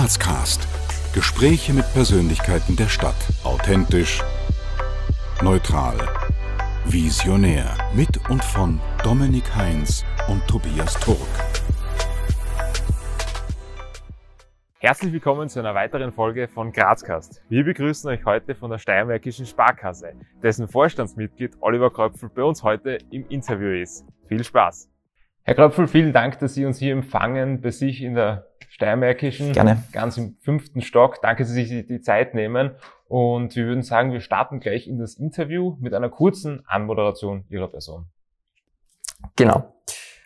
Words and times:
Grazcast. 0.00 0.66
Gespräche 1.12 1.74
mit 1.74 1.84
Persönlichkeiten 1.92 2.74
der 2.74 2.88
Stadt. 2.88 3.14
Authentisch, 3.44 4.22
neutral, 5.42 5.98
visionär. 6.86 7.76
Mit 7.94 8.18
und 8.30 8.42
von 8.42 8.80
Dominik 9.04 9.54
Heinz 9.54 10.06
und 10.26 10.40
Tobias 10.48 10.94
Turk. 11.00 11.18
Herzlich 14.78 15.12
willkommen 15.12 15.50
zu 15.50 15.58
einer 15.58 15.74
weiteren 15.74 16.12
Folge 16.12 16.48
von 16.48 16.72
Grazcast. 16.72 17.42
Wir 17.50 17.62
begrüßen 17.64 18.08
euch 18.08 18.24
heute 18.24 18.54
von 18.54 18.70
der 18.70 18.78
Steiermärkischen 18.78 19.44
Sparkasse, 19.44 20.14
dessen 20.42 20.66
Vorstandsmitglied 20.66 21.58
Oliver 21.60 21.90
Kröpfel 21.90 22.30
bei 22.30 22.42
uns 22.42 22.62
heute 22.62 22.96
im 23.10 23.28
Interview 23.28 23.82
ist. 23.82 24.06
Viel 24.28 24.44
Spaß! 24.44 24.88
Herr 25.50 25.56
Kröpfel, 25.56 25.88
vielen 25.88 26.12
Dank, 26.12 26.38
dass 26.38 26.54
Sie 26.54 26.64
uns 26.64 26.78
hier 26.78 26.92
empfangen 26.92 27.60
bei 27.60 27.72
sich 27.72 28.02
in 28.02 28.14
der 28.14 28.46
Steiermärkischen. 28.68 29.50
Gerne. 29.50 29.82
Ganz 29.90 30.16
im 30.16 30.36
fünften 30.40 30.80
Stock. 30.80 31.20
Danke, 31.22 31.42
dass 31.42 31.50
Sie 31.50 31.64
sich 31.64 31.86
die 31.88 32.00
Zeit 32.00 32.34
nehmen. 32.34 32.70
Und 33.08 33.56
wir 33.56 33.66
würden 33.66 33.82
sagen, 33.82 34.12
wir 34.12 34.20
starten 34.20 34.60
gleich 34.60 34.86
in 34.86 35.00
das 35.00 35.14
Interview 35.14 35.76
mit 35.80 35.92
einer 35.92 36.08
kurzen 36.08 36.62
Anmoderation 36.68 37.46
Ihrer 37.48 37.66
Person. 37.66 38.06
Genau. 39.34 39.74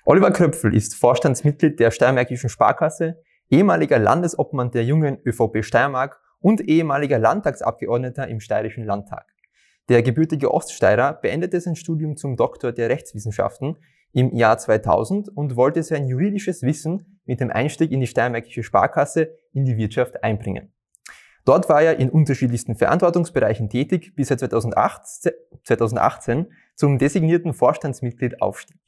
Oliver 0.04 0.30
Kröpfel 0.30 0.76
ist 0.76 0.94
Vorstandsmitglied 0.94 1.80
der 1.80 1.90
Steiermärkischen 1.90 2.50
Sparkasse, 2.50 3.22
ehemaliger 3.48 3.98
Landesobmann 3.98 4.72
der 4.72 4.84
jungen 4.84 5.20
ÖVP 5.24 5.64
Steiermark 5.64 6.20
und 6.40 6.60
ehemaliger 6.60 7.18
Landtagsabgeordneter 7.18 8.28
im 8.28 8.40
Steirischen 8.40 8.84
Landtag. 8.84 9.24
Der 9.88 10.02
gebürtige 10.02 10.52
Oststeirer 10.52 11.14
beendete 11.14 11.62
sein 11.62 11.76
Studium 11.76 12.18
zum 12.18 12.36
Doktor 12.36 12.72
der 12.72 12.90
Rechtswissenschaften 12.90 13.78
im 14.14 14.34
Jahr 14.34 14.56
2000 14.56 15.28
und 15.36 15.56
wollte 15.56 15.82
sein 15.82 16.06
juridisches 16.06 16.62
Wissen 16.62 17.20
mit 17.26 17.40
dem 17.40 17.50
Einstieg 17.50 17.90
in 17.90 18.00
die 18.00 18.06
Steiermärkische 18.06 18.62
Sparkasse 18.62 19.36
in 19.52 19.64
die 19.64 19.76
Wirtschaft 19.76 20.22
einbringen. 20.22 20.72
Dort 21.44 21.68
war 21.68 21.82
er 21.82 21.98
in 21.98 22.08
unterschiedlichsten 22.08 22.76
Verantwortungsbereichen 22.76 23.68
tätig, 23.68 24.14
bis 24.14 24.30
er 24.30 24.38
2008, 24.38 25.34
2018 25.64 26.46
zum 26.74 26.98
designierten 26.98 27.52
Vorstandsmitglied 27.52 28.40
aufstieg. 28.40 28.78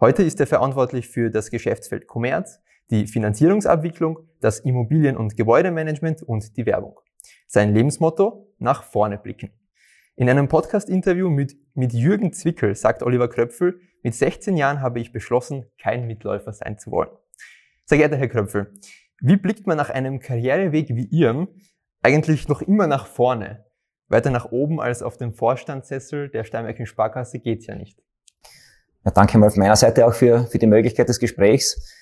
Heute 0.00 0.22
ist 0.22 0.38
er 0.38 0.46
verantwortlich 0.46 1.08
für 1.08 1.30
das 1.30 1.50
Geschäftsfeld 1.50 2.06
Kommerz, 2.06 2.60
die 2.90 3.06
Finanzierungsabwicklung, 3.06 4.20
das 4.40 4.60
Immobilien- 4.60 5.16
und 5.16 5.36
Gebäudemanagement 5.36 6.22
und 6.22 6.56
die 6.56 6.66
Werbung. 6.66 7.00
Sein 7.48 7.74
Lebensmotto? 7.74 8.46
Nach 8.58 8.82
vorne 8.82 9.18
blicken. 9.18 9.50
In 10.20 10.28
einem 10.28 10.48
Podcast-Interview 10.48 11.30
mit, 11.30 11.54
mit 11.74 11.92
Jürgen 11.92 12.32
Zwickel 12.32 12.74
sagt 12.74 13.04
Oliver 13.04 13.28
Kröpfel, 13.28 13.78
mit 14.02 14.16
16 14.16 14.56
Jahren 14.56 14.80
habe 14.80 14.98
ich 14.98 15.12
beschlossen, 15.12 15.66
kein 15.80 16.08
Mitläufer 16.08 16.52
sein 16.52 16.76
zu 16.76 16.90
wollen. 16.90 17.10
Sehr 17.84 17.98
geehrter 17.98 18.16
Herr 18.16 18.26
Kröpfel, 18.26 18.72
wie 19.20 19.36
blickt 19.36 19.68
man 19.68 19.76
nach 19.76 19.90
einem 19.90 20.18
Karriereweg 20.18 20.88
wie 20.88 21.04
Ihrem 21.04 21.46
eigentlich 22.02 22.48
noch 22.48 22.62
immer 22.62 22.88
nach 22.88 23.06
vorne? 23.06 23.64
Weiter 24.08 24.30
nach 24.30 24.46
oben 24.50 24.80
als 24.80 25.04
auf 25.04 25.18
dem 25.18 25.34
Vorstandssessel 25.34 26.30
der 26.30 26.42
Steinmärkischen 26.42 26.86
Sparkasse 26.86 27.38
geht's 27.38 27.68
ja 27.68 27.76
nicht. 27.76 28.02
Ja, 29.04 29.12
danke 29.12 29.38
mal 29.38 29.50
von 29.50 29.60
meiner 29.60 29.76
Seite 29.76 30.04
auch 30.04 30.14
für, 30.14 30.48
für 30.48 30.58
die 30.58 30.66
Möglichkeit 30.66 31.08
des 31.08 31.20
Gesprächs. 31.20 31.96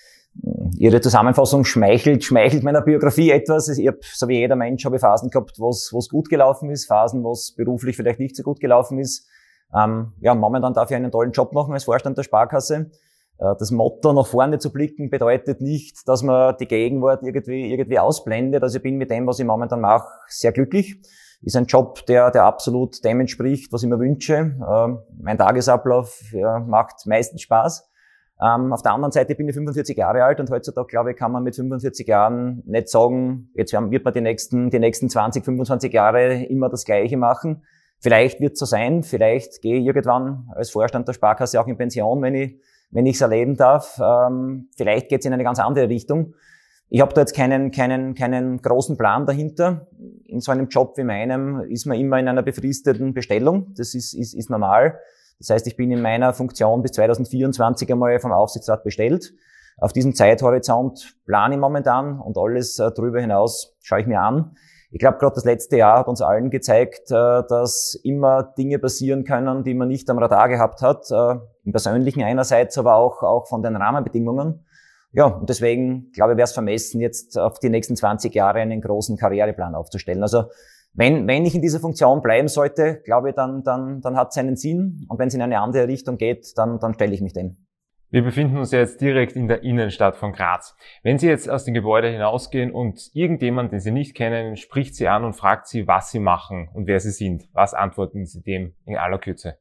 Ihre 0.79 1.01
Zusammenfassung 1.01 1.65
schmeichelt, 1.65 2.25
schmeichelt 2.25 2.63
meiner 2.63 2.83
Biografie 2.83 3.31
etwas. 3.31 3.69
Ich 3.69 3.87
hab, 3.87 4.05
so 4.05 4.29
wie 4.29 4.39
jeder 4.39 4.57
Mensch, 4.57 4.85
habe 4.85 4.97
ich 4.97 5.01
Phasen 5.01 5.31
gehabt, 5.31 5.59
wo 5.59 5.71
es 5.71 6.09
gut 6.11 6.29
gelaufen 6.29 6.71
ist, 6.71 6.87
Phasen, 6.87 7.25
wo 7.25 7.33
es 7.33 7.55
beruflich 7.55 7.97
vielleicht 7.97 8.21
nicht 8.21 8.37
so 8.37 8.43
gut 8.43 8.61
gelaufen 8.61 8.99
ist. 8.99 9.27
Ähm, 9.75 10.13
ja, 10.21 10.35
momentan 10.35 10.75
darf 10.75 10.91
ich 10.91 10.97
einen 10.97 11.11
tollen 11.11 11.33
Job 11.33 11.53
machen 11.53 11.73
als 11.73 11.85
Vorstand 11.85 12.19
der 12.19 12.23
Sparkasse. 12.23 12.91
Äh, 13.39 13.55
das 13.59 13.71
Motto, 13.71 14.13
nach 14.13 14.27
vorne 14.27 14.59
zu 14.59 14.73
blicken, 14.73 15.11
bedeutet 15.11 15.61
nicht, 15.61 16.09
dass 16.09 16.23
man 16.23 16.57
die 16.59 16.67
Gegenwart 16.67 17.23
irgendwie, 17.23 17.73
irgendwie 17.73 17.99
ausblendet. 17.99 18.63
Also 18.63 18.77
ich 18.77 18.83
bin 18.83 18.97
mit 18.97 19.11
dem, 19.11 19.27
was 19.27 19.39
ich 19.39 19.47
momentan 19.47 19.81
mache, 19.81 20.09
sehr 20.29 20.53
glücklich. 20.53 21.01
Ist 21.43 21.57
ein 21.57 21.67
Job, 21.67 22.07
der, 22.07 22.31
der 22.31 22.45
absolut 22.45 23.05
dem 23.05 23.21
entspricht, 23.21 23.73
was 23.73 23.83
ich 23.83 23.89
mir 23.89 23.99
wünsche. 23.99 24.35
Ähm, 24.35 24.99
mein 25.21 25.39
Tagesablauf 25.39 26.23
ja, 26.33 26.61
macht 26.61 27.07
meistens 27.07 27.43
Spaß. 27.43 27.89
Ähm, 28.43 28.73
auf 28.73 28.83
der 28.83 28.93
anderen 28.93 29.13
Seite 29.13 29.35
bin 29.35 29.49
ich 29.49 29.55
45 29.55 29.97
Jahre 29.97 30.25
alt 30.25 30.41
und 30.41 30.51
heutzutage, 30.51 30.87
glaube 30.89 31.13
ich, 31.13 31.17
kann 31.17 31.33
man 31.33 31.43
mit 31.43 31.57
45 31.57 32.07
Jahren 32.07 32.63
nicht 32.67 32.89
sagen, 32.89 33.51
jetzt 33.55 33.73
wird 33.73 34.05
man 34.05 34.15
die 34.15 34.21
nächsten, 34.21 34.71
die 34.71 34.79
nächsten 34.79 35.09
20, 35.09 35.45
25 35.45 35.93
Jahre 35.93 36.45
immer 36.45 36.69
das 36.69 36.85
Gleiche 36.85 37.17
machen. 37.17 37.63
Vielleicht 37.99 38.41
wird 38.41 38.53
es 38.53 38.59
so 38.59 38.67
sein, 38.67 39.03
vielleicht 39.03 39.63
gehe 39.63 39.79
ich 39.79 39.87
irgendwann 39.87 40.51
als 40.55 40.71
Vorstand 40.71 41.09
der 41.09 41.15
Sparkasse 41.15 41.61
auch 41.61 41.67
in 41.67 41.79
Pension, 41.79 42.21
wenn 42.21 42.35
ich 42.35 42.61
wenn 42.91 43.07
ich 43.07 43.17
es 43.17 43.21
erleben 43.21 43.57
darf. 43.57 44.01
Ähm, 44.03 44.69
vielleicht 44.77 45.09
geht 45.09 45.21
es 45.21 45.27
in 45.27 45.33
eine 45.33 45.45
ganz 45.45 45.59
andere 45.59 45.89
Richtung. 45.89 46.35
Ich 46.89 47.01
habe 47.01 47.13
da 47.15 47.23
jetzt 47.23 47.35
keinen, 47.35 47.73
keinen, 47.73 48.15
keinen 48.15 48.63
großen 48.63 48.97
Plan 48.97 49.27
dahinter. 49.27 49.89
In 50.25 50.41
so 50.41 50.53
einem 50.53 50.69
Job 50.69 50.97
wie 50.97 51.05
meinem 51.05 51.61
ist 51.69 51.87
man 51.87 51.99
immer 51.99 52.19
in 52.19 52.29
einer 52.29 52.43
befristeten 52.43 53.13
Bestellung. 53.13 53.75
Das 53.77 53.95
ist, 53.95 54.15
ist, 54.15 54.35
ist 54.35 54.51
normal. 54.51 54.99
Das 55.39 55.51
heißt, 55.51 55.67
ich 55.67 55.77
bin 55.77 55.91
in 55.91 56.03
meiner 56.03 56.33
Funktion 56.33 56.83
bis 56.83 56.93
2024 56.93 57.91
einmal 57.91 58.19
vom 58.21 58.33
Aufsichtsrat 58.33 58.85
bestellt. 58.85 59.33
Auf 59.79 59.93
diesem 59.93 60.15
Zeithorizont 60.15 61.17
plane 61.27 61.55
ich 61.55 61.61
momentan 61.61 62.19
und 62.21 62.39
alles 62.39 62.79
äh, 62.79 62.91
darüber 62.95 63.21
hinaus 63.21 63.77
schaue 63.83 64.01
ich 64.01 64.07
mir 64.07 64.21
an. 64.21 64.57
Ich 64.91 65.01
glaube, 65.01 65.19
gerade 65.19 65.35
das 65.35 65.45
letzte 65.45 65.77
Jahr 65.77 65.99
hat 65.99 66.09
uns 66.09 66.23
allen 66.23 66.49
gezeigt, 66.49 67.11
äh, 67.11 67.43
dass 67.47 68.01
immer 68.03 68.55
Dinge 68.57 68.79
passieren 68.79 69.25
können, 69.25 69.65
die 69.65 69.75
man 69.75 69.89
nicht 69.89 70.09
am 70.09 70.19
Radar 70.19 70.49
gehabt 70.49 70.81
hat. 70.81 71.11
Äh, 71.11 71.39
Im 71.65 71.73
Persönlichen 71.73 72.23
einerseits, 72.23 72.79
aber 72.79 72.95
auch, 72.95 73.23
auch 73.23 73.47
von 73.47 73.63
den 73.63 73.77
Rahmenbedingungen. 73.77 74.65
Ja, 75.13 75.27
und 75.27 75.49
deswegen, 75.49 76.11
glaube 76.13 76.33
ich, 76.33 76.37
wäre 76.39 76.45
es 76.45 76.53
vermessen, 76.53 77.01
jetzt 77.01 77.39
auf 77.39 77.59
die 77.59 77.69
nächsten 77.69 77.97
20 77.97 78.35
Jahre 78.35 78.61
einen 78.61 78.81
großen 78.81 79.17
Karriereplan 79.17 79.75
aufzustellen. 79.75 80.23
Also 80.23 80.45
wenn, 80.97 81.27
wenn 81.29 81.45
ich 81.45 81.55
in 81.55 81.63
dieser 81.63 81.79
Funktion 81.79 82.23
bleiben 82.23 82.49
sollte, 82.49 83.03
glaube 83.05 83.31
ich, 83.31 83.35
dann, 83.35 83.63
dann, 83.63 84.01
dann 84.01 84.17
hat 84.17 84.29
es 84.31 84.39
einen 84.39 84.57
Sinn. 84.57 85.07
Und 85.09 85.19
wenn 85.19 85.29
es 85.29 85.35
in 85.35 85.43
eine 85.43 85.61
andere 85.61 85.87
Richtung 85.89 86.17
geht, 86.17 86.57
dann, 86.57 86.79
dann 86.81 86.95
stelle 86.95 87.15
ich 87.15 87.21
mich 87.21 87.35
dem. 87.35 87.59
Wir 88.09 88.23
befinden 88.23 88.57
uns 88.57 88.71
jetzt 88.71 89.01
direkt 89.01 89.37
in 89.37 89.49
der 89.49 89.63
Innenstadt 89.63 90.17
von 90.17 90.33
Graz. 90.33 90.75
Wenn 91.03 91.19
Sie 91.19 91.27
jetzt 91.27 91.51
aus 91.51 91.65
dem 91.65 91.75
Gebäude 91.75 92.09
hinausgehen 92.09 92.71
und 92.71 93.11
irgendjemand, 93.13 93.73
den 93.73 93.81
Sie 93.81 93.91
nicht 93.91 94.15
kennen, 94.15 94.57
spricht 94.57 94.95
Sie 94.95 95.09
an 95.09 95.25
und 95.25 95.35
fragt 95.35 95.67
Sie, 95.67 95.87
was 95.87 96.11
Sie 96.13 96.21
machen 96.21 96.69
und 96.73 96.87
wer 96.87 97.01
Sie 97.01 97.11
sind, 97.11 97.49
was 97.53 97.75
antworten 97.75 98.25
Sie 98.25 98.43
dem 98.43 98.75
in 98.87 98.97
aller 98.97 99.19
Kürze? 99.19 99.59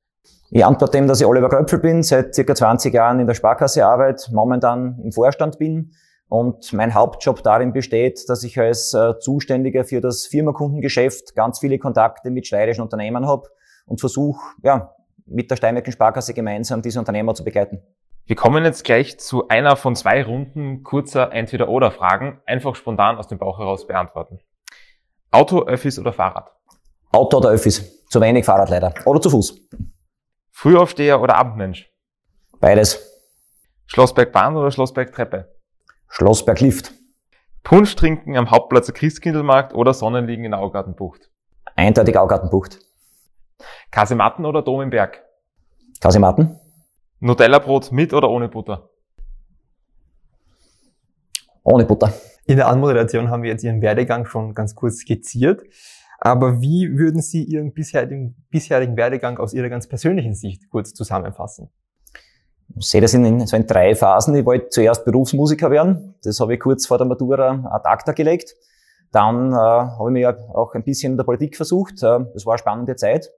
Ich 0.52 0.64
antworte 0.64 0.98
dem, 0.98 1.08
dass 1.08 1.20
ich 1.20 1.26
Oliver 1.26 1.50
Kröpfel 1.50 1.80
bin, 1.80 2.04
seit 2.04 2.36
circa 2.36 2.56
20 2.56 2.94
Jahren 2.94 3.20
in 3.20 3.28
der 3.28 3.34
Sparkasse 3.34 3.86
arbeite, 3.86 4.34
momentan 4.34 5.00
im 5.04 5.12
Vorstand 5.12 5.58
bin 5.58 5.92
und 6.28 6.74
mein 6.74 6.94
Hauptjob 6.94 7.44
darin 7.44 7.72
besteht, 7.74 8.28
dass 8.30 8.44
ich 8.44 8.60
als 8.60 8.94
äh, 8.94 9.18
Zuständiger 9.20 9.84
für 9.84 10.02
das 10.02 10.26
Firmakundengeschäft 10.26 11.36
ganz 11.36 11.60
viele 11.60 11.78
Kontakte 11.78 12.32
mit 12.32 12.48
steirischen 12.48 12.82
Unternehmen 12.82 13.28
habe 13.28 13.48
und 13.86 14.00
versuche, 14.00 14.42
ja, 14.64 14.96
mit 15.26 15.50
der 15.50 15.56
Steinmärkischen 15.56 15.94
Sparkasse 15.94 16.34
gemeinsam 16.34 16.82
diese 16.82 17.00
Unternehmer 17.00 17.34
zu 17.34 17.44
begleiten. 17.44 17.82
Wir 18.28 18.36
kommen 18.36 18.64
jetzt 18.66 18.84
gleich 18.84 19.20
zu 19.20 19.48
einer 19.50 19.76
von 19.76 19.96
zwei 19.96 20.24
Runden 20.24 20.84
kurzer 20.84 21.32
Entweder-Oder-Fragen, 21.32 22.42
einfach 22.46 22.76
spontan 22.76 23.18
aus 23.18 23.28
dem 23.28 23.38
Bauch 23.38 23.60
heraus 23.60 23.86
beantworten. 23.86 24.40
Auto, 25.30 25.64
Öffis 25.64 26.00
oder 26.00 26.12
Fahrrad? 26.12 26.52
Auto 27.12 27.38
oder 27.38 27.50
Öffis. 27.50 28.06
Zu 28.08 28.22
wenig 28.22 28.46
Fahrrad 28.46 28.70
leider. 28.70 28.94
Oder 29.06 29.22
zu 29.22 29.30
Fuß. 29.30 29.70
Frühaufsteher 30.52 31.22
oder 31.22 31.36
Abendmensch? 31.36 31.92
Beides. 32.60 33.12
Schlossberg 33.86 34.32
Bahn 34.32 34.56
oder 34.56 34.72
Schlossberg 34.72 35.12
Treppe? 35.12 35.55
Schlossberg 36.10 36.60
Lift. 36.62 36.94
Punsch 37.64 37.96
trinken 37.96 38.38
am 38.38 38.52
Hauptplatz 38.52 38.86
der 38.86 38.96
Christkindlmarkt 38.96 39.74
oder 39.74 39.94
Sonnenliegen 39.94 40.46
in 40.46 40.52
der 40.52 40.60
Augartenbucht? 40.60 41.32
Eindeutig 41.76 42.18
Augartenbucht. 42.18 42.80
Kasematten 43.92 44.46
oder 44.46 44.62
Dom 44.62 44.82
im 44.82 44.90
Berg? 44.90 45.24
Kasematten. 46.00 46.60
Nutella-Brot 47.20 47.92
mit 47.92 48.14
oder 48.14 48.30
ohne 48.30 48.48
Butter? 48.50 48.90
Ohne 51.64 51.86
Butter. 51.86 52.14
In 52.46 52.58
der 52.58 52.68
Anmoderation 52.68 53.30
haben 53.32 53.42
wir 53.42 53.50
jetzt 53.50 53.64
Ihren 53.64 53.82
Werdegang 53.82 54.26
schon 54.26 54.54
ganz 54.54 54.76
kurz 54.76 54.98
skizziert. 54.98 55.64
Aber 56.20 56.62
wie 56.62 56.98
würden 56.98 57.22
Sie 57.22 57.44
Ihren 57.44 57.74
bisherigen, 57.74 58.46
bisherigen 58.50 58.96
Werdegang 58.96 59.40
aus 59.40 59.54
Ihrer 59.54 59.70
ganz 59.70 59.88
persönlichen 59.88 60.36
Sicht 60.36 60.70
kurz 60.70 60.94
zusammenfassen? 60.94 61.72
Ich 62.78 62.90
sehe 62.90 63.02
das 63.02 63.14
in, 63.14 63.46
so 63.46 63.56
in 63.56 63.68
drei 63.68 63.96
Phasen. 63.96 64.36
Ich 64.36 64.46
wollte 64.46 64.70
zuerst 64.70 65.06
Berufsmusiker 65.06 65.72
werden. 65.72 66.16
Das 66.24 66.40
habe 66.40 66.56
ich 66.56 66.60
kurz 66.60 66.88
vor 66.88 66.98
der 66.98 67.08
Matura 67.08 67.70
ad 67.72 67.88
acta 67.88 68.12
gelegt. 68.12 68.56
Dann 69.12 69.54
äh, 69.54 69.56
habe 69.56 70.10
ich 70.10 70.14
mich 70.14 70.28
auch 70.28 70.74
ein 70.74 70.84
bisschen 70.84 71.14
in 71.14 71.18
der 71.18 71.24
Politik 71.24 71.56
versucht. 71.56 72.04
Äh, 72.04 72.26
das 72.34 72.46
war 72.46 72.54
eine 72.54 72.60
spannende 72.60 72.96
Zeit. 72.96 73.32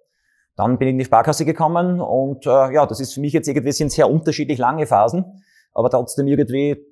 Dann 0.56 0.80
bin 0.80 0.88
ich 0.88 0.92
in 0.94 0.98
die 0.98 1.06
Sparkasse 1.06 1.46
gekommen 1.46 2.02
und 2.02 2.48
äh, 2.48 2.74
ja, 2.74 2.86
das 2.88 3.00
ist 3.00 3.14
für 3.14 3.22
mich 3.22 3.32
jetzt 3.32 3.48
irgendwie 3.48 3.72
sind 3.72 3.92
sehr 3.92 4.10
unterschiedlich 4.10 4.58
lange 4.58 4.88
Phasen, 4.88 5.44
aber 5.72 5.92
trotzdem 5.92 6.26
irgendwie 6.26 6.84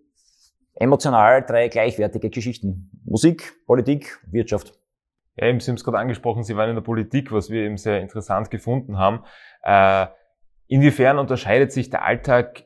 emotional 0.76 1.44
drei 1.44 1.68
gleichwertige 1.68 2.30
Geschichten. 2.30 2.92
Musik, 3.06 3.54
Politik, 3.66 4.20
Wirtschaft. 4.30 4.74
Ja, 5.36 5.48
eben, 5.48 5.60
Sie 5.60 5.72
haben 5.72 5.78
es 5.78 5.84
gerade 5.84 5.98
angesprochen, 5.98 6.44
Sie 6.44 6.56
waren 6.56 6.70
in 6.70 6.76
der 6.76 6.84
Politik, 6.84 7.32
was 7.32 7.50
wir 7.50 7.64
eben 7.64 7.78
sehr 7.78 8.02
interessant 8.02 8.52
gefunden 8.52 9.00
haben. 9.00 9.24
Äh, 9.64 10.08
inwiefern 10.68 11.18
unterscheidet 11.18 11.72
sich 11.72 11.90
der 11.90 12.04
Alltag 12.04 12.66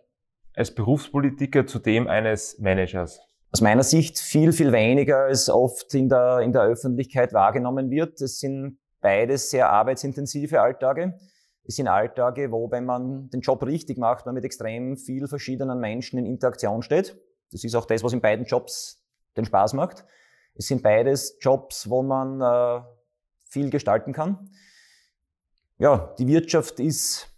als 0.53 0.73
Berufspolitiker 0.73 1.65
zu 1.65 1.79
dem 1.79 2.07
eines 2.07 2.59
Managers? 2.59 3.19
aus 3.51 3.61
meiner 3.61 3.83
Sicht 3.83 4.19
viel, 4.19 4.53
viel 4.53 4.71
weniger 4.71 5.23
als 5.23 5.49
oft 5.49 5.93
in 5.95 6.09
der, 6.09 6.39
in 6.39 6.53
der 6.53 6.63
Öffentlichkeit 6.63 7.33
wahrgenommen 7.33 7.89
wird. 7.89 8.21
Es 8.21 8.39
sind 8.39 8.79
beides 9.01 9.49
sehr 9.49 9.69
arbeitsintensive 9.69 10.61
Alltage. 10.61 11.19
Es 11.63 11.75
sind 11.75 11.87
Alltage, 11.87 12.51
wo, 12.51 12.69
wenn 12.71 12.85
man 12.85 13.29
den 13.29 13.41
Job 13.41 13.63
richtig 13.63 13.97
macht, 13.97 14.25
man 14.25 14.35
mit 14.35 14.43
extrem 14.43 14.97
viel 14.97 15.27
verschiedenen 15.27 15.79
Menschen 15.79 16.19
in 16.19 16.25
Interaktion 16.25 16.81
steht. 16.81 17.17
Das 17.51 17.63
ist 17.63 17.75
auch 17.75 17.85
das, 17.85 18.03
was 18.03 18.13
in 18.13 18.21
beiden 18.21 18.45
Jobs 18.45 19.03
den 19.35 19.45
Spaß 19.45 19.73
macht. 19.73 20.05
Es 20.55 20.67
sind 20.67 20.83
beides 20.83 21.37
Jobs, 21.41 21.89
wo 21.89 22.03
man 22.03 22.41
äh, 22.41 22.83
viel 23.49 23.69
gestalten 23.69 24.13
kann. 24.13 24.49
Ja, 25.77 26.13
die 26.19 26.27
Wirtschaft 26.27 26.79
ist 26.79 27.28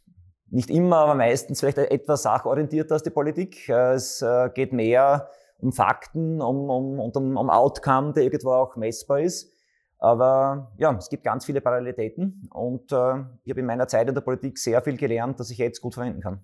nicht 0.51 0.69
immer, 0.69 0.98
aber 0.98 1.15
meistens 1.15 1.62
vielleicht 1.62 1.77
etwas 1.77 2.24
sachorientierter 2.24 2.94
als 2.94 3.03
die 3.03 3.09
Politik. 3.09 3.69
Es 3.69 4.21
äh, 4.21 4.50
geht 4.53 4.74
mehr 4.74 5.30
um 5.59 5.71
Fakten 5.71 6.42
um, 6.42 6.69
um, 6.69 7.00
und 7.00 7.15
um, 7.15 7.38
um 7.38 7.50
Outcome, 7.50 8.13
der 8.13 8.24
irgendwo 8.24 8.51
auch 8.51 8.75
messbar 8.75 9.21
ist. 9.21 9.51
Aber 9.98 10.71
ja, 10.77 10.94
es 10.98 11.09
gibt 11.09 11.24
ganz 11.24 11.45
viele 11.45 11.62
Parallelitäten 11.62 12.50
und 12.51 12.92
äh, 12.92 13.24
ich 13.44 13.51
habe 13.51 13.59
in 13.59 13.65
meiner 13.68 13.88
Zeit 13.88 14.09
in 14.09 14.15
der 14.15 14.21
Politik 14.21 14.57
sehr 14.57 14.81
viel 14.81 14.98
gelernt, 14.98 15.39
das 15.39 15.51
ich 15.51 15.59
jetzt 15.59 15.80
gut 15.80 15.94
verwenden 15.94 16.21
kann. 16.21 16.44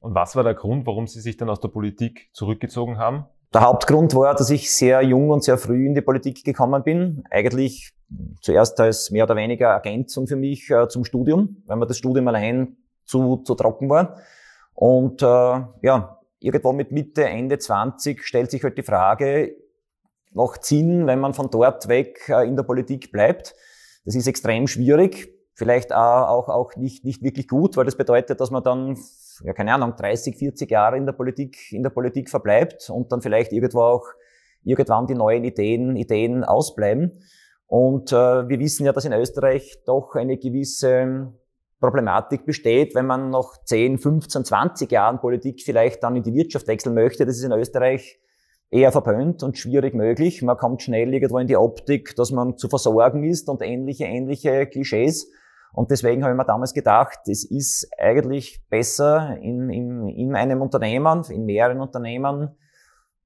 Und 0.00 0.14
was 0.14 0.36
war 0.36 0.44
der 0.44 0.54
Grund, 0.54 0.86
warum 0.86 1.06
Sie 1.06 1.20
sich 1.20 1.36
dann 1.36 1.48
aus 1.48 1.60
der 1.60 1.68
Politik 1.68 2.28
zurückgezogen 2.32 2.98
haben? 2.98 3.24
Der 3.54 3.62
Hauptgrund 3.62 4.14
war, 4.14 4.34
dass 4.34 4.50
ich 4.50 4.70
sehr 4.72 5.02
jung 5.02 5.30
und 5.30 5.42
sehr 5.42 5.56
früh 5.56 5.86
in 5.86 5.94
die 5.94 6.02
Politik 6.02 6.44
gekommen 6.44 6.82
bin. 6.82 7.24
Eigentlich 7.30 7.94
zuerst 8.42 8.78
als 8.78 9.10
mehr 9.10 9.24
oder 9.24 9.36
weniger 9.36 9.68
Ergänzung 9.68 10.26
für 10.26 10.36
mich 10.36 10.70
äh, 10.70 10.86
zum 10.88 11.04
Studium, 11.04 11.62
weil 11.66 11.78
mir 11.78 11.86
das 11.86 11.96
Studium 11.96 12.28
allein 12.28 12.76
zu, 13.08 13.38
zu 13.38 13.54
trocken 13.54 13.88
war. 13.88 14.20
Und 14.74 15.22
äh, 15.22 15.26
ja, 15.82 16.20
irgendwo 16.38 16.72
mit 16.72 16.92
Mitte, 16.92 17.24
Ende 17.24 17.58
20 17.58 18.22
stellt 18.22 18.50
sich 18.50 18.62
halt 18.62 18.78
die 18.78 18.82
Frage, 18.82 19.56
macht 20.32 20.64
Sinn, 20.64 21.06
wenn 21.06 21.18
man 21.18 21.34
von 21.34 21.50
dort 21.50 21.88
weg 21.88 22.28
äh, 22.28 22.46
in 22.46 22.54
der 22.54 22.62
Politik 22.62 23.10
bleibt. 23.10 23.54
Das 24.04 24.14
ist 24.14 24.26
extrem 24.26 24.68
schwierig, 24.68 25.28
vielleicht 25.54 25.92
auch, 25.92 26.48
auch 26.48 26.76
nicht, 26.76 27.04
nicht 27.04 27.22
wirklich 27.22 27.48
gut, 27.48 27.76
weil 27.76 27.84
das 27.84 27.96
bedeutet, 27.96 28.40
dass 28.40 28.50
man 28.50 28.62
dann, 28.62 28.96
ja 29.42 29.52
keine 29.52 29.74
Ahnung, 29.74 29.94
30, 29.96 30.36
40 30.36 30.70
Jahre 30.70 30.96
in 30.96 31.06
der 31.06 31.12
Politik, 31.12 31.72
in 31.72 31.82
der 31.82 31.90
Politik 31.90 32.30
verbleibt 32.30 32.88
und 32.90 33.10
dann 33.10 33.20
vielleicht 33.20 33.52
irgendwo 33.52 33.80
auch 33.80 34.06
irgendwann 34.62 35.06
die 35.06 35.14
neuen 35.14 35.44
Ideen, 35.44 35.96
Ideen 35.96 36.44
ausbleiben. 36.44 37.20
Und 37.66 38.12
äh, 38.12 38.48
wir 38.48 38.58
wissen 38.60 38.86
ja, 38.86 38.92
dass 38.92 39.04
in 39.04 39.12
Österreich 39.12 39.82
doch 39.84 40.14
eine 40.14 40.38
gewisse 40.38 41.32
Problematik 41.80 42.44
besteht, 42.44 42.94
wenn 42.94 43.06
man 43.06 43.30
nach 43.30 43.62
10, 43.64 43.98
15, 43.98 44.44
20 44.44 44.90
Jahren 44.90 45.20
Politik 45.20 45.62
vielleicht 45.62 46.02
dann 46.02 46.16
in 46.16 46.22
die 46.22 46.34
Wirtschaft 46.34 46.66
wechseln 46.66 46.94
möchte. 46.94 47.24
Das 47.24 47.36
ist 47.36 47.44
in 47.44 47.52
Österreich 47.52 48.18
eher 48.70 48.92
verpönt 48.92 49.42
und 49.42 49.56
schwierig 49.56 49.94
möglich. 49.94 50.42
Man 50.42 50.56
kommt 50.56 50.82
schnell 50.82 51.12
irgendwo 51.14 51.38
in 51.38 51.46
die 51.46 51.56
Optik, 51.56 52.14
dass 52.16 52.32
man 52.32 52.56
zu 52.56 52.68
versorgen 52.68 53.24
ist 53.24 53.48
und 53.48 53.62
ähnliche, 53.62 54.04
ähnliche 54.04 54.66
Klischees. 54.66 55.30
Und 55.72 55.90
deswegen 55.90 56.24
habe 56.24 56.32
ich 56.32 56.36
mir 56.36 56.44
damals 56.44 56.74
gedacht, 56.74 57.20
es 57.26 57.44
ist 57.44 57.88
eigentlich 57.98 58.60
besser 58.68 59.36
in, 59.40 59.70
in, 59.70 60.08
in 60.08 60.34
einem 60.34 60.62
Unternehmen, 60.62 61.22
in 61.30 61.44
mehreren 61.44 61.80
Unternehmen, 61.80 62.56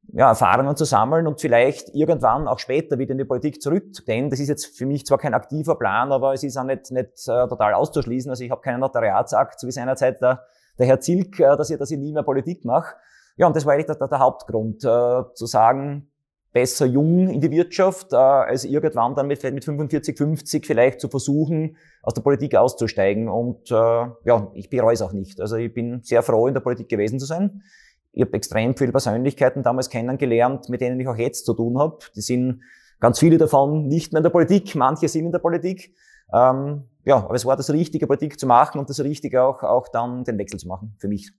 ja, 0.08 0.28
Erfahrungen 0.28 0.76
zu 0.76 0.84
sammeln 0.84 1.26
und 1.26 1.40
vielleicht 1.40 1.94
irgendwann 1.94 2.49
auch 2.49 2.58
später 2.58 2.99
wieder 2.99 3.12
in 3.12 3.19
die 3.19 3.25
Politik 3.25 3.62
zurückzugehen. 3.62 4.31
Das 4.31 4.40
ist 4.40 4.49
jetzt 4.49 4.76
für 4.76 4.87
mich 4.87 5.06
zwar 5.06 5.19
kein 5.19 5.34
aktiver 5.34 5.76
Plan, 5.76 6.12
aber 6.12 6.34
es 6.34 6.43
ist 6.43 6.56
auch 6.56 6.64
nicht, 6.64 6.90
nicht 6.90 7.28
äh, 7.28 7.49
total 7.49 7.75
auszuschließen. 7.75 8.31
Also 8.31 8.44
ich 8.44 8.50
habe 8.50 8.60
keinen 8.60 8.81
Notariatsakt, 8.81 9.60
so 9.60 9.66
wie 9.66 9.72
seinerzeit 9.72 10.20
der, 10.20 10.44
der 10.78 10.87
Herr 10.87 11.00
Zilk, 11.00 11.38
äh, 11.40 11.56
dass, 11.56 11.70
ich, 11.70 11.78
dass 11.78 11.90
ich 11.90 11.99
nie 11.99 12.12
mehr 12.12 12.25
Politik 12.25 12.64
mache. 12.64 12.96
Ja, 13.37 13.46
und 13.46 13.56
das 13.56 13.64
war 13.64 13.72
eigentlich 13.72 13.87
der, 13.87 13.96
der, 13.96 14.08
der 14.08 14.19
Hauptgrund, 14.19 14.84
äh, 14.84 15.34
zu 15.34 15.46
sagen, 15.46 16.12
besser 16.52 16.84
jung 16.84 17.28
in 17.28 17.40
die 17.40 17.50
Wirtschaft, 17.50 18.12
äh, 18.12 18.16
als 18.16 18.64
irgendwann 18.64 19.14
dann 19.14 19.26
mit, 19.26 19.43
mit 19.43 19.64
45, 19.64 20.16
50 20.16 20.66
vielleicht 20.66 21.00
zu 21.00 21.08
versuchen, 21.08 21.76
aus 22.02 22.14
der 22.14 22.22
Politik 22.22 22.55
auszusteigen. 22.56 23.28
Und 23.28 23.70
äh, 23.70 23.75
ja, 23.75 24.50
ich 24.55 24.69
bereue 24.69 24.94
es 24.94 25.02
auch 25.02 25.12
nicht. 25.12 25.40
Also 25.40 25.56
ich 25.56 25.72
bin 25.72 26.02
sehr 26.02 26.22
froh, 26.22 26.46
in 26.46 26.55
der 26.55 26.60
Politik 26.60 26.88
gewesen 26.88 27.19
zu 27.19 27.26
sein. 27.26 27.62
Ich 28.12 28.22
habe 28.22 28.34
extrem 28.34 28.76
viele 28.76 28.92
Persönlichkeiten 28.92 29.62
damals 29.62 29.88
kennengelernt, 29.88 30.68
mit 30.68 30.80
denen 30.80 31.00
ich 31.00 31.08
auch 31.08 31.16
jetzt 31.16 31.46
zu 31.46 31.54
tun 31.54 31.78
habe. 31.78 31.98
Die 32.14 32.20
sind 32.20 32.62
ganz 33.00 33.18
viele 33.18 33.38
davon 33.38 33.88
nicht 33.88 34.12
mehr 34.12 34.20
in 34.20 34.24
der 34.24 34.30
Politik, 34.30 34.74
manche 34.74 35.08
sind 35.08 35.26
in 35.26 35.32
der 35.32 35.38
Politik. 35.38 35.94
Ähm, 36.32 36.84
ja, 37.04 37.16
aber 37.16 37.34
es 37.34 37.44
war 37.44 37.56
das 37.56 37.70
Richtige, 37.70 38.06
Politik 38.06 38.38
zu 38.38 38.46
machen 38.46 38.78
und 38.78 38.88
das 38.88 39.00
Richtige 39.00 39.42
auch, 39.42 39.62
auch 39.62 39.88
dann 39.88 40.24
den 40.24 40.38
Wechsel 40.38 40.58
zu 40.58 40.68
machen, 40.68 40.94
für 40.98 41.08
mich. 41.08 41.32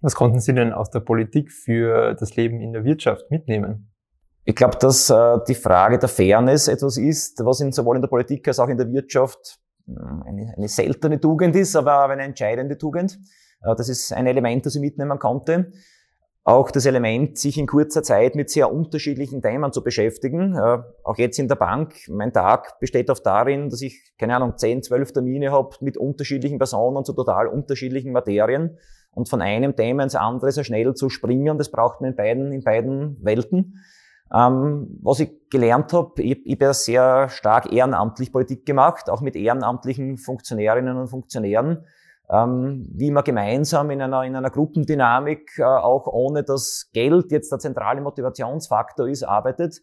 Was 0.00 0.14
konnten 0.14 0.40
Sie 0.40 0.54
denn 0.54 0.72
aus 0.72 0.90
der 0.90 1.00
Politik 1.00 1.52
für 1.52 2.14
das 2.14 2.34
Leben 2.36 2.60
in 2.60 2.72
der 2.72 2.84
Wirtschaft 2.84 3.30
mitnehmen? 3.30 3.90
Ich 4.44 4.54
glaube, 4.54 4.78
dass 4.78 5.10
äh, 5.10 5.38
die 5.46 5.54
Frage 5.54 5.98
der 5.98 6.08
Fairness 6.08 6.68
etwas 6.68 6.96
ist, 6.96 7.44
was 7.44 7.60
in, 7.60 7.72
sowohl 7.72 7.96
in 7.96 8.02
der 8.02 8.08
Politik 8.08 8.48
als 8.48 8.58
auch 8.58 8.68
in 8.68 8.78
der 8.78 8.90
Wirtschaft 8.90 9.60
äh, 9.86 9.92
eine, 10.24 10.54
eine 10.56 10.68
seltene 10.68 11.20
Tugend 11.20 11.54
ist, 11.56 11.76
aber 11.76 12.08
eine 12.08 12.22
entscheidende 12.22 12.78
Tugend. 12.78 13.18
Äh, 13.62 13.74
das 13.76 13.88
ist 13.88 14.12
ein 14.12 14.26
Element, 14.26 14.66
das 14.66 14.74
ich 14.74 14.80
mitnehmen 14.80 15.18
konnte. 15.18 15.72
Auch 16.42 16.70
das 16.70 16.86
Element, 16.86 17.36
sich 17.36 17.58
in 17.58 17.66
kurzer 17.66 18.02
Zeit 18.02 18.34
mit 18.34 18.48
sehr 18.48 18.72
unterschiedlichen 18.72 19.42
Themen 19.42 19.72
zu 19.72 19.84
beschäftigen. 19.84 20.56
Äh, 20.56 20.78
auch 21.04 21.18
jetzt 21.18 21.38
in 21.38 21.48
der 21.48 21.56
Bank. 21.56 21.94
Mein 22.08 22.32
Tag 22.32 22.80
besteht 22.80 23.10
oft 23.10 23.24
darin, 23.26 23.68
dass 23.68 23.82
ich, 23.82 24.14
keine 24.18 24.36
Ahnung, 24.36 24.56
10, 24.56 24.82
12 24.82 25.12
Termine 25.12 25.52
habe 25.52 25.76
mit 25.80 25.98
unterschiedlichen 25.98 26.58
Personen 26.58 27.04
zu 27.04 27.12
total 27.12 27.46
unterschiedlichen 27.46 28.12
Materien. 28.12 28.78
Und 29.12 29.28
von 29.28 29.42
einem 29.42 29.76
Thema 29.76 30.04
ins 30.04 30.14
andere 30.14 30.50
sehr 30.52 30.64
schnell 30.64 30.94
zu 30.94 31.10
springen, 31.10 31.58
das 31.58 31.70
braucht 31.70 32.00
man 32.00 32.10
in 32.10 32.16
beiden, 32.16 32.52
in 32.52 32.62
beiden 32.62 33.22
Welten. 33.22 33.82
Ähm, 34.32 34.98
was 35.02 35.20
ich 35.20 35.30
gelernt 35.50 35.92
habe, 35.92 36.22
ich, 36.22 36.46
ich 36.46 36.60
habe 36.60 36.72
sehr 36.72 37.28
stark 37.28 37.72
ehrenamtlich 37.72 38.32
Politik 38.32 38.64
gemacht, 38.64 39.10
auch 39.10 39.20
mit 39.20 39.34
ehrenamtlichen 39.34 40.16
Funktionärinnen 40.16 40.96
und 40.96 41.08
Funktionären 41.08 41.84
ähm, 42.32 42.86
wie 42.94 43.10
man 43.10 43.24
gemeinsam 43.24 43.90
in 43.90 44.00
einer, 44.00 44.22
in 44.24 44.36
einer 44.36 44.50
Gruppendynamik, 44.50 45.58
äh, 45.58 45.64
auch 45.64 46.06
ohne 46.06 46.44
dass 46.44 46.90
Geld 46.92 47.32
jetzt 47.32 47.50
der 47.50 47.58
zentrale 47.58 48.00
Motivationsfaktor 48.00 49.08
ist, 49.08 49.24
arbeitet, 49.24 49.80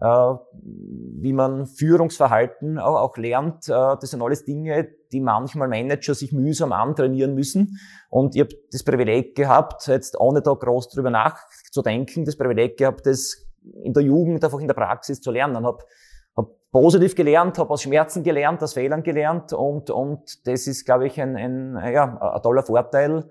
äh, 0.00 0.06
wie 0.06 1.34
man 1.34 1.66
Führungsverhalten 1.66 2.78
auch, 2.78 3.00
auch 3.00 3.16
lernt. 3.18 3.68
Äh, 3.68 3.96
das 4.00 4.10
sind 4.10 4.22
alles 4.22 4.44
Dinge, 4.44 4.88
die 5.12 5.20
manchmal 5.20 5.68
Manager 5.68 6.14
sich 6.14 6.32
mühsam 6.32 6.72
antrainieren 6.72 7.34
müssen. 7.34 7.78
Und 8.08 8.34
ich 8.34 8.40
habe 8.40 8.54
das 8.72 8.82
Privileg 8.82 9.34
gehabt, 9.34 9.86
jetzt 9.86 10.18
ohne 10.18 10.40
da 10.40 10.54
groß 10.54 10.88
drüber 10.88 11.10
nachzudenken, 11.10 12.24
das 12.24 12.38
Privileg 12.38 12.78
gehabt, 12.78 13.04
das 13.04 13.46
in 13.82 13.92
der 13.92 14.02
Jugend 14.02 14.42
einfach 14.42 14.60
in 14.60 14.68
der 14.68 14.74
Praxis 14.74 15.20
zu 15.20 15.30
lernen. 15.30 15.66
Hab 15.66 15.84
positiv 16.70 17.14
gelernt, 17.14 17.58
habe 17.58 17.70
aus 17.70 17.82
Schmerzen 17.82 18.22
gelernt, 18.22 18.62
aus 18.62 18.74
Fehlern 18.74 19.02
gelernt 19.02 19.52
und, 19.52 19.90
und 19.90 20.46
das 20.46 20.66
ist, 20.66 20.84
glaube 20.84 21.06
ich, 21.06 21.20
ein, 21.20 21.36
ein, 21.36 21.92
ja, 21.92 22.16
ein 22.16 22.42
toller 22.42 22.62
Vorteil. 22.62 23.28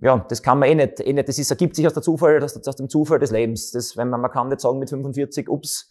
Ja, 0.00 0.24
das 0.28 0.42
kann 0.42 0.60
man 0.60 0.68
eh 0.68 0.74
nicht, 0.76 1.00
eh 1.00 1.12
nicht. 1.12 1.28
Das 1.28 1.38
ist, 1.38 1.50
ergibt 1.50 1.74
sich 1.74 1.86
aus 1.86 1.94
der 1.94 2.02
Zufall, 2.02 2.42
aus, 2.42 2.56
aus 2.66 2.76
dem 2.76 2.88
Zufall 2.88 3.18
des 3.18 3.32
Lebens. 3.32 3.72
Das, 3.72 3.96
wenn 3.96 4.08
man, 4.08 4.20
man 4.20 4.30
kann 4.30 4.48
nicht 4.48 4.60
sagen 4.60 4.78
mit 4.78 4.90
45, 4.90 5.48
ups, 5.48 5.90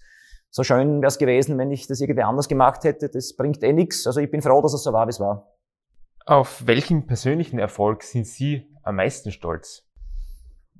so 0.49 0.63
schön 0.63 1.01
wäre 1.01 1.07
es 1.07 1.17
gewesen, 1.17 1.57
wenn 1.57 1.71
ich 1.71 1.87
das 1.87 1.99
irgendwie 1.99 2.23
anders 2.23 2.47
gemacht 2.47 2.85
hätte. 2.85 3.09
Das 3.09 3.35
bringt 3.35 3.61
eh 3.63 3.73
nichts. 3.73 4.07
Also 4.07 4.21
ich 4.21 4.31
bin 4.31 4.41
froh, 4.41 4.61
dass 4.61 4.73
es 4.73 4.83
so 4.83 4.93
war, 4.93 5.07
wie 5.07 5.09
es 5.09 5.19
war. 5.19 5.51
Auf 6.25 6.65
welchen 6.65 7.05
persönlichen 7.05 7.59
Erfolg 7.59 8.03
sind 8.03 8.27
Sie 8.27 8.73
am 8.83 8.95
meisten 8.95 9.31
stolz? 9.31 9.83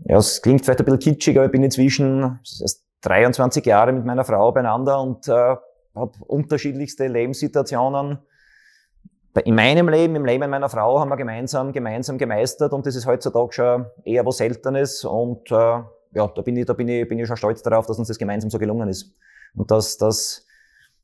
Ja, 0.06 0.18
es 0.18 0.42
klingt 0.42 0.64
vielleicht 0.64 0.80
ein 0.80 0.86
bisschen 0.86 1.00
kitschig, 1.00 1.38
aber 1.38 1.48
ich 1.48 1.52
bin 1.52 1.64
inzwischen 1.64 2.40
23 3.02 3.66
Jahre 3.66 3.92
mit 3.92 4.06
meiner 4.06 4.24
Frau 4.24 4.52
beieinander 4.52 5.02
und 5.02 5.28
äh, 5.28 5.56
habe 5.98 6.14
unterschiedlichste 6.26 7.08
Lebenssituationen. 7.08 8.20
In 9.46 9.56
meinem 9.56 9.88
Leben, 9.90 10.16
im 10.16 10.26
Leben 10.26 10.50
meiner 10.50 10.70
Frau 10.70 11.00
haben 11.00 11.10
wir 11.10 11.18
gemeinsam, 11.18 11.72
gemeinsam 11.72 12.18
gemeistert 12.18 12.74
und 12.74 12.86
das 12.86 12.96
ist 12.96 13.06
heutzutage 13.06 13.54
schon 13.54 13.86
eher 14.04 14.26
was 14.26 14.38
Seltenes 14.38 15.06
und 15.06 15.52
äh, 15.52 15.56
ja, 15.56 16.28
da 16.28 16.42
bin 16.42 16.58
ich, 16.58 16.66
da 16.66 16.74
bin 16.74 16.88
ich, 16.88 17.08
bin 17.08 17.20
ich 17.20 17.28
schon 17.28 17.38
stolz 17.38 17.62
darauf, 17.62 17.86
dass 17.86 18.00
uns 18.00 18.08
das 18.08 18.18
gemeinsam 18.18 18.50
so 18.50 18.58
gelungen 18.58 18.90
ist. 18.90 19.14
Und 19.56 19.70
dass, 19.70 19.98
dass 19.98 20.48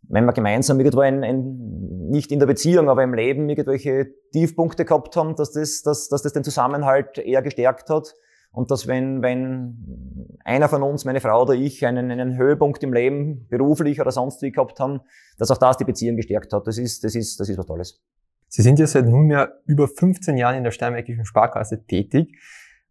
wenn 0.10 0.26
wir 0.26 0.34
gemeinsam 0.34 0.80
irgendwo 0.80 1.02
ein, 1.02 1.24
ein, 1.24 2.10
nicht 2.10 2.32
in 2.32 2.40
der 2.40 2.48
Beziehung, 2.48 2.90
aber 2.90 3.04
im 3.04 3.14
Leben 3.14 3.48
irgendwelche 3.50 4.08
Tiefpunkte 4.32 4.86
gehabt 4.86 5.16
haben, 5.16 5.36
dass 5.36 5.52
das, 5.52 5.82
dass, 5.84 6.10
dass 6.10 6.24
das 6.24 6.34
den 6.34 6.44
Zusammenhalt 6.44 7.18
eher 7.18 7.42
gestärkt 7.42 7.90
hat 7.90 8.16
und 8.54 8.70
dass 8.70 8.88
wenn, 8.88 9.24
wenn 9.24 10.38
einer 10.46 10.70
von 10.70 10.84
uns, 10.84 11.06
meine 11.06 11.20
Frau 11.20 11.42
oder 11.42 11.56
ich, 11.56 11.86
einen, 11.86 12.12
einen 12.12 12.38
Höhepunkt 12.38 12.84
im 12.84 12.94
Leben, 12.94 13.48
beruflich 13.50 14.00
oder 14.00 14.12
sonst 14.12 14.44
wie 14.44 14.52
gehabt 14.52 14.80
haben, 14.80 15.02
dass 15.40 15.50
auch 15.50 15.58
das 15.58 15.78
die 15.78 15.86
Beziehung 15.86 16.16
gestärkt 16.16 16.54
hat. 16.54 16.68
Das 16.68 16.78
ist, 16.78 17.04
das 17.04 17.16
ist, 17.16 17.40
das 17.40 17.50
ist 17.50 17.58
was 17.58 17.66
Tolles. 17.66 18.00
Sie 18.48 18.62
sind 18.62 18.78
ja 18.78 18.86
seit 18.86 19.08
nunmehr 19.08 19.54
über 19.66 19.88
15 19.88 20.38
Jahren 20.38 20.56
in 20.56 20.64
der 20.64 20.70
Steinmärkischen 20.70 21.26
Sparkasse 21.26 21.84
tätig. 21.84 22.38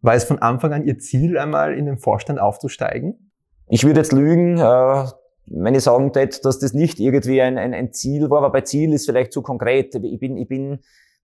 War 0.01 0.15
es 0.15 0.25
von 0.25 0.39
Anfang 0.39 0.73
an 0.73 0.83
Ihr 0.83 0.99
Ziel, 0.99 1.37
einmal 1.37 1.73
in 1.73 1.85
den 1.85 1.97
Vorstand 1.97 2.41
aufzusteigen? 2.41 3.31
Ich 3.69 3.85
würde 3.85 4.01
jetzt 4.01 4.11
lügen, 4.11 4.57
äh, 4.57 5.05
wenn 5.45 5.75
ich 5.75 5.83
sagen 5.83 6.11
hätte, 6.13 6.41
dass 6.41 6.59
das 6.59 6.73
nicht 6.73 6.99
irgendwie 6.99 7.41
ein, 7.41 7.57
ein, 7.57 7.73
ein 7.73 7.93
Ziel 7.93 8.29
war, 8.29 8.39
aber 8.39 8.51
bei 8.51 8.61
Ziel 8.61 8.91
ist 8.91 9.05
vielleicht 9.05 9.31
zu 9.31 9.41
konkret. 9.41 9.95
Ich 9.95 10.19
bin, 10.19 10.35
ich 10.35 10.49
bin, 10.49 10.79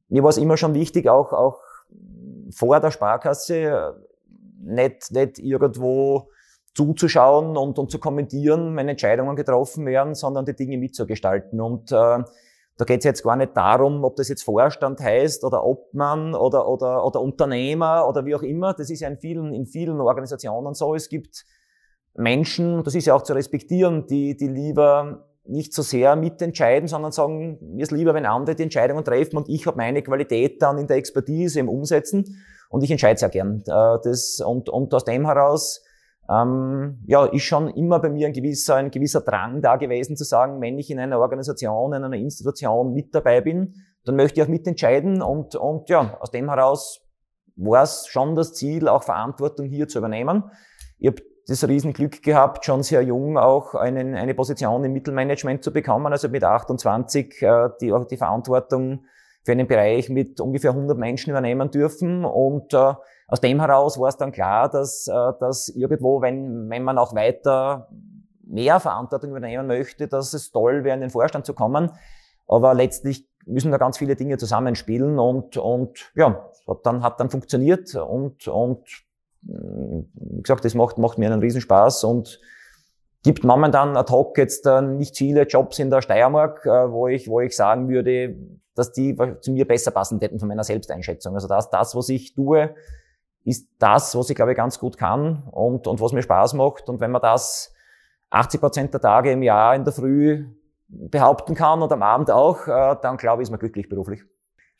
mir 0.08 0.24
war 0.24 0.29
es 0.29 0.38
immer 0.38 0.55
schon 0.55 0.74
wichtig, 0.75 1.10
auch, 1.10 1.34
auch 1.34 1.60
vor 2.51 2.79
der 2.79 2.91
Sparkasse 2.91 3.98
nicht, 4.62 5.12
nicht 5.12 5.39
irgendwo 5.39 6.30
zuzuschauen 6.74 7.58
und, 7.58 7.80
und 7.80 7.92
zu 7.92 8.00
kommentieren, 8.00 8.75
wenn 8.75 8.88
Entscheidungen 8.88 9.36
getroffen 9.36 9.86
werden, 9.86 10.16
sondern 10.16 10.46
die 10.46 10.56
Dinge 10.56 10.78
mitzugestalten. 10.78 11.60
Und 11.60 11.92
äh, 11.92 12.24
da 12.80 12.86
geht 12.86 13.00
es 13.00 13.04
jetzt 13.04 13.24
gar 13.24 13.36
nicht 13.36 13.58
darum, 13.58 14.04
ob 14.06 14.16
das 14.16 14.30
jetzt 14.30 14.44
Vorstand 14.44 15.01
heißt 15.01 15.44
oder 15.44 15.66
Obmann 15.66 16.34
oder, 16.34 16.68
oder, 16.68 17.06
oder 17.06 17.22
Unternehmer 17.22 18.08
oder 18.08 18.25
wie 18.25 18.36
auch 18.36 18.44
immer. 18.44 18.74
Das 18.74 18.89
ist 18.89 19.01
ja 19.01 19.10
in 19.10 19.18
vielen, 19.18 19.54
in 19.54 19.66
vielen 19.66 20.00
Organisationen 20.00 20.74
so. 20.74 20.96
Es 20.96 21.10
gibt 21.10 21.46
Menschen, 22.16 22.84
das 22.84 22.96
ist 22.96 23.06
ja 23.06 23.16
auch 23.16 23.24
zu 23.24 23.34
respektieren, 23.34 24.08
die, 24.08 24.38
die 24.38 24.48
lieber 24.48 25.25
nicht 25.46 25.74
so 25.74 25.82
sehr 25.82 26.16
mitentscheiden, 26.16 26.88
sondern 26.88 27.12
sagen, 27.12 27.58
mir 27.62 27.84
ist 27.84 27.92
lieber, 27.92 28.13
wenn 28.13 28.25
andere 28.25 28.56
die 28.56 28.63
Entscheidungen 28.63 29.04
treffen 29.04 29.36
und 29.36 29.50
ich 29.50 29.66
habe 29.66 29.78
meine 29.78 30.04
Qualität 30.04 30.62
dann 30.62 30.78
in 30.78 30.88
der 30.88 30.98
Expertise 30.98 31.60
im 31.60 31.68
Umsetzen 31.68 32.38
und 32.69 32.83
ich 32.83 32.91
entscheide 32.91 33.19
sehr 33.19 33.29
gern. 33.29 33.63
Äh, 33.67 33.97
das, 34.03 34.41
und, 34.45 34.69
und 34.69 34.93
aus 34.93 35.03
dem 35.03 35.25
heraus 35.25 35.83
ähm, 36.29 36.99
ja, 37.07 37.25
ist 37.25 37.43
schon 37.43 37.69
immer 37.69 37.99
bei 37.99 38.09
mir 38.09 38.27
ein 38.27 38.33
gewisser, 38.33 38.75
ein 38.75 38.91
gewisser 38.91 39.21
Drang 39.21 39.61
da 39.61 39.75
gewesen 39.75 40.15
zu 40.15 40.23
sagen, 40.23 40.61
wenn 40.61 40.77
ich 40.77 40.89
in 40.91 40.99
einer 40.99 41.19
Organisation, 41.19 41.93
in 41.93 42.03
einer 42.03 42.15
Institution 42.15 42.93
mit 42.93 43.13
dabei 43.13 43.41
bin, 43.41 43.73
dann 44.05 44.15
möchte 44.15 44.39
ich 44.39 44.45
auch 44.45 44.49
mitentscheiden 44.49 45.21
und, 45.21 45.55
und 45.55 45.89
ja, 45.89 46.17
aus 46.19 46.31
dem 46.31 46.49
heraus 46.49 47.01
war 47.55 47.83
es 47.83 48.07
schon 48.07 48.35
das 48.35 48.53
Ziel, 48.53 48.88
auch 48.88 49.03
Verantwortung 49.03 49.65
hier 49.65 49.88
zu 49.88 49.97
übernehmen. 49.97 50.43
Ich 50.97 51.07
habe 51.07 51.21
das 51.47 51.67
Riesenglück 51.67 52.21
gehabt, 52.21 52.63
schon 52.63 52.83
sehr 52.83 53.01
jung 53.01 53.38
auch 53.38 53.73
einen, 53.73 54.15
eine 54.15 54.35
Position 54.35 54.83
im 54.83 54.93
Mittelmanagement 54.93 55.63
zu 55.63 55.73
bekommen, 55.73 56.11
also 56.11 56.29
mit 56.29 56.43
28 56.43 57.41
äh, 57.41 57.69
die, 57.81 57.93
die 58.09 58.17
Verantwortung 58.17 59.05
für 59.43 59.51
einen 59.53 59.67
Bereich 59.67 60.10
mit 60.10 60.39
ungefähr 60.41 60.72
100 60.72 60.98
Menschen 60.98 61.31
übernehmen 61.31 61.72
dürfen 61.72 62.25
und 62.25 62.74
äh, 62.74 62.93
aus 63.27 63.41
dem 63.41 63.60
heraus 63.60 64.00
war 64.00 64.10
es 64.10 64.17
dann 64.17 64.31
klar, 64.31 64.69
dass, 64.69 65.08
äh, 65.08 65.34
dass 65.39 65.69
irgendwo, 65.69 66.22
wenn, 66.22 66.69
wenn 66.69 66.84
man 66.84 66.98
auch 66.98 67.15
weiter 67.15 67.89
mehr 68.43 68.79
Verantwortung 68.79 69.31
übernehmen 69.31 69.67
möchte, 69.67 70.08
dass 70.08 70.34
es 70.34 70.51
toll 70.51 70.84
wäre, 70.84 70.96
in 70.96 71.01
den 71.01 71.12
Vorstand 71.12 71.46
zu 71.46 71.53
kommen. 71.53 71.91
Aber 72.48 72.74
letztlich 72.74 73.27
müssen 73.46 73.72
da 73.72 73.77
ganz 73.77 73.98
viele 73.98 74.15
Dinge 74.15 74.38
zusammenspielen 74.38 75.19
und, 75.19 75.58
und 75.58 76.12
ja, 76.15 76.50
hat 76.67 76.79
dann, 76.84 77.03
hat 77.03 77.19
dann 77.19 77.29
funktioniert 77.29 77.93
und, 77.96 78.48
und 78.48 78.84
wie 79.41 80.41
gesagt, 80.41 80.65
das 80.65 80.74
macht, 80.74 80.98
macht 80.98 81.17
mir 81.17 81.31
einen 81.31 81.39
Riesenspaß 81.39 82.03
und 82.03 82.41
gibt 83.24 83.43
momentan 83.43 83.96
ad 83.96 84.12
hoc 84.12 84.38
jetzt 84.38 84.65
äh, 84.65 84.81
nicht 84.81 85.17
viele 85.17 85.43
Jobs 85.43 85.79
in 85.79 85.89
der 85.89 86.01
Steiermark, 86.01 86.65
äh, 86.65 86.91
wo 86.91 87.08
ich, 87.08 87.27
wo 87.27 87.39
ich 87.41 87.55
sagen 87.55 87.89
würde, 87.89 88.36
dass 88.79 88.91
die 88.91 89.15
zu 89.41 89.51
mir 89.51 89.67
besser 89.67 89.91
passen 89.91 90.19
hätten 90.19 90.39
von 90.39 90.48
meiner 90.48 90.63
Selbsteinschätzung. 90.63 91.36
Also 91.36 91.48
das, 91.48 91.69
das, 91.69 91.95
was 91.95 92.09
ich 92.09 92.33
tue, 92.33 92.74
ist 93.43 93.67
das, 93.79 94.15
was 94.15 94.29
ich 94.29 94.36
glaube 94.36 94.55
ganz 94.55 94.79
gut 94.79 94.98
kann 94.98 95.43
und, 95.51 95.88
und 95.88 96.01
was 96.01 96.13
mir 96.13 96.21
Spaß 96.21 96.53
macht. 96.53 96.89
Und 96.89 97.00
wenn 97.00 97.12
man 97.12 97.21
das 97.21 97.74
80 98.31 98.59
Prozent 98.59 98.93
der 98.93 99.01
Tage 99.01 99.31
im 99.31 99.43
Jahr 99.43 99.75
in 99.75 99.83
der 99.83 99.93
Früh 99.93 100.45
behaupten 100.88 101.55
kann 101.55 101.81
und 101.81 101.91
am 101.91 102.01
Abend 102.01 102.31
auch, 102.31 102.67
äh, 102.67 102.95
dann 103.01 103.17
glaube 103.17 103.41
ich, 103.41 103.48
ist 103.48 103.51
man 103.51 103.59
glücklich 103.59 103.89
beruflich. 103.89 104.24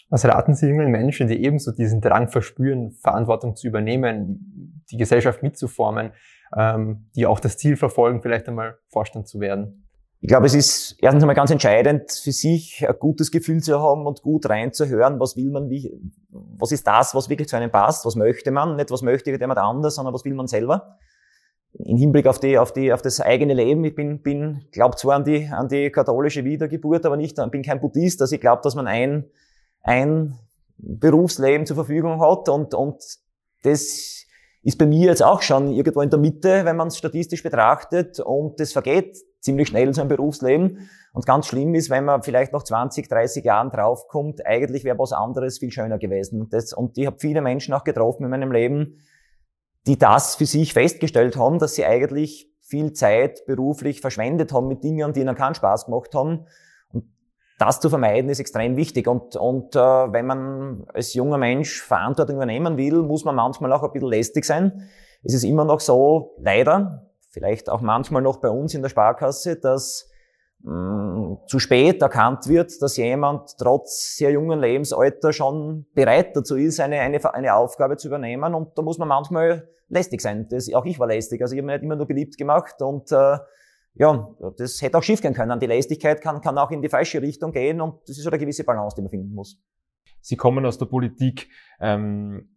Was 0.10 0.25
raten 0.25 0.56
Sie 0.56 0.68
jungen 0.68 0.89
Menschen, 0.89 1.27
die 1.27 1.44
ebenso 1.44 1.72
diesen 1.72 2.01
Drang 2.01 2.29
verspüren, 2.29 2.91
Verantwortung 2.91 3.56
zu 3.56 3.68
übernehmen, 3.68 4.84
die 4.89 4.98
Gesellschaft 4.98 5.44
mitzuformen, 5.44 6.13
ähm, 6.58 7.10
die 7.15 7.27
auch 7.27 7.39
das 7.39 7.58
Ziel 7.58 7.77
verfolgen, 7.77 8.22
vielleicht 8.22 8.48
einmal 8.48 8.79
Vorstand 8.88 9.27
zu 9.27 9.39
werden? 9.39 9.88
Ich 10.22 10.28
glaube, 10.28 10.48
es 10.48 10.54
ist 10.54 10.98
erstens 11.00 11.24
einmal 11.24 11.36
ganz 11.36 11.50
entscheidend 11.50 12.12
für 12.12 12.34
sich, 12.34 12.86
ein 12.86 12.96
gutes 13.00 13.32
Gefühl 13.32 13.64
zu 13.64 13.80
haben 13.80 14.06
und 14.06 14.22
gut 14.22 14.50
reinzuhören, 14.50 15.18
was 15.20 15.38
will 15.38 15.50
man, 15.50 15.70
wie, 15.70 15.98
was 16.30 16.74
ist 16.74 16.86
das, 16.86 17.16
was 17.16 17.30
wirklich 17.30 17.48
zu 17.48 17.56
einem 17.56 17.72
passt, 17.72 18.06
was 18.06 18.16
möchte 18.16 18.52
man, 18.52 18.76
nicht 18.76 18.92
was 18.92 19.02
möchte 19.02 19.32
jemand 19.32 19.58
anders, 19.58 19.96
sondern 19.96 20.14
was 20.14 20.26
will 20.26 20.34
man 20.34 20.48
selber. 20.48 20.98
In 21.72 21.98
Hinblick 21.98 22.28
auf 22.28 22.40
die, 22.40 22.58
auf 22.58 22.74
die, 22.74 22.92
auf 22.92 23.02
das 23.02 23.22
eigene 23.22 23.54
Leben. 23.54 23.84
Ich 23.86 23.96
bin, 23.96 24.22
bin, 24.22 24.66
glaube 24.72 24.98
zwar 24.98 25.16
an 25.16 25.24
die, 25.24 25.48
an 25.48 25.70
die 25.70 25.90
katholische 25.90 26.44
Wiedergeburt, 26.44 27.06
aber 27.06 27.16
nicht, 27.16 27.38
bin 27.52 27.64
kein 27.64 27.80
Buddhist, 27.80 28.20
also 28.22 28.36
ich 28.36 28.42
glaube, 28.42 28.62
dass 28.64 28.76
man 28.76 28.88
ein, 28.88 29.26
ein 29.84 30.38
Berufsleben 30.78 31.66
zur 31.66 31.76
Verfügung 31.76 32.22
hat 32.22 32.50
und, 32.50 32.74
und 32.74 33.02
das 33.64 34.26
ist 34.62 34.78
bei 34.78 34.86
mir 34.86 35.08
jetzt 35.08 35.24
auch 35.24 35.42
schon 35.42 35.72
irgendwo 35.72 36.01
in 36.01 36.10
der 36.10 36.20
Mitte, 36.20 36.66
wenn 36.66 36.75
man 36.75 36.89
es 36.89 36.98
statistisch 36.98 37.44
betrachtet 37.44 38.20
und 38.20 38.60
das 38.60 38.74
vergeht 38.74 39.18
ziemlich 39.39 39.70
schnell 39.70 39.88
in 39.88 39.94
so 39.94 40.01
einem 40.01 40.10
Berufsleben. 40.10 40.89
Und 41.13 41.25
ganz 41.25 41.48
schlimm 41.48 41.74
ist, 41.75 41.89
wenn 41.89 42.06
man 42.06 42.24
vielleicht 42.24 42.51
nach 42.51 42.63
20, 42.63 43.08
30 43.08 43.44
Jahren 43.46 43.70
draufkommt, 43.70 44.46
eigentlich 44.46 44.84
wäre 44.84 45.00
was 45.00 45.13
anderes 45.13 45.60
viel 45.60 45.72
schöner 45.72 45.98
gewesen. 45.98 46.50
Das, 46.50 46.74
und 46.74 46.98
ich 46.98 47.06
habe 47.06 47.18
viele 47.20 47.42
Menschen 47.42 47.74
auch 47.74 47.84
getroffen 47.84 48.25
in 48.25 48.30
meinem 48.30 48.51
Leben, 48.51 49.00
die 49.88 49.98
das 49.98 50.36
für 50.36 50.46
sich 50.46 50.74
festgestellt 50.74 51.38
haben, 51.38 51.58
dass 51.58 51.75
sie 51.75 51.86
eigentlich 51.86 52.51
viel 52.60 52.94
Zeit 52.94 53.46
beruflich 53.48 54.01
verschwendet 54.01 54.54
haben 54.54 54.68
mit 54.68 54.84
Dingen, 54.84 55.13
die 55.13 55.22
ihnen 55.22 55.36
keinen 55.36 55.56
Spaß 55.56 55.86
gemacht 55.86 56.13
haben. 56.13 56.46
Das 57.60 57.82
zu 57.82 57.89
vermeiden 57.89 58.30
ist 58.30 58.39
extrem 58.39 58.78
wichtig. 58.78 59.08
Und, 59.08 59.36
und 59.36 59.75
äh, 59.75 59.80
wenn 59.80 60.25
man 60.25 60.86
als 60.94 61.13
junger 61.13 61.38
Mensch 61.38 61.82
Verantwortung 61.82 62.38
übernehmen 62.38 62.78
will, 62.78 63.04
muss 63.04 63.25
man 63.25 63.36
manchmal 63.36 63.74
auch 63.74 63.84
ein 63.84 63.92
bisschen 63.92 64.08
lästig 64.08 64.46
sein. 64.46 64.89
Es 65.24 65.34
ist 65.34 65.44
immer 65.44 65.66
noch 65.66 65.82
so, 65.82 66.36
leider, 66.39 67.10
vielleicht 67.32 67.70
auch 67.70 67.82
manchmal 67.82 68.22
noch 68.22 68.38
bei 68.38 68.50
uns 68.50 68.74
in 68.74 68.82
der 68.82 68.88
Sparkasse, 68.88 69.58
dass 69.58 70.10
mh, 70.62 70.74
mm, 70.74 71.38
zu 71.48 71.60
spät 71.60 72.01
erkannt 72.01 72.48
wird, 72.48 72.82
dass 72.82 72.96
jemand 72.96 73.58
trotz 73.58 74.16
sehr 74.16 74.32
jungen 74.32 74.62
Lebensalter 74.62 75.34
schon 75.34 75.86
bereit 75.94 76.38
dazu 76.38 76.56
ist, 76.56 76.80
eine, 76.80 77.01
eine, 77.01 77.34
eine 77.34 77.56
Aufgabe 77.56 77.98
zu 77.98 78.08
übernehmen. 78.08 78.54
Und 78.54 78.78
da 78.78 78.82
muss 78.82 78.98
man 78.98 79.10
manchmal 79.10 79.68
lästig 79.89 80.22
sein. 80.22 80.48
Das, 80.50 80.74
auch 80.74 80.86
ich 80.86 80.98
war 80.98 81.08
lästig. 81.08 81.42
Also 81.42 81.56
ich 81.56 81.60
habe 81.60 81.66
mich 81.66 81.75
nicht 81.75 81.84
immer 81.84 81.98
nur 81.98 82.08
beliebt 82.08 82.38
gemacht 82.38 82.82
und 82.82 83.12
äh, 83.12 83.38
ja, 84.00 84.36
das 84.58 84.82
hätte 84.82 84.98
auch 84.98 85.03
schief 85.03 85.22
gehen 85.22 85.34
können. 85.34 85.60
Die 85.60 85.68
Lästigkeit 85.68 86.22
kann, 86.22 86.41
kann 86.41 86.58
auch 86.58 86.72
in 86.72 86.82
die 86.82 86.89
falsche 86.89 87.22
Richtung 87.22 87.51
gehen 87.51 87.82
und 87.82 88.01
das 88.08 88.18
ist 88.18 88.24
so 88.24 88.29
eine 88.29 88.39
gewisse 88.39 88.63
Balance, 88.63 88.96
die 88.96 89.01
man 89.01 89.10
finden 89.10 89.36
muss. 89.36 89.62
Sie 90.22 90.38
kommen 90.38 90.65
aus 90.65 90.77
der 90.77 90.88
Politik. 90.88 91.50
Ähm 91.79 92.50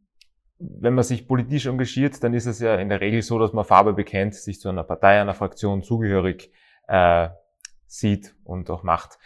wenn 0.65 0.95
man 0.95 1.05
sich 1.05 1.27
politisch 1.27 1.67
engagiert, 1.67 2.23
dann 2.23 2.35
ist 2.35 2.47
es 2.47 2.61
ja 2.61 2.77
in 2.77 2.89
der 2.89 3.01
Regel 3.01 3.23
so, 3.23 3.39
dass 3.39 3.53
man 3.53 3.65
Farbe 3.65 3.95
bekennt, 3.95 4.35
sich 4.35 4.61
zu 4.61 4.69
einer 4.69 4.85
Partei, 4.85 5.21
einer 5.21 5.35
Fraktion 5.35 5.83
zugehörig 5.83 6.53
äh, 6.87 7.29
sieht 7.87 8.35
und 8.45 8.71
auch 8.71 8.83
macht. 8.83 9.19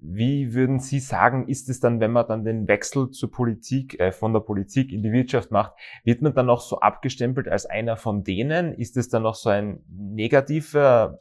Wie 0.00 0.54
würden 0.54 0.80
Sie 0.80 0.98
sagen, 0.98 1.46
ist 1.46 1.68
es 1.68 1.78
dann, 1.78 2.00
wenn 2.00 2.10
man 2.10 2.26
dann 2.26 2.44
den 2.44 2.66
Wechsel 2.66 3.10
zur 3.10 3.30
Politik, 3.30 4.00
äh, 4.00 4.12
von 4.12 4.32
der 4.32 4.40
Politik 4.40 4.92
in 4.92 5.02
die 5.02 5.12
Wirtschaft 5.12 5.50
macht, 5.50 5.74
wird 6.04 6.22
man 6.22 6.34
dann 6.34 6.48
auch 6.48 6.60
so 6.60 6.80
abgestempelt 6.80 7.48
als 7.48 7.66
einer 7.66 7.96
von 7.96 8.24
denen? 8.24 8.72
Ist 8.72 8.96
es 8.96 9.10
dann 9.10 9.22
noch 9.22 9.34
so 9.34 9.50
ein 9.50 9.84
negativer 9.88 11.20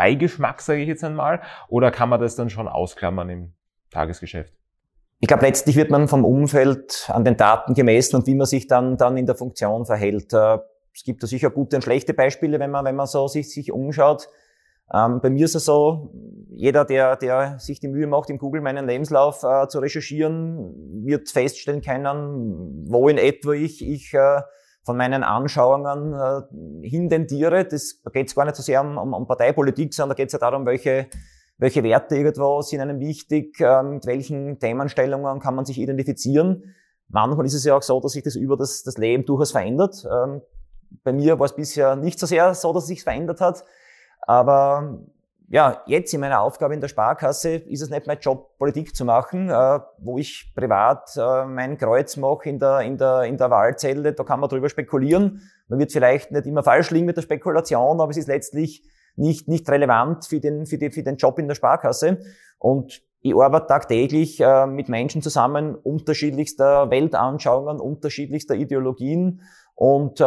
Beigeschmack, 0.00 0.62
sage 0.62 0.80
ich 0.80 0.88
jetzt 0.88 1.04
einmal, 1.04 1.42
oder 1.68 1.90
kann 1.90 2.08
man 2.08 2.18
das 2.18 2.34
dann 2.34 2.48
schon 2.48 2.68
ausklammern 2.68 3.28
im 3.28 3.52
Tagesgeschäft? 3.90 4.54
Ich 5.18 5.28
glaube, 5.28 5.44
letztlich 5.44 5.76
wird 5.76 5.90
man 5.90 6.08
vom 6.08 6.24
Umfeld 6.24 7.10
an 7.12 7.22
den 7.22 7.36
Daten 7.36 7.74
gemessen 7.74 8.16
und 8.16 8.26
wie 8.26 8.34
man 8.34 8.46
sich 8.46 8.66
dann, 8.66 8.96
dann 8.96 9.18
in 9.18 9.26
der 9.26 9.34
Funktion 9.34 9.84
verhält. 9.84 10.32
Es 10.32 11.04
gibt 11.04 11.22
da 11.22 11.26
sicher 11.26 11.50
gute 11.50 11.76
und 11.76 11.82
schlechte 11.82 12.14
Beispiele, 12.14 12.58
wenn 12.58 12.70
man, 12.70 12.86
wenn 12.86 12.96
man 12.96 13.06
so 13.06 13.28
sich, 13.28 13.52
sich 13.52 13.72
umschaut. 13.72 14.30
Ähm, 14.90 15.20
bei 15.20 15.28
mir 15.28 15.44
ist 15.44 15.54
es 15.54 15.66
so, 15.66 16.14
jeder, 16.48 16.86
der, 16.86 17.16
der 17.16 17.58
sich 17.58 17.78
die 17.78 17.88
Mühe 17.88 18.06
macht, 18.06 18.30
im 18.30 18.38
Google 18.38 18.62
meinen 18.62 18.86
Lebenslauf 18.86 19.42
äh, 19.42 19.68
zu 19.68 19.80
recherchieren, 19.80 21.04
wird 21.04 21.28
feststellen 21.28 21.82
können, 21.82 22.86
wo 22.88 23.10
in 23.10 23.18
etwa 23.18 23.52
ich, 23.52 23.86
ich 23.86 24.14
äh, 24.14 24.40
von 24.82 24.96
meinen 24.96 25.22
Anschauungen 25.22 26.14
äh, 26.14 26.88
hintendiere. 26.88 27.64
Das, 27.66 28.00
da 28.02 28.10
geht 28.10 28.28
es 28.28 28.34
gar 28.34 28.44
nicht 28.44 28.56
so 28.56 28.62
sehr 28.62 28.80
um, 28.80 28.96
um, 28.98 29.14
um 29.14 29.26
Parteipolitik, 29.26 29.92
sondern 29.94 30.16
da 30.16 30.22
geht 30.22 30.28
es 30.28 30.32
ja 30.32 30.38
darum, 30.38 30.66
welche 30.66 31.08
welche 31.60 31.82
Werte 31.82 32.16
irgendwo 32.16 32.62
sind 32.62 32.80
einem 32.80 33.00
wichtig, 33.00 33.60
ähm, 33.60 33.90
mit 33.90 34.06
welchen 34.06 34.58
Themenstellungen 34.58 35.40
kann 35.40 35.54
man 35.54 35.66
sich 35.66 35.78
identifizieren. 35.78 36.74
Manchmal 37.08 37.44
ist 37.44 37.54
es 37.54 37.64
ja 37.64 37.76
auch 37.76 37.82
so, 37.82 38.00
dass 38.00 38.12
sich 38.12 38.22
das 38.24 38.34
über 38.34 38.56
das, 38.56 38.82
das 38.82 38.96
Leben 38.96 39.26
durchaus 39.26 39.52
verändert. 39.52 40.06
Ähm, 40.10 40.40
bei 41.04 41.12
mir 41.12 41.38
war 41.38 41.44
es 41.44 41.54
bisher 41.54 41.96
nicht 41.96 42.18
so 42.18 42.26
sehr 42.26 42.54
so, 42.54 42.72
dass 42.72 42.84
es 42.84 42.88
sich 42.88 43.04
verändert 43.04 43.42
hat. 43.42 43.64
Aber 44.22 45.00
ja, 45.52 45.82
jetzt 45.86 46.14
in 46.14 46.20
meiner 46.20 46.40
Aufgabe 46.42 46.74
in 46.74 46.80
der 46.80 46.86
Sparkasse 46.86 47.56
ist 47.56 47.82
es 47.82 47.90
nicht 47.90 48.06
mein 48.06 48.20
Job, 48.20 48.56
Politik 48.56 48.94
zu 48.94 49.04
machen, 49.04 49.50
äh, 49.50 49.80
wo 49.98 50.16
ich 50.16 50.52
privat 50.54 51.10
äh, 51.16 51.44
mein 51.44 51.76
Kreuz 51.76 52.16
mache 52.16 52.48
in 52.48 52.60
der, 52.60 52.82
in, 52.82 52.96
der, 52.96 53.24
in 53.24 53.36
der 53.36 53.50
Wahlzelle. 53.50 54.12
Da 54.12 54.22
kann 54.22 54.38
man 54.38 54.48
drüber 54.48 54.68
spekulieren. 54.68 55.42
Man 55.66 55.80
wird 55.80 55.90
vielleicht 55.90 56.30
nicht 56.30 56.46
immer 56.46 56.62
falsch 56.62 56.92
liegen 56.92 57.06
mit 57.06 57.16
der 57.16 57.22
Spekulation, 57.22 58.00
aber 58.00 58.10
es 58.12 58.16
ist 58.16 58.28
letztlich 58.28 58.84
nicht, 59.16 59.48
nicht 59.48 59.68
relevant 59.68 60.24
für 60.24 60.38
den, 60.38 60.66
für, 60.66 60.78
die, 60.78 60.90
für 60.90 61.02
den 61.02 61.16
Job 61.16 61.36
in 61.40 61.48
der 61.48 61.56
Sparkasse. 61.56 62.20
Und 62.58 63.02
ich 63.20 63.34
arbeite 63.34 63.66
tagtäglich 63.66 64.40
äh, 64.40 64.68
mit 64.68 64.88
Menschen 64.88 65.20
zusammen, 65.20 65.74
unterschiedlichster 65.74 66.90
Weltanschauungen, 66.90 67.80
unterschiedlichster 67.80 68.54
Ideologien. 68.54 69.42
Und 69.74 70.20
äh, 70.20 70.24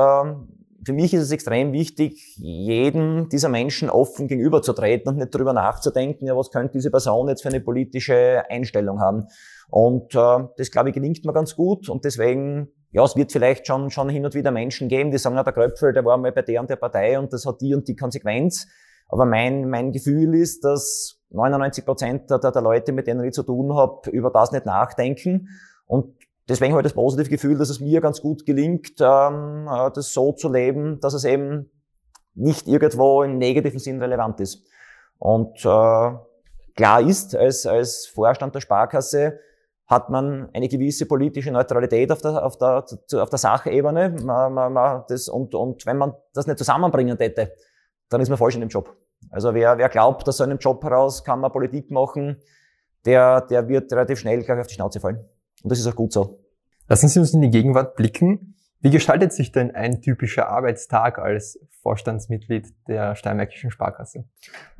für 0.85 0.93
mich 0.93 1.13
ist 1.13 1.23
es 1.23 1.31
extrem 1.31 1.71
wichtig, 1.73 2.35
jeden 2.37 3.29
dieser 3.29 3.49
Menschen 3.49 3.89
offen 3.89 4.27
gegenüberzutreten 4.27 5.11
und 5.11 5.17
nicht 5.19 5.33
darüber 5.33 5.53
nachzudenken, 5.53 6.25
ja, 6.27 6.35
was 6.35 6.51
könnte 6.51 6.73
diese 6.73 6.91
Person 6.91 7.27
jetzt 7.27 7.41
für 7.41 7.49
eine 7.49 7.61
politische 7.61 8.43
Einstellung 8.49 8.99
haben. 8.99 9.27
Und 9.69 10.15
äh, 10.15 10.47
das, 10.57 10.71
glaube 10.71 10.89
ich, 10.89 10.95
gelingt 10.95 11.23
mir 11.25 11.33
ganz 11.33 11.55
gut. 11.55 11.89
Und 11.89 12.05
deswegen 12.05 12.69
ja, 12.93 13.03
es 13.03 13.15
wird 13.15 13.31
vielleicht 13.31 13.65
schon, 13.65 13.89
schon 13.89 14.07
hin 14.07 14.23
und 14.23 14.35
wieder 14.35 14.51
Menschen 14.51 14.87
geben, 14.87 15.09
die 15.09 15.17
sagen, 15.17 15.35
na, 15.35 15.43
der 15.43 15.51
Kröpfel, 15.51 15.93
der 15.93 16.05
war 16.05 16.15
mal 16.17 16.31
bei 16.31 16.43
der 16.43 16.61
und 16.61 16.69
der 16.69 16.75
Partei 16.75 17.17
und 17.17 17.33
das 17.33 17.45
hat 17.45 17.59
die 17.59 17.73
und 17.73 17.87
die 17.87 17.95
Konsequenz. 17.95 18.67
Aber 19.09 19.25
mein, 19.25 19.67
mein 19.67 19.91
Gefühl 19.91 20.35
ist, 20.35 20.63
dass 20.63 21.19
99 21.31 21.85
Prozent 21.85 22.29
der, 22.29 22.37
der 22.37 22.61
Leute, 22.61 22.91
mit 22.91 23.07
denen 23.07 23.23
ich 23.23 23.33
zu 23.33 23.41
tun 23.41 23.75
habe, 23.75 24.09
über 24.11 24.29
das 24.29 24.51
nicht 24.51 24.67
nachdenken. 24.67 25.49
Und 25.87 26.13
deswegen 26.47 26.75
ich 26.75 26.83
das 26.83 26.93
positive 26.93 27.29
Gefühl, 27.29 27.57
dass 27.57 27.69
es 27.69 27.79
mir 27.79 28.01
ganz 28.01 28.21
gut 28.21 28.45
gelingt, 28.45 28.99
ähm, 28.99 29.67
äh, 29.67 29.91
das 29.93 30.13
so 30.13 30.33
zu 30.33 30.51
leben, 30.51 30.99
dass 30.99 31.13
es 31.13 31.23
eben 31.23 31.69
nicht 32.35 32.67
irgendwo 32.67 33.23
im 33.23 33.37
negativen 33.37 33.79
Sinn 33.79 34.01
relevant 34.01 34.39
ist. 34.39 34.65
Und 35.19 35.57
äh, 35.59 36.11
klar 36.75 37.01
ist, 37.01 37.35
als, 37.35 37.65
als 37.65 38.07
Vorstand 38.07 38.55
der 38.55 38.61
Sparkasse 38.61 39.39
hat 39.87 40.09
man 40.09 40.49
eine 40.53 40.67
gewisse 40.67 41.05
politische 41.05 41.51
Neutralität 41.51 42.11
auf 42.11 42.21
der, 42.21 42.43
auf 42.43 42.57
der, 42.57 42.85
auf 43.21 43.29
der 43.29 43.39
Sachebene. 43.39 44.15
Man, 44.23 44.53
man, 44.53 44.73
man, 44.73 45.03
das, 45.07 45.27
und, 45.27 45.53
und 45.53 45.85
wenn 45.85 45.97
man 45.97 46.13
das 46.33 46.47
nicht 46.47 46.57
zusammenbringen 46.57 47.17
hätte, 47.17 47.53
dann 48.09 48.21
ist 48.21 48.29
man 48.29 48.37
falsch 48.37 48.55
in 48.55 48.61
dem 48.61 48.69
Job. 48.69 48.95
Also 49.29 49.53
wer, 49.53 49.77
wer 49.77 49.89
glaubt, 49.89 50.27
dass 50.27 50.37
so 50.37 50.43
einem 50.43 50.57
Job 50.57 50.83
heraus 50.83 51.23
kann 51.23 51.39
man 51.39 51.51
Politik 51.51 51.91
machen, 51.91 52.41
der, 53.05 53.41
der 53.41 53.67
wird 53.67 53.91
relativ 53.91 54.19
schnell 54.19 54.43
gleich 54.43 54.59
auf 54.59 54.67
die 54.67 54.75
Schnauze 54.75 54.99
fallen. 54.99 55.27
Und 55.63 55.71
das 55.71 55.79
ist 55.79 55.87
auch 55.87 55.95
gut 55.95 56.13
so. 56.13 56.39
Lassen 56.87 57.07
Sie 57.07 57.19
uns 57.19 57.33
in 57.33 57.41
die 57.41 57.49
Gegenwart 57.49 57.95
blicken. 57.95 58.55
Wie 58.81 58.91
gestaltet 58.91 59.31
sich 59.31 59.53
denn 59.53 59.71
ein 59.71 60.01
typischer 60.01 60.49
Arbeitstag 60.49 61.17
als 61.17 61.57
Vorstandsmitglied 61.81 62.67
der 62.89 63.15
Steiermärkischen 63.15 63.71
Sparkasse? 63.71 64.25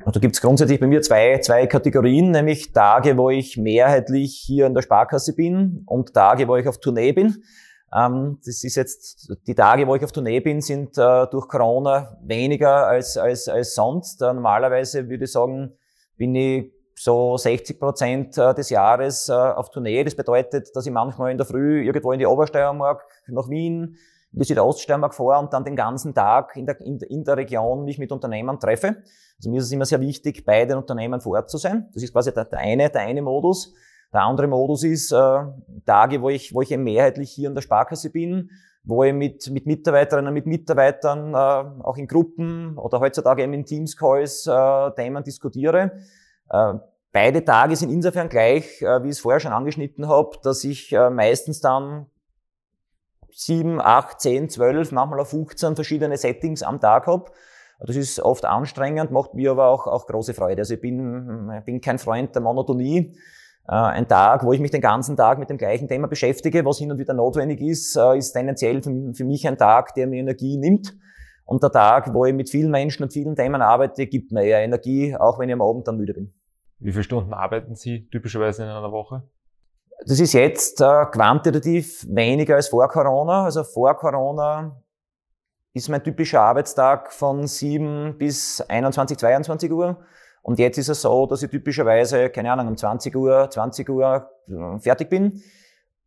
Da 0.04 0.20
gibt 0.20 0.34
es 0.34 0.42
grundsätzlich 0.42 0.78
bei 0.78 0.86
mir 0.86 1.00
zwei, 1.00 1.38
zwei 1.38 1.66
Kategorien, 1.66 2.30
nämlich 2.30 2.72
Tage, 2.72 3.16
wo 3.16 3.30
ich 3.30 3.56
mehrheitlich 3.56 4.36
hier 4.44 4.66
in 4.66 4.74
der 4.74 4.82
Sparkasse 4.82 5.34
bin 5.34 5.84
und 5.86 6.12
Tage, 6.12 6.46
wo 6.48 6.56
ich 6.56 6.68
auf 6.68 6.80
Tournee 6.80 7.12
bin. 7.12 7.42
Ähm, 7.94 8.40
das 8.44 8.62
ist 8.62 8.74
jetzt, 8.74 9.32
die 9.46 9.54
Tage, 9.54 9.86
wo 9.86 9.94
ich 9.94 10.04
auf 10.04 10.12
Tournee 10.12 10.40
bin, 10.40 10.60
sind 10.60 10.98
äh, 10.98 11.26
durch 11.30 11.48
Corona 11.48 12.18
weniger 12.22 12.86
als, 12.86 13.16
als, 13.16 13.48
als 13.48 13.74
sonst. 13.74 14.20
Äh, 14.20 14.34
normalerweise 14.34 15.08
würde 15.08 15.24
ich 15.24 15.32
sagen, 15.32 15.72
bin 16.18 16.34
ich 16.34 16.73
so 17.04 17.36
60 17.36 17.78
Prozent 17.78 18.38
äh, 18.38 18.54
des 18.54 18.70
Jahres 18.70 19.28
äh, 19.28 19.32
auf 19.32 19.68
Tournee. 19.68 20.02
Das 20.04 20.14
bedeutet, 20.14 20.74
dass 20.74 20.86
ich 20.86 20.92
manchmal 20.92 21.32
in 21.32 21.36
der 21.36 21.44
Früh 21.44 21.84
irgendwo 21.84 22.12
in 22.12 22.18
die 22.18 22.24
Obersteiermark 22.24 23.04
nach 23.26 23.50
Wien, 23.50 23.98
in 24.32 24.38
die 24.38 24.44
Südoststeiermark 24.46 25.14
fahre 25.14 25.38
und 25.38 25.52
dann 25.52 25.64
den 25.64 25.76
ganzen 25.76 26.14
Tag 26.14 26.56
in 26.56 26.64
der, 26.64 26.80
in, 26.80 26.98
in 27.00 27.22
der 27.22 27.36
Region 27.36 27.84
mich 27.84 27.98
mit 27.98 28.10
Unternehmern 28.10 28.58
treffe. 28.58 29.02
Also 29.36 29.50
mir 29.50 29.58
ist 29.58 29.66
es 29.66 29.72
immer 29.72 29.84
sehr 29.84 30.00
wichtig, 30.00 30.46
bei 30.46 30.64
den 30.64 30.78
Unternehmen 30.78 31.20
vor 31.20 31.36
Ort 31.36 31.50
zu 31.50 31.58
sein. 31.58 31.90
Das 31.92 32.02
ist 32.02 32.10
quasi 32.10 32.32
der, 32.32 32.46
der 32.46 32.60
eine, 32.60 32.88
der 32.88 33.02
eine 33.02 33.20
Modus. 33.20 33.74
Der 34.10 34.22
andere 34.22 34.46
Modus 34.46 34.82
ist 34.82 35.12
äh, 35.12 35.40
Tage, 35.84 36.22
wo 36.22 36.30
ich, 36.30 36.54
wo 36.54 36.62
ich 36.62 36.70
eben 36.70 36.84
mehrheitlich 36.84 37.32
hier 37.32 37.50
in 37.50 37.54
der 37.54 37.60
Sparkasse 37.60 38.08
bin, 38.08 38.48
wo 38.82 39.04
ich 39.04 39.12
mit, 39.12 39.50
mit 39.50 39.66
Mitarbeiterinnen 39.66 40.28
und 40.28 40.34
mit 40.34 40.46
Mitarbeitern 40.46 41.34
äh, 41.34 41.82
auch 41.82 41.98
in 41.98 42.06
Gruppen 42.06 42.78
oder 42.78 42.98
heutzutage 43.00 43.42
eben 43.42 43.52
in 43.52 43.66
Teams-Calls 43.66 44.46
äh, 44.46 44.90
Themen 44.92 45.22
diskutiere. 45.22 45.92
Äh, 46.48 46.74
beide 47.14 47.44
Tage 47.44 47.76
sind 47.76 47.90
insofern 47.90 48.28
gleich, 48.28 48.82
äh, 48.82 49.02
wie 49.02 49.08
ich 49.08 49.12
es 49.12 49.20
vorher 49.20 49.40
schon 49.40 49.52
angeschnitten 49.52 50.08
habe, 50.08 50.36
dass 50.42 50.64
ich 50.64 50.92
äh, 50.92 51.08
meistens 51.08 51.60
dann 51.60 52.06
sieben, 53.30 53.80
acht, 53.80 54.20
zehn, 54.20 54.50
zwölf, 54.50 54.92
manchmal 54.92 55.20
auch 55.20 55.26
15 55.26 55.76
verschiedene 55.76 56.16
Settings 56.16 56.62
am 56.62 56.80
Tag 56.80 57.06
habe. 57.06 57.30
Das 57.80 57.96
ist 57.96 58.20
oft 58.20 58.44
anstrengend, 58.44 59.10
macht 59.10 59.34
mir 59.34 59.52
aber 59.52 59.68
auch, 59.68 59.86
auch 59.86 60.06
große 60.06 60.34
Freude. 60.34 60.62
Also 60.62 60.74
ich 60.74 60.80
bin, 60.80 61.50
bin 61.64 61.80
kein 61.80 61.98
Freund 61.98 62.34
der 62.34 62.42
Monotonie. 62.42 63.16
Ein 63.66 64.06
Tag, 64.06 64.44
wo 64.44 64.52
ich 64.52 64.60
mich 64.60 64.70
den 64.70 64.80
ganzen 64.80 65.16
Tag 65.16 65.38
mit 65.38 65.50
dem 65.50 65.58
gleichen 65.58 65.88
Thema 65.88 66.06
beschäftige, 66.06 66.64
was 66.64 66.78
hin 66.78 66.92
und 66.92 66.98
wieder 66.98 67.14
notwendig 67.14 67.60
ist, 67.60 67.96
ist 68.16 68.32
tendenziell 68.32 68.80
für 68.82 69.24
mich 69.24 69.46
ein 69.48 69.58
Tag, 69.58 69.94
der 69.94 70.06
mir 70.06 70.20
Energie 70.20 70.56
nimmt. 70.56 70.96
Und 71.44 71.62
der 71.62 71.72
Tag, 71.72 72.14
wo 72.14 72.24
ich 72.24 72.34
mit 72.34 72.48
vielen 72.48 72.70
Menschen 72.70 73.02
und 73.02 73.12
vielen 73.12 73.34
Themen 73.34 73.60
arbeite, 73.60 74.06
gibt 74.06 74.32
mir 74.32 74.44
eher 74.44 74.60
Energie, 74.60 75.16
auch 75.16 75.38
wenn 75.38 75.48
ich 75.48 75.54
am 75.54 75.62
Abend 75.62 75.88
dann 75.88 75.96
müde 75.96 76.14
bin. 76.14 76.32
Wie 76.78 76.92
viele 76.92 77.04
Stunden 77.04 77.32
arbeiten 77.32 77.74
Sie 77.74 78.08
typischerweise 78.10 78.64
in 78.64 78.68
einer 78.68 78.92
Woche? 78.92 79.22
Das 80.06 80.20
ist 80.20 80.32
jetzt 80.32 80.80
äh, 80.80 81.06
quantitativ 81.06 82.06
weniger 82.08 82.56
als 82.56 82.68
vor 82.68 82.88
Corona. 82.88 83.44
Also 83.44 83.64
vor 83.64 83.96
Corona 83.96 84.82
ist 85.72 85.88
mein 85.88 86.02
typischer 86.02 86.40
Arbeitstag 86.40 87.12
von 87.12 87.46
7 87.46 88.18
bis 88.18 88.60
21, 88.60 89.18
22 89.18 89.72
Uhr. 89.72 89.98
Und 90.42 90.58
jetzt 90.58 90.76
ist 90.76 90.88
es 90.88 91.00
so, 91.00 91.26
dass 91.26 91.42
ich 91.42 91.50
typischerweise, 91.50 92.28
keine 92.28 92.52
Ahnung, 92.52 92.68
um 92.68 92.76
20 92.76 93.16
Uhr, 93.16 93.48
20 93.50 93.88
Uhr 93.88 94.30
äh, 94.48 94.78
fertig 94.78 95.08
bin. 95.08 95.42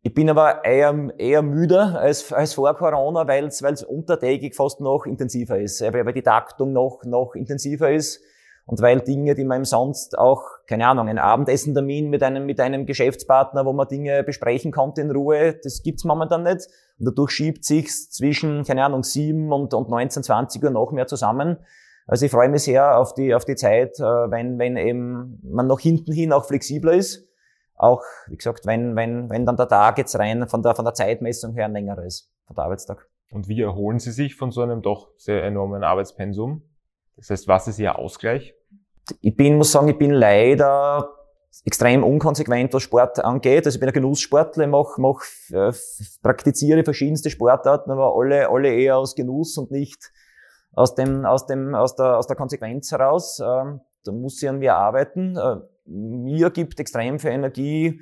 Ich 0.02 0.14
bin 0.14 0.30
aber 0.30 0.64
eher, 0.64 0.94
eher 1.18 1.42
müder 1.42 1.98
als, 1.98 2.32
als 2.32 2.54
vor 2.54 2.72
Corona, 2.74 3.26
weil 3.26 3.46
es 3.46 3.82
untertägig 3.82 4.54
fast 4.54 4.80
noch 4.80 5.06
intensiver 5.06 5.58
ist, 5.58 5.80
weil 5.80 6.12
die 6.12 6.22
Taktung 6.22 6.72
noch, 6.72 7.02
noch 7.04 7.34
intensiver 7.34 7.90
ist 7.90 8.22
und 8.68 8.82
weil 8.82 9.00
Dinge, 9.00 9.34
die 9.34 9.44
man 9.44 9.64
sonst 9.64 10.18
auch, 10.18 10.42
keine 10.66 10.86
Ahnung, 10.86 11.08
ein 11.08 11.18
Abendessentermin 11.18 12.10
mit 12.10 12.22
einem, 12.22 12.44
mit 12.44 12.60
einem 12.60 12.84
Geschäftspartner, 12.84 13.64
wo 13.64 13.72
man 13.72 13.88
Dinge 13.88 14.22
besprechen 14.22 14.72
konnte 14.72 15.00
in 15.00 15.10
Ruhe, 15.10 15.58
das 15.62 15.82
gibt's 15.82 16.04
momentan 16.04 16.42
nicht. 16.42 16.68
Und 16.98 17.06
dadurch 17.06 17.30
schiebt 17.30 17.64
sich's 17.64 18.10
zwischen, 18.10 18.64
keine 18.64 18.84
Ahnung, 18.84 19.02
7 19.02 19.50
und, 19.50 19.72
und 19.72 19.88
19, 19.88 20.22
20 20.22 20.62
Uhr 20.62 20.70
noch 20.70 20.92
mehr 20.92 21.06
zusammen. 21.06 21.56
Also 22.06 22.26
ich 22.26 22.30
freue 22.30 22.50
mich 22.50 22.64
sehr 22.64 22.98
auf 22.98 23.14
die, 23.14 23.34
auf 23.34 23.46
die 23.46 23.56
Zeit, 23.56 23.98
äh, 24.00 24.02
wenn, 24.02 24.58
wenn 24.58 24.76
eben 24.76 25.40
man 25.42 25.66
noch 25.66 25.80
hinten 25.80 26.12
hin 26.12 26.34
auch 26.34 26.44
flexibler 26.44 26.92
ist 26.92 27.24
auch, 27.78 28.02
wie 28.26 28.36
gesagt, 28.36 28.66
wenn, 28.66 28.96
wenn, 28.96 29.30
wenn 29.30 29.46
dann 29.46 29.56
der 29.56 29.68
Tag 29.68 29.98
jetzt 29.98 30.18
rein 30.18 30.48
von 30.48 30.62
der, 30.62 30.74
von 30.74 30.84
der 30.84 30.94
Zeitmessung 30.94 31.54
her 31.54 31.66
ein 31.66 31.72
längerer 31.72 32.04
ist, 32.04 32.30
von 32.46 32.56
der 32.56 32.64
Arbeitstag. 32.64 33.08
Und 33.30 33.48
wie 33.48 33.62
erholen 33.62 33.98
Sie 33.98 34.10
sich 34.10 34.34
von 34.34 34.50
so 34.50 34.62
einem 34.62 34.82
doch 34.82 35.10
sehr 35.16 35.44
enormen 35.44 35.84
Arbeitspensum? 35.84 36.62
Das 37.16 37.30
heißt, 37.30 37.48
was 37.48 37.68
ist 37.68 37.78
Ihr 37.78 37.98
Ausgleich? 37.98 38.54
Ich 39.20 39.36
bin, 39.36 39.56
muss 39.56 39.72
sagen, 39.72 39.88
ich 39.88 39.98
bin 39.98 40.10
leider 40.10 41.10
extrem 41.64 42.04
unkonsequent, 42.04 42.72
was 42.74 42.82
Sport 42.82 43.22
angeht. 43.24 43.66
Also 43.66 43.76
ich 43.76 43.80
bin 43.80 43.88
ein 43.88 43.94
Genusssportler, 43.94 44.66
mach, 44.66 44.98
mach, 44.98 45.20
äh, 45.50 45.72
praktiziere 46.22 46.84
verschiedenste 46.84 47.30
Sportarten, 47.30 47.90
aber 47.90 48.14
alle, 48.16 48.48
alle 48.48 48.72
eher 48.72 48.98
aus 48.98 49.14
Genuss 49.14 49.58
und 49.58 49.70
nicht 49.70 50.12
aus 50.72 50.94
dem, 50.94 51.24
aus 51.24 51.46
dem, 51.46 51.74
aus 51.74 51.96
der, 51.96 52.16
aus 52.16 52.26
der 52.26 52.36
Konsequenz 52.36 52.92
heraus. 52.92 53.40
Ähm, 53.40 53.80
da 54.04 54.12
muss 54.12 54.42
ich 54.42 54.48
an 54.48 54.58
mir 54.58 54.76
arbeiten. 54.76 55.36
Äh, 55.36 55.56
mir 55.86 56.50
gibt 56.50 56.78
extrem 56.80 57.18
viel 57.18 57.30
Energie, 57.30 58.00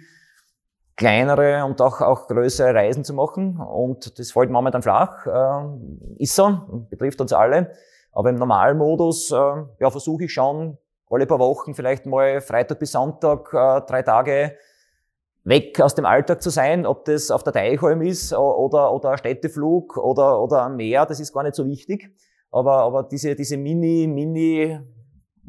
kleinere 0.97 1.65
und 1.65 1.81
auch, 1.81 2.01
auch 2.01 2.27
größere 2.27 2.75
Reisen 2.75 3.05
zu 3.05 3.15
machen. 3.15 3.59
Und 3.59 4.19
das 4.19 4.33
fällt 4.33 4.51
momentan 4.51 4.83
flach. 4.83 5.27
Äh, 5.27 6.23
ist 6.23 6.35
so, 6.35 6.87
betrifft 6.91 7.21
uns 7.21 7.33
alle. 7.33 7.73
Aber 8.13 8.31
im 8.31 8.37
Normalmodus 8.37 9.31
äh, 9.31 9.37
ja, 9.81 9.91
versuche 9.91 10.25
ich 10.25 10.33
schon, 10.33 10.79
alle 11.09 11.27
paar 11.27 11.39
Wochen 11.39 11.75
vielleicht 11.75 12.07
mal 12.07 12.41
Freitag 12.41 12.79
bis 12.79 12.93
Sonntag 12.93 13.53
äh, 13.53 13.81
drei 13.87 14.03
Tage 14.03 14.57
weg 15.45 15.81
aus 15.81 15.95
dem 15.95 16.05
Alltag 16.05 16.43
zu 16.43 16.51
sein, 16.51 16.87
ob 16.87 17.05
das 17.05 17.31
auf 17.31 17.45
der 17.45 17.53
Teichholm 17.53 18.03
ist 18.03 18.33
oder, 18.33 18.93
oder 18.93 19.11
ein 19.11 19.19
Städteflug 19.19 19.97
oder, 19.97 20.43
oder 20.43 20.63
am 20.63 20.77
Meer, 20.77 21.07
das 21.07 21.21
ist 21.21 21.33
gar 21.33 21.45
nicht 21.45 21.55
so 21.55 21.67
wichtig. 21.67 22.11
Aber, 22.51 22.79
aber 22.79 23.05
diese, 23.05 23.37
diese 23.37 23.57
Mini, 23.57 24.09
Mini 24.09 24.81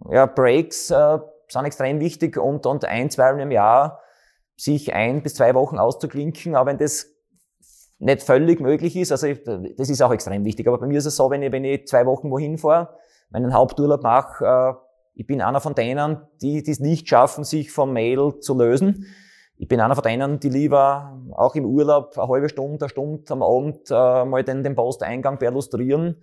ja, 0.09 0.25
Breaks 0.27 0.91
äh, 0.91 1.17
sind 1.47 1.65
extrem 1.65 1.99
wichtig 1.99 2.37
und, 2.37 2.65
und 2.65 2.85
ein, 2.85 3.09
zweimal 3.09 3.41
im 3.41 3.51
Jahr 3.51 4.01
sich 4.55 4.93
ein 4.93 5.23
bis 5.23 5.35
zwei 5.35 5.53
Wochen 5.55 5.77
auszuklinken, 5.77 6.55
aber 6.55 6.71
wenn 6.71 6.77
das 6.77 7.07
nicht 7.99 8.23
völlig 8.23 8.59
möglich 8.59 8.95
ist, 8.95 9.11
also 9.11 9.27
das 9.77 9.89
ist 9.89 10.01
auch 10.01 10.11
extrem 10.11 10.45
wichtig. 10.45 10.67
Aber 10.67 10.77
bei 10.77 10.87
mir 10.87 10.99
ist 10.99 11.05
es 11.05 11.15
so, 11.15 11.29
wenn 11.31 11.41
ich, 11.41 11.51
wenn 11.51 11.63
ich 11.63 11.87
zwei 11.87 12.05
Wochen 12.05 12.29
wohin 12.29 12.57
fahre, 12.57 12.95
meinen 13.29 13.53
Haupturlaub 13.53 14.03
mache, 14.03 14.45
äh, 14.45 14.86
ich 15.17 15.25
bin 15.25 15.41
einer 15.41 15.59
von 15.59 15.75
denen, 15.75 16.17
die 16.41 16.63
es 16.65 16.79
nicht 16.79 17.09
schaffen, 17.09 17.43
sich 17.43 17.71
vom 17.71 17.91
Mail 17.93 18.39
zu 18.39 18.57
lösen. 18.57 19.05
Ich 19.57 19.67
bin 19.67 19.79
einer 19.79 19.95
von 19.95 20.03
denen, 20.03 20.39
die 20.39 20.49
lieber 20.49 21.19
auch 21.31 21.55
im 21.55 21.65
Urlaub 21.65 22.17
eine 22.17 22.27
halbe 22.27 22.49
Stunde, 22.49 22.85
eine 22.85 22.89
Stunde 22.89 23.23
am 23.29 23.41
Abend 23.41 23.89
äh, 23.89 24.25
mal 24.25 24.43
den, 24.43 24.63
den 24.63 24.75
Posteingang 24.75 25.39
perlustrieren 25.39 26.17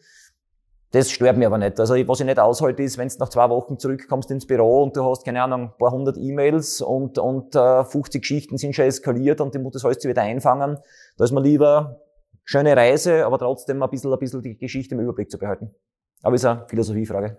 das 0.94 1.10
stört 1.10 1.36
mich 1.36 1.46
aber 1.46 1.58
nicht. 1.58 1.80
Also 1.80 1.94
was 2.06 2.20
ich 2.20 2.26
nicht 2.26 2.38
aushalte, 2.38 2.84
ist, 2.84 2.98
wenn 2.98 3.08
du 3.08 3.14
nach 3.18 3.28
zwei 3.28 3.50
Wochen 3.50 3.80
zurückkommst 3.80 4.30
ins 4.30 4.46
Büro 4.46 4.84
und 4.84 4.96
du 4.96 5.04
hast, 5.04 5.24
keine 5.24 5.42
Ahnung, 5.42 5.62
ein 5.62 5.76
paar 5.76 5.90
hundert 5.90 6.16
E-Mails 6.16 6.80
und, 6.82 7.18
und 7.18 7.56
äh, 7.56 7.84
50 7.84 8.22
Geschichten 8.22 8.58
sind 8.58 8.76
schon 8.76 8.84
eskaliert 8.84 9.40
und 9.40 9.52
du 9.56 9.58
musst 9.58 9.74
das 9.74 9.84
alles 9.84 10.04
wieder 10.04 10.22
einfangen. 10.22 10.78
Da 11.16 11.24
ist 11.24 11.32
mir 11.32 11.40
lieber 11.40 12.00
schöne 12.44 12.76
Reise, 12.76 13.26
aber 13.26 13.40
trotzdem 13.40 13.82
ein 13.82 13.90
bisschen, 13.90 14.12
ein 14.12 14.20
bisschen 14.20 14.42
die 14.42 14.56
Geschichte 14.56 14.94
im 14.94 15.00
Überblick 15.00 15.32
zu 15.32 15.38
behalten. 15.38 15.74
Aber 16.22 16.36
ist 16.36 16.44
eine 16.44 16.64
Philosophiefrage. 16.68 17.38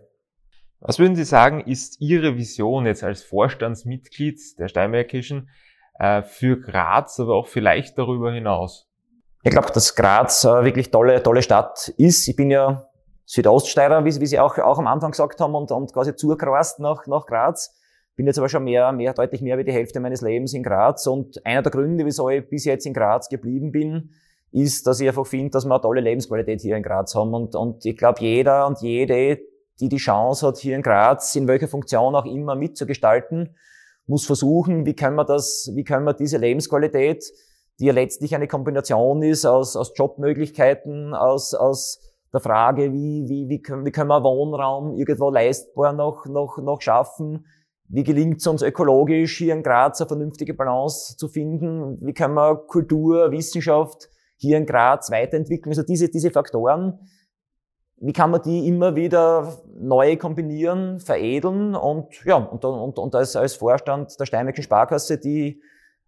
Was 0.80 1.00
würden 1.00 1.16
Sie 1.16 1.24
sagen, 1.24 1.62
ist 1.62 2.02
Ihre 2.02 2.36
Vision 2.36 2.86
jetzt 2.86 3.04
als 3.04 3.24
Vorstandsmitglied 3.24 4.60
der 4.60 4.68
Steinmärkischen 4.68 5.50
äh, 6.00 6.22
für 6.22 6.60
Graz, 6.60 7.20
aber 7.20 7.36
auch 7.36 7.48
vielleicht 7.48 7.98
darüber 7.98 8.32
hinaus? 8.32 8.88
Ich 9.44 9.52
glaube, 9.52 9.72
dass 9.72 9.96
Graz 9.96 10.44
äh, 10.44 10.64
wirklich 10.64 10.92
tolle, 10.92 11.22
tolle 11.22 11.42
Stadt 11.42 11.94
ist. 11.98 12.28
Ich 12.28 12.36
bin 12.36 12.52
ja 12.52 12.88
Südoststeirer, 13.26 14.04
wie, 14.06 14.20
wie 14.20 14.26
Sie 14.26 14.40
auch, 14.40 14.58
auch 14.58 14.80
am 14.80 14.88
Anfang 14.88 15.12
gesagt 15.12 15.40
haben, 15.40 15.56
und, 15.56 15.72
und 15.72 15.94
quasi 15.94 16.16
zugrast 16.16 16.80
nach, 16.80 17.08
nach 17.08 17.26
Graz. 17.26 17.76
Bin 18.16 18.28
jetzt 18.28 18.38
aber 18.38 18.50
schon 18.50 18.64
mehr, 18.64 18.92
mehr, 18.92 19.14
deutlich 19.14 19.42
mehr 19.42 19.58
wie 19.58 19.64
die 19.64 19.74
Hälfte 19.74 20.00
meines 20.00 20.22
Lebens 20.22 20.54
in 20.54 20.64
Graz. 20.64 21.06
Und 21.08 21.46
einer 21.46 21.62
der 21.62 21.72
Gründe, 21.72 22.06
wieso 22.06 22.30
ich 22.30 22.48
bis 22.48 22.66
jetzt 22.66 22.86
in 22.86 22.94
Graz 22.94 23.28
geblieben 23.28 23.72
bin, 23.72 24.12
ist, 24.52 24.88
dass 24.88 25.02
ich 25.02 25.08
einfach 25.08 25.26
finde, 25.26 25.52
dass 25.52 25.66
wir 25.66 25.74
eine 25.74 25.82
tolle 25.82 26.02
Lebensqualität 26.02 26.62
hier 26.62 26.78
in 26.78 26.84
Graz 26.84 27.14
haben. 27.14 27.34
Und, 27.34 27.56
und 27.56 27.86
ich 27.86 27.98
glaube, 27.98 28.22
jeder 28.22 28.68
und 28.68 28.82
jede, 28.82 29.40
die 29.80 29.90
die 29.90 29.98
Chance 29.98 30.48
hat, 30.48 30.58
hier 30.58 30.76
in 30.76 30.82
Graz, 30.82 31.36
in 31.36 31.48
welcher 31.48 31.68
Funktion 31.68 32.16
auch 32.16 32.26
immer 32.26 32.56
mitzugestalten, 32.56 33.56
muss 34.08 34.26
versuchen, 34.26 34.86
wie 34.86 34.96
können 34.96 35.16
wir 35.16 35.26
das, 35.26 35.72
wie 35.74 35.84
können 35.84 36.06
wir 36.06 36.14
diese 36.14 36.38
Lebensqualität, 36.38 37.26
die 37.80 37.86
ja 37.86 37.94
letztlich 37.94 38.36
eine 38.36 38.48
Kombination 38.48 39.22
ist 39.24 39.46
aus, 39.46 39.76
aus 39.76 39.94
Jobmöglichkeiten, 39.96 41.14
aus, 41.14 41.54
aus 41.54 42.00
der 42.32 42.40
Frage, 42.40 42.94
wie, 42.94 43.26
wie, 43.28 43.50
wie, 43.50 43.62
können, 43.62 43.86
wie 43.86 43.92
können 43.92 44.10
wir 44.10 44.24
Wohnraum 44.24 44.96
irgendwo 44.96 45.30
leistbar 45.30 45.94
noch, 45.94 46.26
noch, 46.26 46.58
noch 46.58 46.82
schaffen, 46.82 47.46
wie 47.88 48.04
gelingt 48.04 48.40
es 48.40 48.48
uns 48.48 48.62
ökologisch 48.62 49.38
hier 49.38 49.54
in 49.54 49.64
Graz 49.64 50.02
eine 50.02 50.08
vernünftige 50.08 50.54
Balance 50.54 51.18
zu 51.18 51.28
finden, 51.28 51.98
wie 52.02 52.14
können 52.14 52.34
wir 52.34 52.56
Kultur, 52.68 53.32
Wissenschaft 53.32 54.10
hier 54.38 54.58
in 54.58 54.66
Graz 54.66 55.12
weiterentwickeln, 55.12 55.72
also 55.72 55.84
diese, 55.84 56.10
diese 56.10 56.32
Faktoren, 56.32 57.00
wie 57.98 58.14
kann 58.14 58.32
man 58.32 58.42
die 58.42 58.68
immer 58.68 58.96
wieder 58.96 59.58
neu 59.74 60.18
kombinieren, 60.18 61.00
veredeln 61.00 61.76
und 61.76 62.24
ja, 62.26 62.36
und, 62.36 62.64
und, 62.66 63.00
und 63.00 63.16
als, 63.16 63.36
als 63.36 63.56
Vorstand 63.56 64.20
der 64.20 64.26
Steinmärkischen 64.26 64.66
Sparkasse, 64.66 65.18
die 65.18 65.62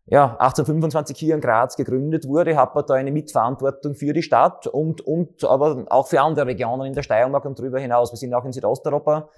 ja, 0.10 0.38
1825 0.40 1.18
hier 1.18 1.36
in 1.36 1.42
Graz 1.42 1.76
gegründet 1.76 2.28
wurde, 2.28 2.56
hat 2.56 2.76
man 2.76 2.86
da 2.88 2.94
eine 2.94 3.12
Mitverantwortung 3.12 3.94
für 3.94 4.14
die 4.14 4.22
Stadt 4.22 4.66
und, 4.68 5.02
und 5.02 5.44
aber 5.44 5.86
auch 5.90 6.08
für 6.08 6.22
andere 6.22 6.48
Regionen 6.48 6.88
in 6.88 6.94
der 6.94 7.04
Steiermark 7.04 7.44
und 7.46 7.60
darüber 7.60 7.80
hinaus. 7.80 8.12
Wir 8.14 8.18
sind 8.18 8.34
auch 8.34 8.46
in 8.46 8.54
Südosteuropa 8.54 9.30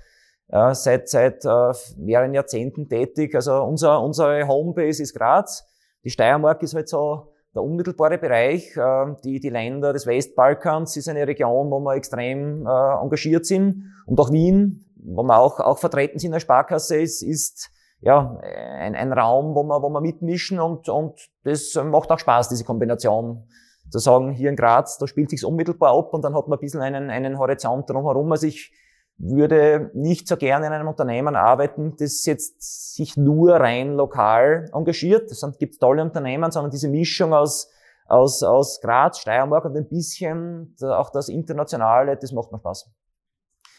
äh, 0.50 0.76
seit, 0.76 1.10
seit 1.10 1.44
äh, 1.44 1.74
mehreren 1.98 2.36
Jahrzehnten 2.36 2.88
tätig. 2.88 3.34
Also 3.34 3.64
unser, 3.64 4.02
unsere 4.02 4.48
Homebase 4.48 5.02
ist 5.02 5.16
Graz. 5.16 5.68
Die 6.04 6.12
Steiermark 6.12 6.62
ist 6.62 6.76
halt 6.76 6.88
so 6.88 7.34
der 7.60 7.64
unmittelbare 7.64 8.18
Bereich. 8.18 8.76
Äh, 8.76 9.16
die, 9.24 9.40
die 9.40 9.50
Länder 9.50 9.94
des 9.94 10.08
Westbalkans 10.08 10.96
ist 10.98 11.10
eine 11.10 11.28
Region, 11.28 11.70
wo 11.70 11.80
wir 11.80 11.96
extrem 11.96 12.66
äh, 12.66 13.02
engagiert 13.02 13.46
sind. 13.46 13.94
Und 14.06 14.20
auch 14.20 14.32
Wien, 14.32 14.86
wo 14.96 15.24
wir 15.24 15.38
auch, 15.38 15.60
auch 15.60 15.78
vertreten 15.78 16.20
sind 16.20 16.34
als 16.34 16.44
Sparkasse, 16.44 16.98
ist, 16.98 17.22
ist 17.22 17.70
ja, 18.02 18.38
ein, 18.42 18.96
ein 18.96 19.12
Raum, 19.12 19.56
wo 19.56 19.64
wir, 19.64 19.82
wo 19.82 19.90
wir 19.90 20.02
mitmischen 20.02 20.60
und, 20.60 20.88
und 20.88 21.20
das 21.44 21.78
macht 21.84 22.10
auch 22.12 22.20
Spaß, 22.20 22.48
diese 22.50 22.64
Kombination. 22.64 23.46
Zu 23.90 24.00
sagen, 24.00 24.32
hier 24.32 24.50
in 24.50 24.56
Graz, 24.56 25.00
da 25.00 25.08
spielt 25.08 25.32
sich's 25.32 25.44
unmittelbar 25.44 25.98
ab 25.98 26.14
und 26.14 26.24
dann 26.24 26.36
hat 26.36 26.48
man 26.48 26.60
ein 26.60 26.62
bisschen 26.62 26.82
einen, 26.82 27.10
einen 27.10 27.40
Horizont 27.40 27.90
drumherum. 27.90 28.32
Also 28.32 28.46
ich 28.46 28.72
würde 29.20 29.92
nicht 29.94 30.28
so 30.28 30.38
gerne 30.38 30.68
in 30.68 30.74
einem 30.74 30.88
Unternehmen 30.88 31.36
arbeiten, 31.36 31.96
das 31.98 32.26
jetzt 32.26 32.96
sich 32.96 33.18
nur 33.18 33.56
rein 33.56 33.94
lokal 33.94 34.70
engagiert. 34.74 35.30
Es 35.30 35.46
gibt 35.60 35.80
tolle 35.80 36.02
Unternehmen, 36.02 36.52
sondern 36.52 36.72
diese 36.72 36.88
Mischung 36.88 37.34
aus, 37.34 37.70
aus, 38.08 38.42
aus 38.44 38.80
Graz, 38.82 39.20
Steiermark 39.20 39.66
und 39.66 39.76
ein 39.76 39.90
bisschen 39.90 40.76
auch 40.82 41.10
das 41.10 41.28
Internationale, 41.28 42.16
das 42.16 42.32
macht 42.32 42.52
mir 42.52 42.60
Spaß. 42.60 42.90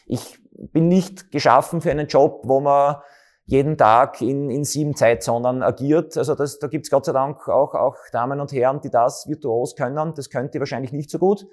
Ich 0.05 0.39
bin 0.71 0.87
nicht 0.87 1.31
geschaffen 1.31 1.81
für 1.81 1.91
einen 1.91 2.07
Job, 2.07 2.41
wo 2.43 2.59
man 2.59 2.97
jeden 3.45 3.77
Tag 3.77 4.21
in, 4.21 4.49
in 4.49 4.63
sieben 4.63 4.95
Zeitzonen 4.95 5.63
agiert. 5.63 6.17
Also 6.17 6.35
das, 6.35 6.59
da 6.59 6.67
gibt's 6.67 6.91
Gott 6.91 7.05
sei 7.05 7.13
Dank 7.13 7.49
auch, 7.49 7.73
auch 7.73 7.97
Damen 8.11 8.39
und 8.39 8.51
Herren, 8.51 8.79
die 8.81 8.89
das 8.89 9.27
virtuos 9.27 9.75
können. 9.75 10.13
Das 10.15 10.29
könnt 10.29 10.53
ihr 10.53 10.61
wahrscheinlich 10.61 10.93
nicht 10.93 11.09
so 11.09 11.17
gut. 11.17 11.47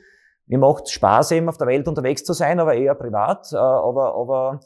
Mir 0.49 0.59
macht 0.59 0.91
Spaß 0.91 1.33
eben 1.33 1.49
auf 1.49 1.59
der 1.59 1.67
Welt 1.67 1.87
unterwegs 1.87 2.25
zu 2.25 2.33
sein, 2.33 2.59
aber 2.59 2.75
eher 2.75 2.95
privat. 2.95 3.53
Äh, 3.53 3.57
aber, 3.57 4.15
aber 4.15 4.61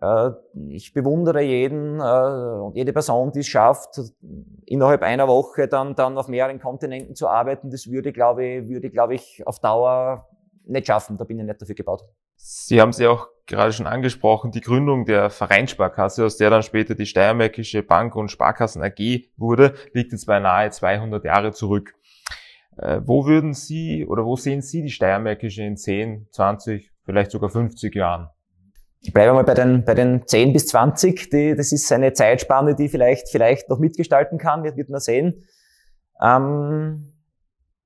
äh, 0.00 0.30
ich 0.68 0.92
bewundere 0.92 1.42
jeden 1.42 2.00
äh, 2.00 2.62
und 2.62 2.76
jede 2.76 2.92
Person, 2.92 3.32
die 3.32 3.40
es 3.40 3.46
schafft, 3.46 4.00
innerhalb 4.66 5.02
einer 5.02 5.28
Woche 5.28 5.68
dann, 5.68 5.94
dann 5.94 6.18
auf 6.18 6.28
mehreren 6.28 6.60
Kontinenten 6.60 7.14
zu 7.14 7.28
arbeiten. 7.28 7.70
Das 7.70 7.90
würde, 7.90 8.12
glaube 8.12 8.44
ich, 8.44 8.68
würde, 8.68 8.90
glaube 8.90 9.14
ich, 9.14 9.42
auf 9.46 9.58
Dauer 9.58 10.28
nicht 10.64 10.86
schaffen. 10.86 11.16
Da 11.16 11.24
bin 11.24 11.38
ich 11.38 11.46
nicht 11.46 11.60
dafür 11.60 11.74
gebaut. 11.74 12.04
Sie 12.36 12.80
haben 12.80 12.90
es 12.90 12.98
ja 12.98 13.10
auch 13.10 13.28
gerade 13.46 13.72
schon 13.72 13.86
angesprochen, 13.86 14.50
die 14.50 14.60
Gründung 14.60 15.04
der 15.04 15.30
Vereinssparkasse, 15.30 16.24
aus 16.24 16.36
der 16.36 16.50
dann 16.50 16.62
später 16.62 16.94
die 16.94 17.06
Steiermärkische 17.06 17.82
Bank- 17.82 18.16
und 18.16 18.30
Sparkassen 18.30 18.82
AG 18.82 19.28
wurde, 19.36 19.74
liegt 19.92 20.12
jetzt 20.12 20.26
beinahe 20.26 20.70
200 20.70 21.24
Jahre 21.24 21.52
zurück. 21.52 21.94
Äh, 22.76 23.00
wo 23.04 23.26
würden 23.26 23.54
Sie 23.54 24.06
oder 24.06 24.24
wo 24.24 24.36
sehen 24.36 24.62
Sie 24.62 24.82
die 24.82 24.90
Steiermärkische 24.90 25.62
in 25.62 25.76
10, 25.76 26.28
20, 26.30 26.90
vielleicht 27.04 27.30
sogar 27.30 27.50
50 27.50 27.94
Jahren? 27.94 28.28
Ich 29.00 29.12
bleibe 29.12 29.32
mal 29.32 29.44
bei 29.44 29.54
den, 29.54 29.84
bei 29.84 29.94
den 29.94 30.26
10 30.26 30.52
bis 30.52 30.68
20. 30.68 31.28
Die, 31.30 31.56
das 31.56 31.72
ist 31.72 31.90
eine 31.92 32.12
Zeitspanne, 32.12 32.74
die 32.76 32.88
vielleicht, 32.88 33.28
vielleicht 33.28 33.68
noch 33.68 33.78
mitgestalten 33.78 34.38
kann, 34.38 34.62
wird, 34.62 34.76
wird 34.76 34.90
man 34.90 35.00
sehen. 35.00 35.44
Ähm, 36.22 37.12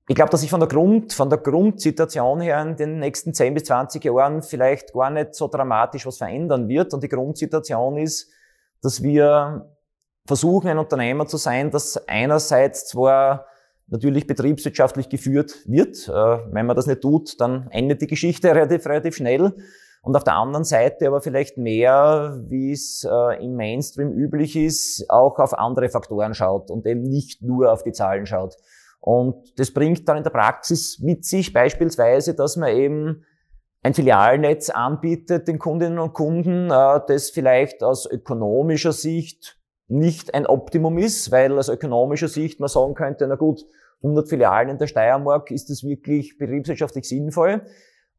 ich 0.07 0.15
glaube, 0.15 0.29
dass 0.29 0.41
sich 0.41 0.49
von 0.49 0.61
der 0.61 0.69
Grund, 0.69 1.11
von 1.11 1.29
der 1.29 1.39
Grundsituation 1.39 2.39
her 2.39 2.61
in 2.61 2.77
den 2.77 2.99
nächsten 2.99 3.33
10 3.33 3.55
bis 3.55 3.65
20 3.65 4.05
Jahren 4.05 4.41
vielleicht 4.41 4.93
gar 4.93 5.09
nicht 5.09 5.35
so 5.35 5.49
dramatisch 5.49 6.05
was 6.05 6.17
verändern 6.17 6.69
wird. 6.69 6.93
Und 6.93 7.03
die 7.03 7.09
Grundsituation 7.09 7.97
ist, 7.97 8.31
dass 8.81 9.03
wir 9.03 9.69
versuchen, 10.25 10.69
ein 10.69 10.77
Unternehmer 10.77 11.27
zu 11.27 11.37
sein, 11.37 11.71
das 11.71 12.07
einerseits 12.07 12.87
zwar 12.87 13.47
natürlich 13.87 14.27
betriebswirtschaftlich 14.27 15.09
geführt 15.09 15.55
wird. 15.65 16.07
Äh, 16.07 16.11
wenn 16.11 16.65
man 16.65 16.75
das 16.75 16.87
nicht 16.87 17.01
tut, 17.01 17.39
dann 17.39 17.67
endet 17.71 18.01
die 18.01 18.07
Geschichte 18.07 18.49
relativ, 18.55 18.85
relativ 18.85 19.15
schnell. 19.15 19.53
Und 20.01 20.15
auf 20.15 20.23
der 20.23 20.35
anderen 20.35 20.63
Seite 20.63 21.07
aber 21.07 21.21
vielleicht 21.21 21.57
mehr, 21.57 22.39
wie 22.47 22.71
es 22.71 23.05
äh, 23.09 23.43
im 23.43 23.55
Mainstream 23.55 24.11
üblich 24.11 24.55
ist, 24.55 25.05
auch 25.09 25.37
auf 25.39 25.57
andere 25.57 25.89
Faktoren 25.89 26.33
schaut 26.33 26.71
und 26.71 26.85
eben 26.85 27.01
nicht 27.01 27.41
nur 27.41 27.71
auf 27.71 27.83
die 27.83 27.91
Zahlen 27.91 28.25
schaut. 28.25 28.55
Und 28.99 29.59
das 29.59 29.71
bringt 29.71 30.07
dann 30.07 30.17
in 30.17 30.23
der 30.23 30.29
Praxis 30.31 30.99
mit 30.99 31.25
sich 31.25 31.51
beispielsweise, 31.51 32.35
dass 32.35 32.55
man 32.55 32.75
eben 32.75 33.25
ein 33.83 33.93
Filialnetz 33.93 34.69
anbietet 34.69 35.47
den 35.47 35.59
Kundinnen 35.59 35.99
und 35.99 36.13
Kunden, 36.13 36.69
äh, 36.71 36.99
das 37.07 37.29
vielleicht 37.29 37.83
aus 37.83 38.05
ökonomischer 38.09 38.93
Sicht 38.93 39.56
nicht 39.87 40.33
ein 40.33 40.45
Optimum 40.45 40.97
ist, 40.97 41.31
weil 41.31 41.57
aus 41.57 41.69
ökonomischer 41.69 42.27
Sicht 42.27 42.59
man 42.59 42.69
sagen 42.69 42.93
könnte, 42.93 43.27
na 43.27 43.35
gut, 43.35 43.65
100 44.03 44.29
Filialen 44.29 44.69
in 44.69 44.77
der 44.77 44.87
Steiermark, 44.87 45.49
ist 45.51 45.69
das 45.69 45.83
wirklich 45.83 46.37
betriebswirtschaftlich 46.37 47.07
sinnvoll? 47.07 47.61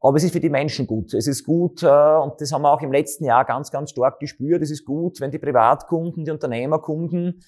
Aber 0.01 0.17
es 0.17 0.25
ist 0.25 0.33
für 0.33 0.41
die 0.41 0.49
Menschen 0.49 0.87
gut. 0.87 1.13
Es 1.13 1.27
ist 1.27 1.45
gut, 1.45 1.83
äh, 1.83 1.87
und 1.87 2.41
das 2.41 2.53
haben 2.53 2.63
wir 2.63 2.73
auch 2.73 2.83
im 2.83 2.93
letzten 2.93 3.25
Jahr 3.25 3.45
ganz, 3.45 3.71
ganz 3.71 3.91
stark 3.91 4.21
gespürt, 4.21 4.63
es 4.63 4.71
ist 4.71 4.85
gut, 4.85 5.21
wenn 5.21 5.31
die 5.31 5.39
Privatkunden, 5.39 6.25
die 6.25 6.31
Unternehmerkunden 6.31 7.43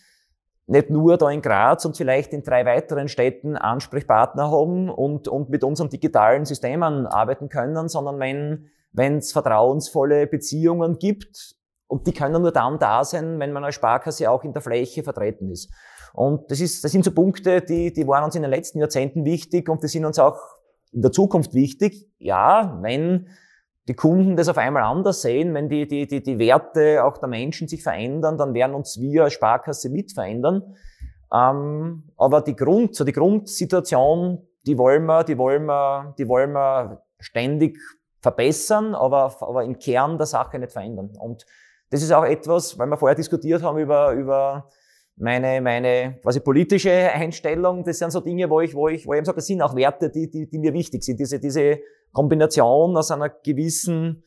nicht 0.66 0.90
nur 0.90 1.16
da 1.16 1.28
in 1.30 1.42
Graz 1.42 1.84
und 1.84 1.96
vielleicht 1.96 2.32
in 2.32 2.44
drei 2.44 2.64
weiteren 2.64 3.08
Städten 3.08 3.56
Ansprechpartner 3.56 4.50
haben 4.50 4.88
und, 4.88 5.26
und 5.26 5.50
mit 5.50 5.64
unseren 5.64 5.90
digitalen 5.90 6.44
Systemen 6.44 7.06
arbeiten 7.06 7.48
können, 7.48 7.88
sondern 7.88 8.20
wenn 8.20 8.70
wenn 8.92 9.18
es 9.18 9.32
vertrauensvolle 9.32 10.26
Beziehungen 10.26 10.98
gibt 10.98 11.54
und 11.90 12.06
die 12.06 12.12
können 12.12 12.40
nur 12.40 12.52
dann 12.52 12.78
da 12.78 13.02
sein, 13.02 13.40
wenn 13.40 13.52
man 13.52 13.64
als 13.64 13.74
Sparkasse 13.74 14.30
auch 14.30 14.44
in 14.44 14.52
der 14.52 14.62
Fläche 14.62 15.02
vertreten 15.02 15.50
ist. 15.50 15.72
Und 16.12 16.48
das, 16.48 16.60
ist, 16.60 16.84
das 16.84 16.92
sind 16.92 17.04
so 17.04 17.10
Punkte, 17.10 17.60
die, 17.62 17.92
die 17.92 18.06
waren 18.06 18.22
uns 18.22 18.36
in 18.36 18.42
den 18.42 18.50
letzten 18.50 18.78
Jahrzehnten 18.78 19.24
wichtig 19.24 19.68
und 19.68 19.82
die 19.82 19.88
sind 19.88 20.04
uns 20.04 20.18
auch 20.20 20.38
in 20.92 21.02
der 21.02 21.10
Zukunft 21.10 21.52
wichtig. 21.52 22.08
Ja, 22.18 22.78
wenn 22.80 23.28
die 23.88 23.94
Kunden 23.94 24.36
das 24.36 24.48
auf 24.48 24.56
einmal 24.56 24.84
anders 24.84 25.22
sehen, 25.22 25.52
wenn 25.52 25.68
die, 25.68 25.88
die, 25.88 26.06
die, 26.06 26.22
die 26.22 26.38
Werte 26.38 27.02
auch 27.02 27.18
der 27.18 27.28
Menschen 27.28 27.66
sich 27.66 27.82
verändern, 27.82 28.38
dann 28.38 28.54
werden 28.54 28.74
uns 28.76 29.00
wir 29.00 29.24
als 29.24 29.32
Sparkasse 29.32 29.90
mit 29.90 30.12
verändern. 30.12 30.76
Ähm, 31.34 32.04
aber 32.16 32.40
die 32.42 32.54
Grund, 32.54 32.94
so 32.94 33.02
die 33.02 33.12
Grundsituation, 33.12 34.46
die 34.64 34.78
wollen 34.78 35.06
wir, 35.06 35.24
die 35.24 35.36
wollen 35.36 35.64
wir, 35.66 36.14
die 36.18 36.28
wollen 36.28 36.52
wir 36.52 37.02
ständig 37.18 37.78
verbessern, 38.20 38.94
aber, 38.94 39.34
aber 39.40 39.64
im 39.64 39.78
Kern 39.78 40.18
der 40.18 40.26
Sache 40.26 40.60
nicht 40.60 40.72
verändern. 40.72 41.10
Und 41.18 41.46
das 41.90 42.02
ist 42.02 42.12
auch 42.12 42.24
etwas, 42.24 42.78
weil 42.78 42.86
wir 42.86 42.96
vorher 42.96 43.16
diskutiert 43.16 43.62
haben 43.62 43.78
über, 43.78 44.12
über 44.12 44.68
meine, 45.16 45.60
meine 45.60 46.18
quasi 46.22 46.40
politische 46.40 46.90
Einstellung. 46.90 47.84
Das 47.84 47.98
sind 47.98 48.10
so 48.12 48.20
Dinge, 48.20 48.48
wo 48.48 48.60
ich, 48.60 48.74
wo 48.74 48.88
ich, 48.88 49.06
wo 49.06 49.12
ich 49.12 49.18
eben 49.18 49.24
sage, 49.24 49.36
das 49.36 49.46
sind 49.46 49.60
auch 49.60 49.74
Werte, 49.74 50.08
die, 50.08 50.30
die, 50.30 50.48
die 50.48 50.58
mir 50.58 50.72
wichtig 50.72 51.02
sind. 51.02 51.18
Diese, 51.18 51.40
diese 51.40 51.80
Kombination 52.12 52.96
aus 52.96 53.10
einer 53.10 53.28
gewissen 53.28 54.22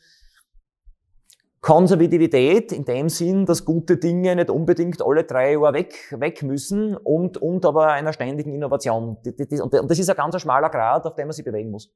Konservativität 1.62 2.74
in 2.74 2.84
dem 2.84 3.08
Sinn, 3.08 3.46
dass 3.46 3.64
gute 3.64 3.96
Dinge 3.96 4.36
nicht 4.36 4.50
unbedingt 4.50 5.02
alle 5.02 5.24
drei 5.24 5.54
Jahre 5.54 5.74
weg, 5.74 6.14
weg 6.20 6.44
müssen 6.44 6.98
und, 6.98 7.38
und 7.38 7.66
aber 7.66 7.88
einer 7.88 8.12
ständigen 8.12 8.54
Innovation. 8.54 9.18
Und 9.26 9.90
das 9.90 9.98
ist 9.98 10.10
ein 10.10 10.16
ganz 10.18 10.42
schmaler 10.42 10.70
Grad, 10.70 11.06
auf 11.06 11.16
dem 11.16 11.28
man 11.28 11.32
sich 11.32 11.46
bewegen 11.46 11.72
muss. 11.72 11.90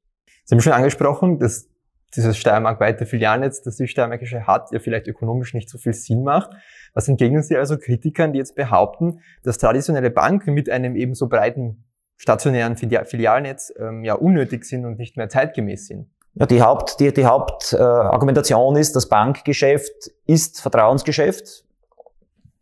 Sie 0.44 0.54
haben 0.54 0.62
schon 0.62 0.72
angesprochen, 0.72 1.38
dass 1.38 1.68
dieses 2.16 2.36
Steiermark-weite 2.38 3.06
Filialnetz, 3.06 3.62
das 3.62 3.76
die 3.76 3.86
Steiermärkische 3.86 4.46
hat, 4.46 4.72
ja 4.72 4.78
vielleicht 4.78 5.06
ökonomisch 5.08 5.54
nicht 5.54 5.68
so 5.68 5.78
viel 5.78 5.92
Sinn 5.92 6.22
macht. 6.22 6.50
Was 6.94 7.08
entgegnen 7.08 7.42
Sie 7.42 7.56
also 7.56 7.76
Kritikern, 7.76 8.32
die 8.32 8.38
jetzt 8.38 8.54
behaupten, 8.54 9.20
dass 9.42 9.58
traditionelle 9.58 10.10
Banken 10.10 10.54
mit 10.54 10.70
einem 10.70 10.96
ebenso 10.96 11.28
breiten 11.28 11.84
stationären 12.16 12.76
Filialnetz 12.76 13.72
ähm, 13.78 14.04
ja 14.04 14.14
unnötig 14.14 14.64
sind 14.64 14.84
und 14.84 14.98
nicht 14.98 15.16
mehr 15.16 15.28
zeitgemäß 15.28 15.86
sind. 15.86 16.08
Ja, 16.34 16.46
die 16.46 16.62
Haupt, 16.62 17.00
die, 17.00 17.12
die 17.12 17.24
Hauptargumentation 17.24 18.76
äh, 18.76 18.80
ist, 18.80 18.94
das 18.96 19.08
Bankgeschäft 19.08 20.10
ist 20.26 20.60
Vertrauensgeschäft. 20.60 21.64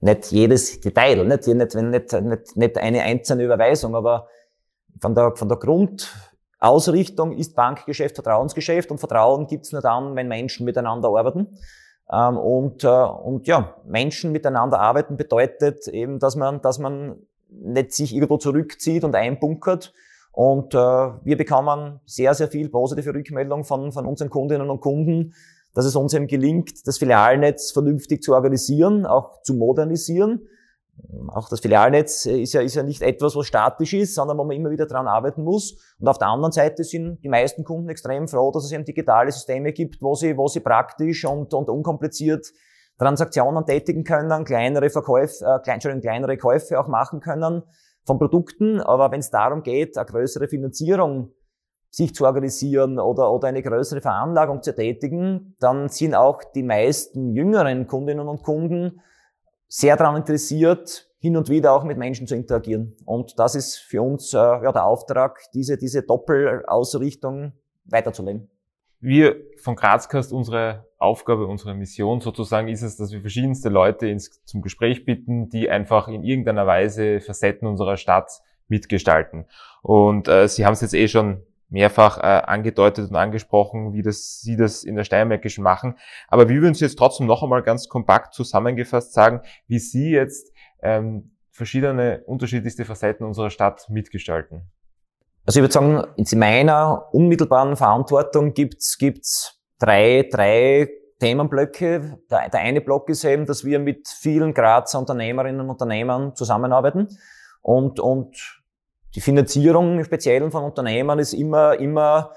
Nicht 0.01 0.31
jedes 0.31 0.81
Detail, 0.81 1.25
nicht, 1.25 1.47
nicht, 1.47 1.75
nicht, 1.75 2.13
nicht, 2.13 2.57
nicht 2.57 2.79
eine 2.79 3.03
einzelne 3.03 3.45
Überweisung, 3.45 3.95
aber 3.95 4.29
von 5.01 5.15
der, 5.15 5.35
von 5.35 5.49
der 5.49 5.59
Grundausrichtung 6.59 7.33
ist 7.33 7.55
Bankgeschäft 7.55 8.17
Vertrauensgeschäft 8.17 8.91
und 8.91 8.99
Vertrauen 8.99 9.47
gibt's 9.47 9.73
nur 9.73 9.83
dann, 9.83 10.17
wenn 10.17 10.29
Menschen 10.29 10.65
miteinander 10.65 11.09
arbeiten. 11.09 11.59
Ähm, 12.11 12.37
und, 12.37 12.85
äh, 12.85 12.89
und 12.89 13.47
ja, 13.47 13.77
Menschen 13.85 14.33
miteinander 14.33 14.81
arbeiten 14.81 15.17
bedeutet 15.17 15.89
eben, 15.89 16.19
dass 16.19 16.37
man, 16.37 16.61
dass 16.63 16.79
man 16.79 17.17
nicht 17.49 17.93
sich 17.93 18.15
irgendwo 18.15 18.39
zurückzieht 18.39 19.05
und 19.05 19.15
einbunkert. 19.15 19.93
Und 20.33 20.75
äh, 20.75 20.79
wir 20.79 21.37
bekommen 21.37 22.01
sehr, 22.05 22.35
sehr 22.35 22.49
viel 22.49 22.69
positive 22.69 23.15
Rückmeldung 23.15 23.65
von, 23.65 23.93
von 23.93 24.07
unseren 24.07 24.31
Kundinnen 24.31 24.69
und 24.69 24.81
Kunden, 24.81 25.35
dass 25.75 25.85
es 25.85 25.97
uns 25.97 26.15
eben 26.15 26.27
gelingt, 26.27 26.87
das 26.87 26.99
Filialnetz 26.99 27.73
vernünftig 27.73 28.23
zu 28.23 28.35
organisieren, 28.35 29.07
auch 29.07 29.43
zu 29.43 29.55
modernisieren. 29.55 30.47
Auch 31.29 31.49
das 31.49 31.61
Filialnetz 31.61 32.27
ist 32.27 32.55
ja, 32.55 32.61
ist 32.61 32.75
ja 32.75 32.83
nicht 32.83 33.03
etwas, 33.03 33.37
was 33.37 33.47
statisch 33.47 33.93
ist, 33.93 34.15
sondern 34.15 34.39
wo 34.39 34.45
man 34.45 34.57
immer 34.57 34.71
wieder 34.71 34.87
dran 34.87 35.07
arbeiten 35.07 35.45
muss. 35.45 35.77
Und 35.99 36.09
auf 36.09 36.19
der 36.19 36.29
anderen 36.29 36.53
Seite 36.53 36.85
sind 36.85 37.19
die 37.23 37.29
meisten 37.29 37.65
Kunden 37.65 37.89
extrem 37.89 38.29
froh, 38.29 38.51
dass 38.53 38.65
es 38.65 38.73
eben 38.73 38.85
digitale 38.85 39.31
Systeme 39.31 39.73
gibt, 39.73 40.01
wo 40.01 40.15
sie, 40.15 40.37
wo 40.37 40.49
sie 40.49 40.61
praktisch 40.61 41.25
und, 41.25 41.53
und 41.53 41.69
unkompliziert 41.69 42.47
Transaktionen 42.99 43.67
tätigen 43.67 44.05
können, 44.05 44.45
kleinere 44.45 44.89
Verkäufe, 44.89 45.45
äh, 45.45 45.59
klein, 45.61 46.01
kleinere 46.01 46.39
Käufe 46.39 46.81
auch 46.81 46.89
machen 46.89 47.21
können 47.21 47.63
von 48.05 48.19
Produkten. 48.19 48.81
Aber 48.81 49.11
wenn 49.11 49.21
es 49.21 49.31
darum 49.31 49.63
geht, 49.63 49.99
eine 49.99 50.07
größere 50.07 50.49
Finanzierung 50.49 51.33
sich 51.91 52.15
zu 52.15 52.25
organisieren 52.25 52.99
oder, 52.99 53.33
oder 53.33 53.49
eine 53.49 53.63
größere 53.63 54.01
Veranlagung 54.01 54.63
zu 54.63 54.75
tätigen, 54.75 55.57
dann 55.61 55.89
sind 55.89 56.15
auch 56.15 56.43
die 56.55 56.63
meisten 56.63 57.35
jüngeren 57.35 57.87
Kundinnen 57.87 58.29
und 58.29 58.43
Kunden 58.43 59.01
sehr 59.69 59.97
daran 59.97 60.17
interessiert, 60.17 61.09
hin 61.19 61.37
und 61.37 61.49
wieder 61.49 61.73
auch 61.73 61.85
mit 61.85 61.99
Menschen 61.99 62.27
zu 62.27 62.35
interagieren. 62.35 62.97
Und 63.05 63.39
das 63.39 63.55
ist 63.55 63.77
für 63.77 64.03
uns 64.03 64.33
äh, 64.33 64.37
ja, 64.37 64.73
der 64.73 64.85
Auftrag, 64.85 65.41
diese, 65.55 65.77
diese 65.77 66.03
Doppelausrichtung 66.03 67.53
weiterzuleben. 67.85 68.49
Wir 69.01 69.37
von 69.59 69.77
Grazcast, 69.77 70.33
unsere 70.33 70.87
Aufgabe, 70.99 71.47
unsere 71.47 71.75
Mission 71.75 72.21
sozusagen 72.21 72.69
ist 72.69 72.83
es, 72.83 72.97
dass 72.97 73.13
wir 73.13 73.21
verschiedenste 73.21 73.69
Leute 73.69 74.09
ins, 74.09 74.43
zum 74.45 74.63
Gespräch 74.63 75.05
bitten, 75.05 75.49
die 75.49 75.69
einfach 75.69 76.09
in 76.09 76.23
irgendeiner 76.23 76.67
Weise 76.67 77.21
Facetten 77.21 77.69
unserer 77.69 77.97
Stadt 77.97 78.31
mitgestalten. 78.69 79.47
Und 79.83 80.29
äh, 80.29 80.49
Sie 80.49 80.65
haben 80.65 80.73
es 80.73 80.81
jetzt 80.81 80.95
eh 80.95 81.09
schon 81.09 81.43
mehrfach 81.69 82.19
äh, 82.19 82.43
angedeutet 82.47 83.11
und 83.11 83.17
angesprochen, 83.17 83.93
wie 83.93 84.03
das 84.03 84.41
Sie 84.41 84.57
das 84.57 84.85
in 84.85 84.97
der 84.97 85.05
Steiermärkischen 85.05 85.65
machen. 85.65 85.97
Aber 86.29 86.49
wir 86.49 86.61
würden 86.61 86.75
Sie 86.75 86.85
jetzt 86.85 86.99
trotzdem 86.99 87.27
noch 87.27 87.43
einmal 87.43 87.63
ganz 87.63 87.89
kompakt 87.89 88.35
zusammengefasst 88.35 89.13
sagen, 89.13 89.41
wie 89.67 89.79
Sie 89.79 90.11
jetzt 90.11 90.53
ähm, 90.83 91.33
verschiedene 91.51 92.23
unterschiedlichste 92.27 92.85
Facetten 92.85 93.27
unserer 93.27 93.51
Stadt 93.51 93.89
mitgestalten. 93.89 94.71
Also 95.47 95.61
ich 95.61 95.63
würde 95.63 95.73
sagen, 95.73 96.05
in 96.17 96.39
meiner 96.39 97.09
unmittelbaren 97.13 97.77
Verantwortung 97.77 98.53
gibt's 98.53 98.99
gibt's 98.99 99.61
drei, 99.79 100.29
drei 100.31 100.89
Themenblöcke. 101.21 102.19
Der, 102.31 102.49
der 102.49 102.61
eine 102.61 102.81
Block 102.81 103.09
ist 103.09 103.25
eben, 103.25 103.47
dass 103.47 103.65
wir 103.65 103.79
mit 103.79 104.09
vielen 104.09 104.55
Grazer 104.55 104.99
Unternehmerinnen 104.99 105.61
und 105.61 105.71
Unternehmern 105.71 106.35
zusammenarbeiten 106.35 107.09
und, 107.63 108.01
und 108.01 108.56
die 109.17 109.23
Finanzierung 109.23 109.97
im 109.97 110.05
Speziellen 110.05 110.51
von 110.51 110.63
Unternehmen 110.63 111.19
ist 111.19 111.33
immer, 111.33 111.81
immer, 111.81 112.35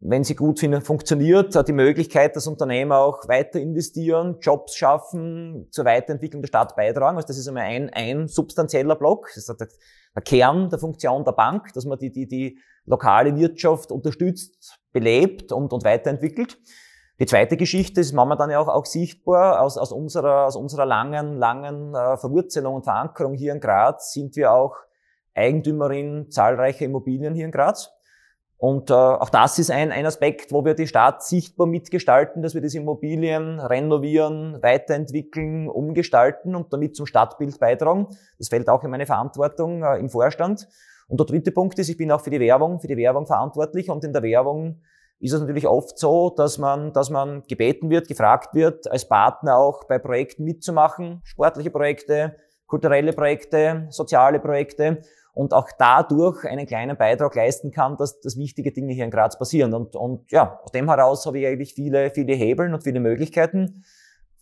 wenn 0.00 0.24
sie 0.24 0.34
gut 0.34 0.58
funktioniert, 0.82 1.68
die 1.68 1.72
Möglichkeit, 1.72 2.34
dass 2.34 2.46
Unternehmer 2.46 2.98
auch 2.98 3.28
weiter 3.28 3.60
investieren, 3.60 4.38
Jobs 4.40 4.74
schaffen, 4.74 5.68
zur 5.70 5.84
Weiterentwicklung 5.84 6.40
der 6.40 6.48
Stadt 6.48 6.76
beitragen. 6.76 7.16
Also 7.16 7.28
das 7.28 7.36
ist 7.36 7.46
einmal 7.46 7.64
ein, 7.64 7.90
ein 7.90 8.26
substanzieller 8.26 8.96
Block. 8.96 9.26
Das 9.34 9.48
ist 9.48 9.60
der, 9.60 9.68
der 10.16 10.22
Kern 10.22 10.70
der 10.70 10.78
Funktion 10.78 11.24
der 11.24 11.32
Bank, 11.32 11.74
dass 11.74 11.84
man 11.84 11.98
die, 11.98 12.10
die, 12.10 12.26
die 12.26 12.58
lokale 12.86 13.36
Wirtschaft 13.36 13.92
unterstützt, 13.92 14.78
belebt 14.92 15.52
und, 15.52 15.74
und 15.74 15.84
weiterentwickelt. 15.84 16.58
Die 17.20 17.26
zweite 17.26 17.58
Geschichte 17.58 18.00
ist 18.00 18.14
momentan 18.14 18.50
ja 18.50 18.60
auch, 18.60 18.68
auch 18.68 18.86
sichtbar. 18.86 19.60
Aus, 19.60 19.76
aus, 19.76 19.92
unserer, 19.92 20.46
aus 20.46 20.56
unserer 20.56 20.86
langen, 20.86 21.36
langen 21.36 21.94
äh, 21.94 22.16
Verwurzelung 22.16 22.76
und 22.76 22.84
Verankerung 22.84 23.34
hier 23.34 23.52
in 23.52 23.60
Graz 23.60 24.14
sind 24.14 24.36
wir 24.36 24.52
auch 24.52 24.74
Eigentümerin 25.34 26.30
zahlreicher 26.30 26.84
Immobilien 26.84 27.34
hier 27.34 27.44
in 27.44 27.50
Graz. 27.50 27.90
Und 28.56 28.90
äh, 28.90 28.94
auch 28.94 29.28
das 29.28 29.58
ist 29.58 29.70
ein, 29.70 29.92
ein 29.92 30.06
Aspekt, 30.06 30.52
wo 30.52 30.64
wir 30.64 30.74
die 30.74 30.86
Stadt 30.86 31.22
sichtbar 31.22 31.66
mitgestalten, 31.66 32.40
dass 32.40 32.54
wir 32.54 32.62
diese 32.62 32.78
Immobilien 32.78 33.60
renovieren, 33.60 34.58
weiterentwickeln, 34.62 35.68
umgestalten 35.68 36.54
und 36.54 36.72
damit 36.72 36.96
zum 36.96 37.04
Stadtbild 37.04 37.58
beitragen. 37.58 38.08
Das 38.38 38.48
fällt 38.48 38.68
auch 38.68 38.82
in 38.84 38.90
meine 38.90 39.06
Verantwortung 39.06 39.82
äh, 39.82 39.98
im 39.98 40.08
Vorstand. 40.08 40.68
Und 41.08 41.20
der 41.20 41.26
dritte 41.26 41.52
Punkt 41.52 41.78
ist, 41.78 41.88
ich 41.88 41.96
bin 41.96 42.10
auch 42.10 42.22
für 42.22 42.30
die 42.30 42.40
Werbung, 42.40 42.80
für 42.80 42.86
die 42.86 42.96
Werbung 42.96 43.26
verantwortlich 43.26 43.90
und 43.90 44.04
in 44.04 44.12
der 44.12 44.22
Werbung 44.22 44.80
ist 45.20 45.32
es 45.32 45.40
natürlich 45.40 45.66
oft 45.66 45.98
so, 45.98 46.30
dass 46.30 46.58
man, 46.58 46.92
dass 46.92 47.10
man 47.10 47.42
gebeten 47.48 47.90
wird, 47.90 48.08
gefragt 48.08 48.54
wird, 48.54 48.90
als 48.90 49.06
Partner 49.06 49.56
auch 49.56 49.84
bei 49.84 49.98
Projekten 49.98 50.44
mitzumachen, 50.44 51.20
sportliche 51.24 51.70
Projekte, 51.70 52.36
kulturelle 52.66 53.12
Projekte, 53.12 53.86
soziale 53.90 54.40
Projekte 54.40 55.02
und 55.34 55.52
auch 55.52 55.68
dadurch 55.76 56.44
einen 56.44 56.64
kleinen 56.66 56.96
Beitrag 56.96 57.34
leisten 57.34 57.72
kann, 57.72 57.96
dass, 57.96 58.20
dass 58.20 58.38
wichtige 58.38 58.72
Dinge 58.72 58.94
hier 58.94 59.04
in 59.04 59.10
Graz 59.10 59.36
passieren. 59.36 59.74
Und, 59.74 59.96
und 59.96 60.30
ja, 60.30 60.60
aus 60.62 60.70
dem 60.70 60.88
heraus 60.88 61.26
habe 61.26 61.40
ich 61.40 61.46
eigentlich 61.46 61.74
viele, 61.74 62.10
viele 62.10 62.34
Hebeln 62.34 62.72
und 62.72 62.84
viele 62.84 63.00
Möglichkeiten. 63.00 63.84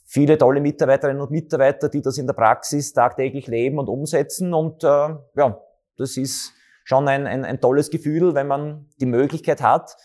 Viele 0.05 0.37
tolle 0.37 0.61
Mitarbeiterinnen 0.61 1.23
und 1.23 1.31
Mitarbeiter, 1.31 1.89
die 1.89 2.03
das 2.03 2.19
in 2.19 2.27
der 2.27 2.35
Praxis 2.35 2.93
tagtäglich 2.93 3.47
leben 3.47 3.79
und 3.79 3.89
umsetzen. 3.89 4.53
Und 4.53 4.85
äh, 4.85 4.87
ja, 4.87 5.59
das 5.97 6.19
ist 6.19 6.53
schon 6.85 7.09
ein, 7.09 7.27
ein, 7.27 7.47
ein 7.47 7.61
tolles 7.61 7.89
Gefühl, 7.89 8.35
wenn 8.35 8.47
man 8.47 8.91
die 9.01 9.07
Möglichkeit 9.07 9.63
hat, 9.63 9.97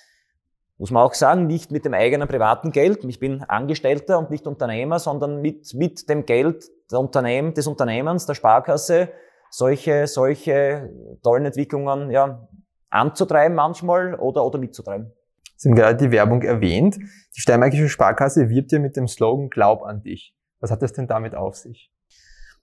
muss 0.78 0.92
man 0.92 1.04
auch 1.04 1.16
sagen, 1.16 1.48
nicht 1.48 1.72
mit 1.72 1.84
dem 1.84 1.96
eigenen 1.96 2.28
privaten 2.28 2.72
Geld. 2.72 3.04
Ich 3.04 3.20
bin 3.20 3.44
Angestellter 3.44 4.20
und 4.20 4.30
nicht 4.30 4.48
Unternehmer, 4.48 5.00
sondern 5.00 5.42
mit, 5.42 5.74
mit 5.74 6.08
dem 6.08 6.26
Geld 6.26 6.66
der 6.92 7.00
Unternehmen, 7.00 7.54
des 7.54 7.68
Unternehmens, 7.68 8.26
der 8.26 8.36
Sparkasse, 8.36 9.10
solche, 9.50 10.08
solche 10.08 10.90
tollen 11.24 11.46
Entwicklungen 11.46 12.12
ja, 12.12 12.48
anzutreiben 12.90 13.56
manchmal 13.56 14.16
oder, 14.16 14.46
oder 14.46 14.60
mitzutreiben. 14.60 15.12
Sie 15.56 15.70
haben 15.70 15.76
gerade 15.76 15.98
die 15.98 16.12
Werbung 16.12 16.44
erwähnt. 16.44 16.98
Die 16.98 17.42
Steinmärkische 17.42 17.90
Sparkasse 17.90 18.50
wirbt 18.50 18.72
ja 18.72 18.80
mit 18.80 18.96
dem 18.96 19.08
Slogan 19.08 19.50
Glaub 19.50 19.84
an 19.84 20.04
dich. 20.04 20.36
Was 20.60 20.72
hat 20.72 20.82
das 20.82 20.94
denn 20.94 21.08
damit 21.08 21.36
auf 21.36 21.56
sich? 21.56 21.92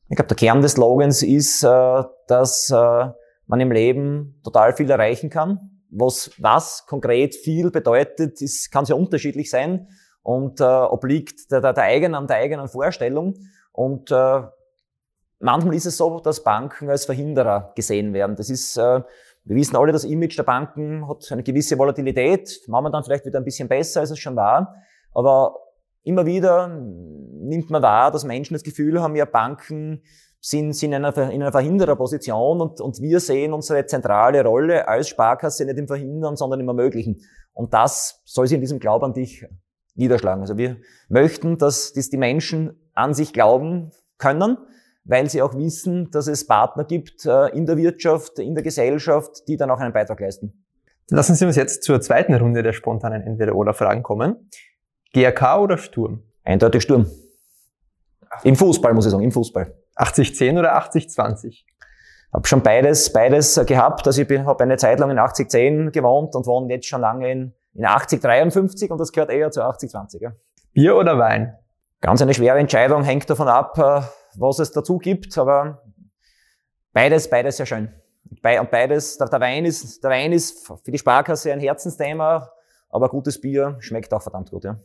Ich 0.09 0.17
glaube, 0.17 0.29
der 0.29 0.37
Kern 0.37 0.61
des 0.61 0.73
Slogans 0.73 1.23
ist, 1.23 1.65
äh, 1.65 2.03
dass 2.29 2.71
äh, 2.71 3.11
man 3.47 3.61
im 3.61 3.73
Leben 3.73 4.41
total 4.45 4.75
viel 4.75 4.91
erreichen 4.91 5.31
kann. 5.31 5.83
Was, 5.91 6.31
was 6.39 6.87
konkret 6.87 7.35
viel 7.35 7.71
bedeutet, 7.71 8.41
ist, 8.43 8.71
kann 8.71 8.85
sehr 8.85 8.97
unterschiedlich 8.97 9.51
sein 9.51 9.89
und 10.23 10.61
äh, 10.61 10.65
obliegt 10.65 11.51
der, 11.51 11.61
der, 11.61 11.73
der, 11.73 11.85
eigenen, 11.85 12.27
der 12.27 12.37
eigenen 12.37 12.69
Vorstellung. 12.69 13.35
Und 13.73 14.11
äh, 14.11 14.43
Manchmal 15.45 15.75
ist 15.75 15.85
es 15.85 15.99
so, 15.99 16.21
dass 16.21 16.43
Banken 16.43 16.89
als 16.89 17.05
Verhinderer 17.05 17.73
gesehen 17.77 18.15
werden. 18.15 18.35
Das 18.35 18.49
ist, 18.49 18.79
äh, 18.79 19.03
wir 19.45 19.57
wissen 19.57 19.77
alle, 19.77 19.93
das 19.93 20.05
Image 20.05 20.39
der 20.39 20.43
Banken 20.43 21.07
hat 21.07 21.31
eine 21.31 21.43
gewisse 21.43 21.77
Volatilität, 21.77 22.63
momentan 22.67 23.05
vielleicht 23.05 23.27
wieder 23.27 23.41
ein 23.41 23.45
bisschen 23.45 23.69
besser, 23.69 24.01
als 24.01 24.11
es 24.11 24.19
schon 24.19 24.37
war. 24.37 24.75
Aber 25.13 25.55
immer 26.03 26.25
wieder 26.25 26.69
nimmt 26.69 27.69
man 27.69 27.83
wahr, 27.83 28.11
dass 28.11 28.25
Menschen 28.25 28.55
das 28.55 28.63
Gefühl 28.63 29.03
haben, 29.03 29.17
ja, 29.17 29.27
Banken 29.27 30.03
sind, 30.41 30.73
sind 30.73 30.95
in, 30.95 31.05
einer, 31.05 31.31
in 31.31 31.43
einer 31.43 31.53
Verhindererposition 31.53 32.63
und, 32.63 32.81
und 32.81 33.03
wir 33.03 33.21
sehen 33.21 33.53
unsere 33.53 33.85
zentrale 33.85 34.43
Rolle 34.43 34.89
als 34.89 35.09
Sparkasse 35.09 35.67
nicht 35.67 35.77
im 35.77 35.89
Verhindern, 35.89 36.37
sondern 36.37 36.61
im 36.61 36.69
Ermöglichen. 36.69 37.21
Und 37.53 37.75
das 37.75 38.23
soll 38.25 38.47
sich 38.47 38.55
in 38.55 38.63
diesem 38.63 38.79
Glauben 38.79 39.05
an 39.05 39.13
dich 39.13 39.45
niederschlagen. 39.95 40.41
Also 40.41 40.57
wir 40.57 40.79
möchten, 41.11 41.59
dass, 41.59 41.93
dass 41.93 42.09
die 42.09 42.17
Menschen 42.17 42.81
an 42.95 43.13
sich 43.13 43.35
glauben 43.35 43.91
können, 44.17 44.57
weil 45.05 45.29
sie 45.29 45.43
auch 45.43 45.55
wissen, 45.55 46.11
dass 46.11 46.27
es 46.27 46.47
Partner 46.47 46.85
gibt 46.85 47.27
äh, 47.27 47.49
in 47.49 47.67
der 47.67 47.77
Wirtschaft, 47.77 48.39
in 48.39 48.55
der 48.55 48.65
Gesellschaft, 48.65 49.47
die 49.49 49.57
dann 49.57 49.71
auch 49.71 49.79
einen 49.79 49.93
Beitrag 49.93 50.21
leisten. 50.21 50.65
Lassen 51.11 51.35
Sie 51.35 51.45
uns 51.45 51.57
jetzt 51.57 51.83
zur 51.83 52.01
zweiten 52.01 52.35
Runde 52.35 52.63
der 52.63 52.73
spontanen 52.73 53.23
Entweder-Oder-Fragen 53.23 54.03
kommen. 54.03 54.51
GRK 55.13 55.61
oder 55.61 55.77
Sturm? 55.77 56.23
Eindeutig 56.45 56.83
Sturm. 56.83 57.07
Im 58.43 58.57
Fußball, 58.57 58.95
muss 58.95 59.05
ich 59.05 59.13
sagen, 59.13 59.23
im 59.23 59.31
Fußball. 59.31 59.75
80-10 59.97 60.59
oder 60.59 60.77
80-20? 60.79 61.65
Habe 62.33 62.49
schon 62.49 62.63
beides, 62.63 63.13
beides 63.13 63.61
gehabt. 63.67 64.07
Also 64.07 64.23
ich 64.23 64.39
habe 64.39 64.65
eine 64.65 64.77
Zeit 64.77 64.99
lang 64.99 65.11
in 65.11 65.19
80-10 65.19 65.91
gewohnt 65.91 66.35
und 66.35 66.47
wohne 66.47 66.73
jetzt 66.73 66.87
schon 66.87 67.01
lange 67.01 67.31
in, 67.31 67.55
in 67.75 67.85
80-53 67.85 68.91
und 68.91 68.99
das 68.99 69.13
gehört 69.13 69.31
eher 69.31 69.51
zu 69.51 69.63
80-20. 69.63 70.21
Ja. 70.21 70.33
Bier 70.73 70.97
oder 70.97 71.19
Wein? 71.19 71.57
Ganz 72.01 72.21
eine 72.23 72.35
schwere 72.35 72.59
Entscheidung, 72.59 73.05
hängt 73.05 73.31
davon 73.31 73.47
ab, 73.47 73.79
äh, 73.79 74.01
was 74.39 74.59
es 74.59 74.73
dazu 74.73 74.99
gibt, 74.99 75.37
aber 75.39 75.83
beides, 76.93 77.29
beides 77.29 77.57
sehr 77.57 77.67
schön. 77.67 77.93
Und 78.31 78.71
beides, 78.71 79.19
der, 79.19 79.41
Wein 79.41 79.65
ist, 79.65 80.03
der 80.03 80.11
Wein 80.11 80.33
ist 80.33 80.67
für 80.67 80.91
die 80.91 80.99
Sparkasse 80.99 81.53
ein 81.53 81.61
Herzensthema, 81.61 82.51
aber 82.89 83.09
gutes 83.09 83.41
Bier 83.41 83.77
schmeckt 83.81 84.13
auch 84.13 84.23
verdammt 84.23 84.51
gut, 84.51 84.65
ja. 84.65 84.77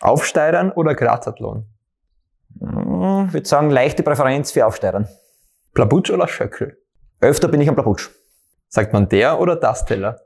Aufsteigern 0.00 0.72
oder 0.72 0.94
Grazathlon? 0.94 1.66
Hm, 2.60 3.26
ich 3.28 3.34
würde 3.34 3.48
sagen, 3.48 3.70
leichte 3.70 4.02
Präferenz 4.02 4.52
für 4.52 4.66
Aufsteigern. 4.66 5.08
Plabutsch 5.74 6.10
oder 6.10 6.28
Schöckel? 6.28 6.78
Öfter 7.20 7.48
bin 7.48 7.60
ich 7.60 7.68
am 7.68 7.74
Plabutsch. 7.74 8.10
Sagt 8.68 8.92
man 8.92 9.08
der 9.08 9.40
oder 9.40 9.56
das 9.56 9.84
Teller? 9.84 10.20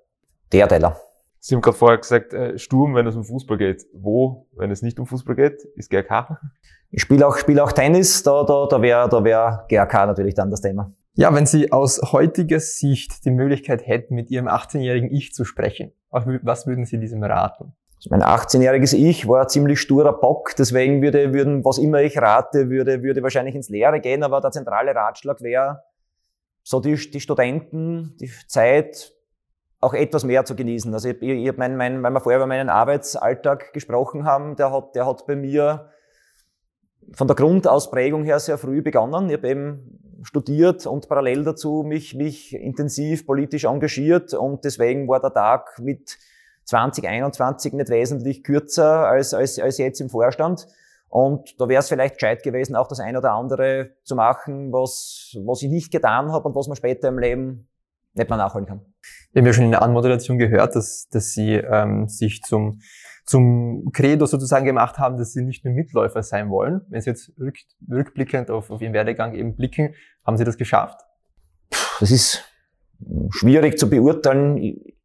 Der 0.52 0.68
Teller. 0.68 1.00
Sie 1.42 1.55
haben 1.55 1.62
gerade 1.62 1.76
vorher 1.76 1.98
gesagt, 1.98 2.35
äh, 2.35 2.59
Sturm, 2.59 2.94
wenn 2.94 3.07
es 3.07 3.16
um 3.16 3.24
Fußball 3.24 3.57
geht. 3.57 3.87
Wo, 3.94 4.46
wenn 4.53 4.70
es 4.70 4.83
nicht 4.83 5.00
um 5.00 5.07
Fußball 5.07 5.35
geht, 5.35 5.64
ist 5.74 5.90
GRK? 5.90 6.38
Ich 6.90 7.00
spiele 7.00 7.26
auch, 7.26 7.38
spiele 7.38 7.64
auch 7.64 7.72
Tennis, 7.72 8.22
da, 8.22 8.44
da, 8.44 8.66
da 8.66 8.83
wäre 8.83 9.09
da 9.09 9.24
wär 9.24 9.64
GRK 9.68 10.07
natürlich 10.07 10.35
dann 10.35 10.50
das 10.50 10.61
Thema. 10.61 10.92
Ja, 11.14 11.35
wenn 11.35 11.46
Sie 11.46 11.72
aus 11.72 12.00
heutiger 12.12 12.61
Sicht 12.61 13.24
die 13.24 13.31
Möglichkeit 13.31 13.87
hätten, 13.87 14.14
mit 14.14 14.31
Ihrem 14.31 14.48
18-jährigen 14.48 15.11
Ich 15.11 15.33
zu 15.33 15.44
sprechen, 15.44 15.92
was 16.11 16.66
würden 16.66 16.85
Sie 16.85 16.98
diesem 16.98 17.22
raten? 17.24 17.72
Also 17.96 18.11
mein 18.11 18.22
18-jähriges 18.22 18.94
Ich 18.94 19.26
war 19.26 19.42
ein 19.42 19.48
ziemlich 19.48 19.81
sturer 19.81 20.12
Bock, 20.12 20.55
deswegen 20.57 21.03
würde, 21.03 21.33
würden, 21.33 21.64
was 21.64 21.79
immer 21.79 22.00
ich 22.03 22.18
rate, 22.18 22.68
würde, 22.70 23.03
würde 23.03 23.22
wahrscheinlich 23.22 23.55
ins 23.55 23.68
Leere 23.68 24.00
gehen, 24.00 24.22
aber 24.22 24.40
der 24.40 24.50
zentrale 24.50 24.94
Ratschlag 24.94 25.40
wäre, 25.40 25.83
so 26.62 26.81
die, 26.81 26.94
die 26.94 27.20
Studenten, 27.20 28.16
die 28.20 28.31
Zeit 28.46 29.12
auch 29.80 29.94
etwas 29.94 30.24
mehr 30.24 30.44
zu 30.44 30.54
genießen. 30.54 30.92
Also 30.92 31.08
ich, 31.08 31.22
ich, 31.22 31.56
mein, 31.56 31.76
mein, 31.76 32.02
weil 32.02 32.10
wir 32.12 32.20
vorher 32.20 32.38
über 32.38 32.46
meinen 32.46 32.68
Arbeitsalltag 32.68 33.72
gesprochen 33.72 34.24
haben, 34.24 34.56
der 34.56 34.72
hat, 34.72 34.94
der 34.94 35.06
hat 35.06 35.26
bei 35.26 35.36
mir 35.36 35.90
von 37.12 37.26
der 37.26 37.34
Grundausprägung 37.34 38.24
her 38.24 38.38
sehr 38.38 38.58
früh 38.58 38.82
begonnen. 38.82 39.30
Ich 39.30 39.36
habe 39.36 39.48
eben 39.48 40.20
studiert 40.22 40.86
und 40.86 41.08
parallel 41.08 41.44
dazu 41.44 41.82
mich, 41.86 42.14
mich 42.14 42.54
intensiv 42.54 43.26
politisch 43.26 43.64
engagiert 43.64 44.34
und 44.34 44.64
deswegen 44.64 45.08
war 45.08 45.20
der 45.20 45.32
Tag 45.32 45.78
mit 45.78 46.18
2021 46.64 47.72
nicht 47.72 47.88
wesentlich 47.88 48.44
kürzer 48.44 49.06
als, 49.06 49.32
als, 49.32 49.58
als 49.58 49.78
jetzt 49.78 50.00
im 50.00 50.10
Vorstand. 50.10 50.66
Und 51.08 51.60
da 51.60 51.68
wäre 51.68 51.80
es 51.80 51.88
vielleicht 51.88 52.18
gescheit 52.18 52.42
gewesen, 52.42 52.76
auch 52.76 52.86
das 52.86 53.00
eine 53.00 53.18
oder 53.18 53.32
andere 53.32 53.90
zu 54.04 54.14
machen, 54.14 54.72
was, 54.72 55.36
was 55.44 55.62
ich 55.62 55.70
nicht 55.70 55.90
getan 55.90 56.30
habe 56.30 56.46
und 56.46 56.54
was 56.54 56.68
man 56.68 56.76
später 56.76 57.08
im 57.08 57.18
Leben 57.18 57.68
nicht 58.14 58.28
mehr 58.28 58.38
nachholen 58.38 58.66
kann. 58.66 58.89
Wir 59.32 59.40
haben 59.40 59.46
ja 59.46 59.52
schon 59.52 59.64
in 59.64 59.70
der 59.70 59.82
Anmoderation 59.82 60.38
gehört, 60.38 60.74
dass, 60.74 61.08
dass 61.08 61.32
Sie 61.32 61.54
ähm, 61.54 62.08
sich 62.08 62.42
zum, 62.42 62.80
zum 63.24 63.90
Credo 63.92 64.26
sozusagen 64.26 64.66
gemacht 64.66 64.98
haben, 64.98 65.18
dass 65.18 65.32
Sie 65.32 65.42
nicht 65.42 65.64
nur 65.64 65.74
Mitläufer 65.74 66.22
sein 66.22 66.50
wollen. 66.50 66.80
Wenn 66.88 67.00
Sie 67.00 67.10
jetzt 67.10 67.32
rück, 67.38 67.56
rückblickend 67.88 68.50
auf, 68.50 68.70
auf 68.70 68.80
Ihren 68.80 68.92
Werdegang 68.92 69.34
eben 69.34 69.56
blicken, 69.56 69.94
haben 70.24 70.36
Sie 70.36 70.44
das 70.44 70.56
geschafft? 70.56 71.00
Das 72.00 72.10
ist 72.10 72.44
schwierig 73.30 73.78
zu 73.78 73.88
beurteilen. 73.88 74.56
Ich, 74.58 74.96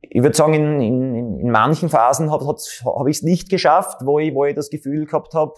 ich 0.00 0.22
würde 0.22 0.36
sagen, 0.36 0.54
in, 0.54 0.80
in, 0.80 1.40
in 1.40 1.50
manchen 1.50 1.88
Phasen 1.88 2.30
habe 2.30 2.46
hab 2.46 3.06
ich 3.08 3.16
es 3.16 3.22
nicht 3.22 3.50
geschafft, 3.50 4.02
wo 4.04 4.20
ich, 4.20 4.32
wo 4.32 4.44
ich 4.44 4.54
das 4.54 4.70
Gefühl 4.70 5.06
gehabt 5.06 5.34
habe, 5.34 5.54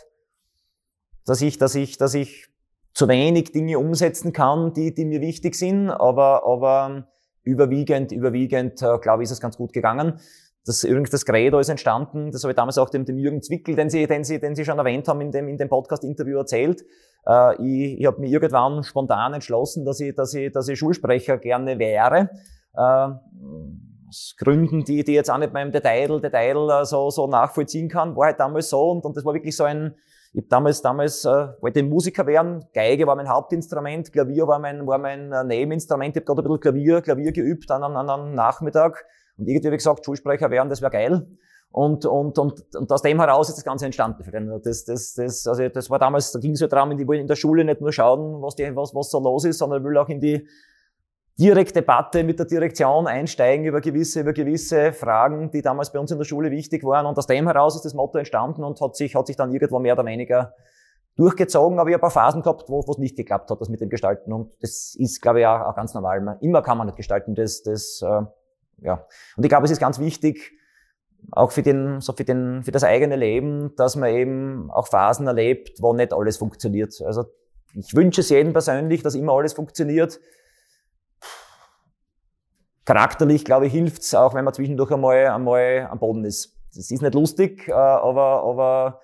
dass 1.26 1.42
ich, 1.42 1.58
dass 1.58 1.74
ich, 1.74 1.98
dass 1.98 2.14
ich 2.14 2.48
zu 2.96 3.08
wenig 3.08 3.52
Dinge 3.52 3.78
umsetzen 3.78 4.32
kann, 4.32 4.72
die, 4.72 4.94
die 4.94 5.04
mir 5.04 5.20
wichtig 5.20 5.54
sind, 5.54 5.90
aber, 5.90 6.46
aber 6.46 7.08
überwiegend, 7.42 8.10
überwiegend, 8.10 8.80
äh, 8.80 8.96
glaube 8.98 9.22
ich, 9.22 9.26
ist 9.26 9.32
es 9.32 9.40
ganz 9.40 9.58
gut 9.58 9.74
gegangen. 9.74 10.18
Das, 10.64 10.82
übrigens, 10.82 11.10
das 11.10 11.26
Credo 11.26 11.58
ist 11.58 11.68
entstanden, 11.68 12.30
das 12.30 12.42
habe 12.42 12.52
ich 12.52 12.56
damals 12.56 12.78
auch 12.78 12.88
dem, 12.88 13.04
dem 13.04 13.18
Jürgen 13.18 13.42
Zwickel, 13.42 13.76
den 13.76 13.90
Sie, 13.90 14.06
den, 14.06 14.24
Sie, 14.24 14.40
den 14.40 14.54
Sie 14.54 14.64
schon 14.64 14.78
erwähnt 14.78 15.08
haben, 15.08 15.20
in 15.20 15.30
dem, 15.30 15.46
in 15.46 15.58
dem 15.58 15.68
Podcast-Interview 15.68 16.38
erzählt. 16.38 16.86
Äh, 17.26 17.62
ich 17.62 18.00
ich 18.00 18.06
habe 18.06 18.18
mir 18.18 18.30
irgendwann 18.30 18.82
spontan 18.82 19.34
entschlossen, 19.34 19.84
dass 19.84 20.00
ich, 20.00 20.14
dass 20.14 20.32
ich, 20.32 20.50
dass 20.50 20.66
ich 20.66 20.78
Schulsprecher 20.78 21.36
gerne 21.36 21.78
wäre. 21.78 22.30
Äh, 22.74 23.08
aus 24.08 24.36
Gründen, 24.38 24.84
die, 24.84 25.04
die 25.04 25.12
jetzt 25.12 25.30
auch 25.30 25.36
nicht 25.36 25.52
meinem 25.52 25.70
Detail, 25.70 26.18
Detail 26.18 26.70
äh, 26.70 26.84
so, 26.86 27.10
so 27.10 27.26
nachvollziehen 27.26 27.90
kann, 27.90 28.16
war 28.16 28.28
halt 28.28 28.40
damals 28.40 28.70
so 28.70 28.90
und, 28.90 29.04
und 29.04 29.14
das 29.18 29.24
war 29.26 29.34
wirklich 29.34 29.54
so 29.54 29.64
ein, 29.64 29.94
ich 30.36 30.42
hab 30.42 30.50
damals, 30.50 30.82
damals 30.82 31.24
äh, 31.24 31.48
wollte 31.62 31.82
Musiker 31.82 32.26
werden, 32.26 32.62
Geige 32.74 33.06
war 33.06 33.16
mein 33.16 33.28
Hauptinstrument, 33.28 34.12
Klavier 34.12 34.46
war 34.46 34.58
mein, 34.58 34.86
war 34.86 34.98
mein 34.98 35.32
äh, 35.32 35.42
Nebeninstrument, 35.44 36.14
ich 36.14 36.20
habe 36.20 36.26
gerade 36.26 36.42
ein 36.42 36.44
bisschen 36.44 36.60
Klavier, 36.60 37.00
Klavier 37.00 37.32
geübt 37.32 37.70
an, 37.70 37.82
an, 37.82 37.96
an 37.96 38.10
einem 38.10 38.34
Nachmittag 38.34 39.06
und 39.38 39.48
irgendwie 39.48 39.68
habe 39.68 39.76
ich 39.76 39.78
gesagt, 39.78 40.04
Schulsprecher 40.04 40.50
werden, 40.50 40.68
das 40.68 40.82
wäre 40.82 40.90
geil. 40.90 41.26
Und, 41.70 42.04
und, 42.04 42.38
und, 42.38 42.76
und 42.76 42.92
aus 42.92 43.00
dem 43.00 43.18
heraus 43.18 43.48
ist 43.48 43.56
das 43.56 43.64
Ganze 43.64 43.86
entstanden. 43.86 44.60
Das, 44.62 44.84
das, 44.84 45.14
das, 45.14 45.46
also 45.46 45.68
das 45.68 45.88
war 45.88 45.98
damals, 45.98 46.32
da 46.32 46.38
ging 46.38 46.52
es 46.52 46.60
ja 46.60 46.68
darum, 46.68 46.92
ich 46.98 47.06
wollte 47.06 47.22
in 47.22 47.26
der 47.26 47.36
Schule 47.36 47.64
nicht 47.64 47.80
nur 47.80 47.92
schauen, 47.92 48.42
was, 48.42 48.56
die, 48.56 48.76
was, 48.76 48.94
was 48.94 49.10
so 49.10 49.18
los 49.18 49.46
ist, 49.46 49.58
sondern 49.58 49.80
ich 49.80 49.88
will 49.88 49.96
auch 49.96 50.08
in 50.10 50.20
die, 50.20 50.46
direkt 51.38 51.76
Debatte 51.76 52.24
mit 52.24 52.38
der 52.38 52.46
Direktion 52.46 53.06
einsteigen 53.06 53.66
über 53.66 53.80
gewisse, 53.80 54.20
über 54.20 54.32
gewisse 54.32 54.92
Fragen, 54.92 55.50
die 55.50 55.60
damals 55.60 55.92
bei 55.92 55.98
uns 55.98 56.10
in 56.10 56.18
der 56.18 56.24
Schule 56.24 56.50
wichtig 56.50 56.82
waren. 56.82 57.06
Und 57.06 57.18
aus 57.18 57.26
dem 57.26 57.46
heraus 57.46 57.76
ist 57.76 57.84
das 57.84 57.94
Motto 57.94 58.18
entstanden 58.18 58.64
und 58.64 58.80
hat 58.80 58.96
sich, 58.96 59.14
hat 59.14 59.26
sich 59.26 59.36
dann 59.36 59.52
irgendwo 59.52 59.78
mehr 59.78 59.94
oder 59.94 60.06
weniger 60.06 60.54
durchgezogen. 61.16 61.78
Aber 61.78 61.90
ich 61.90 61.94
habe 61.94 62.06
ein 62.06 62.12
paar 62.12 62.24
Phasen 62.24 62.42
gehabt, 62.42 62.64
wo 62.68 62.80
es 62.80 62.98
nicht 62.98 63.16
geklappt 63.16 63.50
hat, 63.50 63.60
das 63.60 63.68
mit 63.68 63.80
dem 63.80 63.90
Gestalten. 63.90 64.32
Und 64.32 64.52
das 64.60 64.94
ist, 64.98 65.20
glaube 65.20 65.40
ich, 65.40 65.46
auch, 65.46 65.60
auch 65.60 65.76
ganz 65.76 65.92
normal. 65.92 66.38
Immer 66.40 66.62
kann 66.62 66.78
man 66.78 66.86
nicht 66.86 66.96
gestalten. 66.96 67.34
Das, 67.34 67.62
das, 67.62 68.00
äh, 68.02 68.22
ja. 68.82 69.06
Und 69.36 69.44
ich 69.44 69.48
glaube, 69.48 69.66
es 69.66 69.70
ist 69.70 69.80
ganz 69.80 69.98
wichtig, 69.98 70.52
auch 71.32 71.50
für 71.50 71.62
den, 71.62 72.00
so 72.00 72.12
für 72.14 72.24
den, 72.24 72.62
für 72.62 72.70
das 72.70 72.84
eigene 72.84 73.16
Leben, 73.16 73.74
dass 73.76 73.96
man 73.96 74.10
eben 74.10 74.70
auch 74.70 74.86
Phasen 74.86 75.26
erlebt, 75.26 75.82
wo 75.82 75.92
nicht 75.92 76.14
alles 76.14 76.38
funktioniert. 76.38 76.94
Also, 77.04 77.24
ich 77.74 77.94
wünsche 77.94 78.22
es 78.22 78.30
jedem 78.30 78.54
persönlich, 78.54 79.02
dass 79.02 79.14
immer 79.14 79.32
alles 79.32 79.52
funktioniert 79.52 80.18
charakterlich, 82.86 83.44
glaube 83.44 83.66
ich, 83.66 83.72
hilft's 83.72 84.14
auch, 84.14 84.32
wenn 84.34 84.44
man 84.44 84.54
zwischendurch 84.54 84.90
einmal, 84.90 85.26
einmal 85.26 85.88
am 85.90 85.98
Boden 85.98 86.24
ist. 86.24 86.56
Das 86.74 86.90
ist 86.90 87.02
nicht 87.02 87.14
lustig, 87.14 87.68
äh, 87.68 87.72
aber, 87.72 88.42
aber 88.44 89.00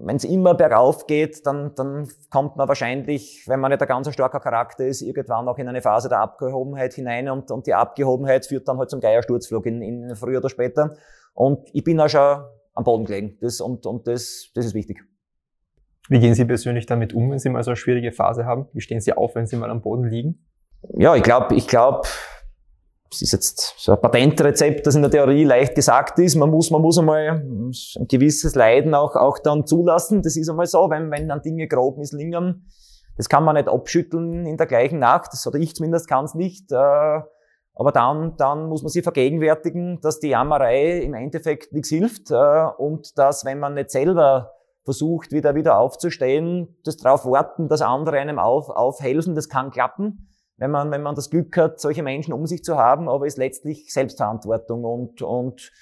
wenn 0.00 0.16
es 0.16 0.24
immer 0.24 0.54
bergauf 0.54 1.06
geht, 1.06 1.46
dann, 1.46 1.74
dann 1.74 2.08
kommt 2.30 2.56
man 2.56 2.68
wahrscheinlich, 2.68 3.44
wenn 3.46 3.60
man 3.60 3.70
nicht 3.70 3.82
ein 3.82 3.88
ganz 3.88 4.12
starker 4.12 4.40
Charakter 4.40 4.86
ist, 4.86 5.02
irgendwann 5.02 5.48
auch 5.48 5.58
in 5.58 5.68
eine 5.68 5.82
Phase 5.82 6.08
der 6.08 6.20
Abgehobenheit 6.20 6.94
hinein 6.94 7.28
und, 7.28 7.50
und 7.50 7.66
die 7.66 7.74
Abgehobenheit 7.74 8.46
führt 8.46 8.66
dann 8.68 8.78
halt 8.78 8.90
zum 8.90 9.00
Geiersturzflug 9.00 9.66
in, 9.66 9.82
in 9.82 10.16
früher 10.16 10.38
oder 10.38 10.48
später. 10.48 10.96
Und 11.34 11.68
ich 11.72 11.84
bin 11.84 12.00
auch 12.00 12.08
schon 12.08 12.44
am 12.74 12.84
Boden 12.84 13.04
gelegen. 13.04 13.38
Das, 13.40 13.60
und 13.60 13.86
und 13.86 14.06
das, 14.06 14.50
das 14.54 14.66
ist 14.66 14.74
wichtig. 14.74 15.04
Wie 16.08 16.18
gehen 16.20 16.34
Sie 16.34 16.44
persönlich 16.44 16.86
damit 16.86 17.14
um, 17.14 17.30
wenn 17.30 17.38
Sie 17.38 17.48
mal 17.48 17.62
so 17.62 17.70
eine 17.70 17.76
schwierige 17.76 18.12
Phase 18.12 18.44
haben? 18.44 18.68
Wie 18.72 18.80
stehen 18.80 19.00
Sie 19.00 19.12
auf, 19.12 19.34
wenn 19.34 19.46
Sie 19.46 19.56
mal 19.56 19.70
am 19.70 19.80
Boden 19.80 20.04
liegen? 20.04 20.46
Ja, 20.96 21.14
ich 21.16 21.22
glaube, 21.22 21.54
ich 21.54 21.66
glaube, 21.66 22.06
das 23.10 23.22
ist 23.22 23.32
jetzt 23.32 23.74
so 23.78 23.92
ein 23.92 24.00
Patentrezept, 24.00 24.86
das 24.86 24.96
in 24.96 25.02
der 25.02 25.10
Theorie 25.10 25.44
leicht 25.44 25.74
gesagt 25.74 26.18
ist. 26.18 26.34
Man 26.34 26.50
muss, 26.50 26.70
man 26.70 26.82
muss 26.82 26.98
einmal 26.98 27.28
ein 27.28 28.08
gewisses 28.08 28.54
Leiden 28.54 28.94
auch, 28.94 29.14
auch 29.14 29.38
dann 29.38 29.66
zulassen. 29.66 30.22
Das 30.22 30.36
ist 30.36 30.48
einmal 30.48 30.66
so, 30.66 30.90
wenn, 30.90 31.10
wenn 31.10 31.28
dann 31.28 31.42
Dinge 31.42 31.68
grob 31.68 31.98
misslingen. 31.98 32.66
Das 33.16 33.28
kann 33.28 33.44
man 33.44 33.54
nicht 33.54 33.68
abschütteln 33.68 34.46
in 34.46 34.56
der 34.56 34.66
gleichen 34.66 34.98
Nacht. 34.98 35.32
Das, 35.32 35.46
oder 35.46 35.58
ich 35.58 35.76
zumindest 35.76 36.08
kann 36.08 36.24
es 36.24 36.34
nicht. 36.34 36.72
Äh, 36.72 37.20
aber 37.76 37.92
dann, 37.92 38.36
dann 38.36 38.68
muss 38.68 38.82
man 38.82 38.90
sich 38.90 39.02
vergegenwärtigen, 39.02 40.00
dass 40.00 40.20
die 40.20 40.28
Jammerei 40.28 40.98
im 40.98 41.14
Endeffekt 41.14 41.72
nichts 41.72 41.90
hilft 41.90 42.30
äh, 42.30 42.64
und 42.78 43.16
dass, 43.18 43.44
wenn 43.44 43.60
man 43.60 43.74
nicht 43.74 43.90
selber 43.90 44.52
versucht, 44.84 45.32
wieder, 45.32 45.54
wieder 45.54 45.78
aufzustehen, 45.78 46.76
das 46.84 46.96
darauf 46.96 47.24
warten, 47.24 47.68
dass 47.68 47.80
andere 47.80 48.18
einem 48.18 48.38
auf, 48.38 48.68
aufhelfen, 48.68 49.34
das 49.34 49.48
kann 49.48 49.70
klappen 49.70 50.28
wenn 50.56 50.70
man, 50.70 50.90
wenn 50.90 51.02
man 51.02 51.14
das 51.14 51.30
Glück 51.30 51.56
hat, 51.56 51.80
solche 51.80 52.02
Menschen 52.02 52.32
um 52.32 52.46
sich 52.46 52.62
zu 52.62 52.76
haben, 52.76 53.08
aber 53.08 53.26
ist 53.26 53.38
letztlich 53.38 53.92
Selbstverantwortung 53.92 54.84
und, 54.84 55.22
und 55.22 55.72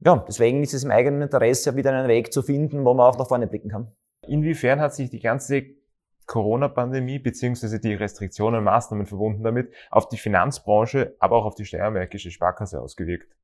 ja, 0.00 0.24
deswegen 0.26 0.62
ist 0.62 0.74
es 0.74 0.84
im 0.84 0.90
eigenen 0.90 1.22
Interesse, 1.22 1.76
wieder 1.76 1.92
einen 1.92 2.08
Weg 2.08 2.32
zu 2.32 2.42
finden, 2.42 2.84
wo 2.84 2.94
man 2.94 3.06
auch 3.06 3.18
nach 3.18 3.28
vorne 3.28 3.46
blicken 3.46 3.70
kann. 3.70 3.92
Inwiefern 4.26 4.80
hat 4.80 4.94
sich 4.94 5.10
die 5.10 5.20
ganze 5.20 5.62
Corona-Pandemie 6.26 7.18
beziehungsweise 7.18 7.80
die 7.80 7.94
Restriktionen, 7.94 8.62
Maßnahmen 8.62 9.06
verbunden 9.06 9.42
damit 9.42 9.72
auf 9.90 10.08
die 10.08 10.16
Finanzbranche, 10.16 11.16
aber 11.18 11.36
auch 11.36 11.44
auf 11.44 11.54
die 11.54 11.64
Steiermärkische 11.64 12.30
Sparkasse 12.30 12.80
ausgewirkt? 12.80 13.34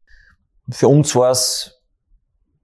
Für 0.71 0.89
uns 0.89 1.15
war 1.17 1.31
es 1.31 1.83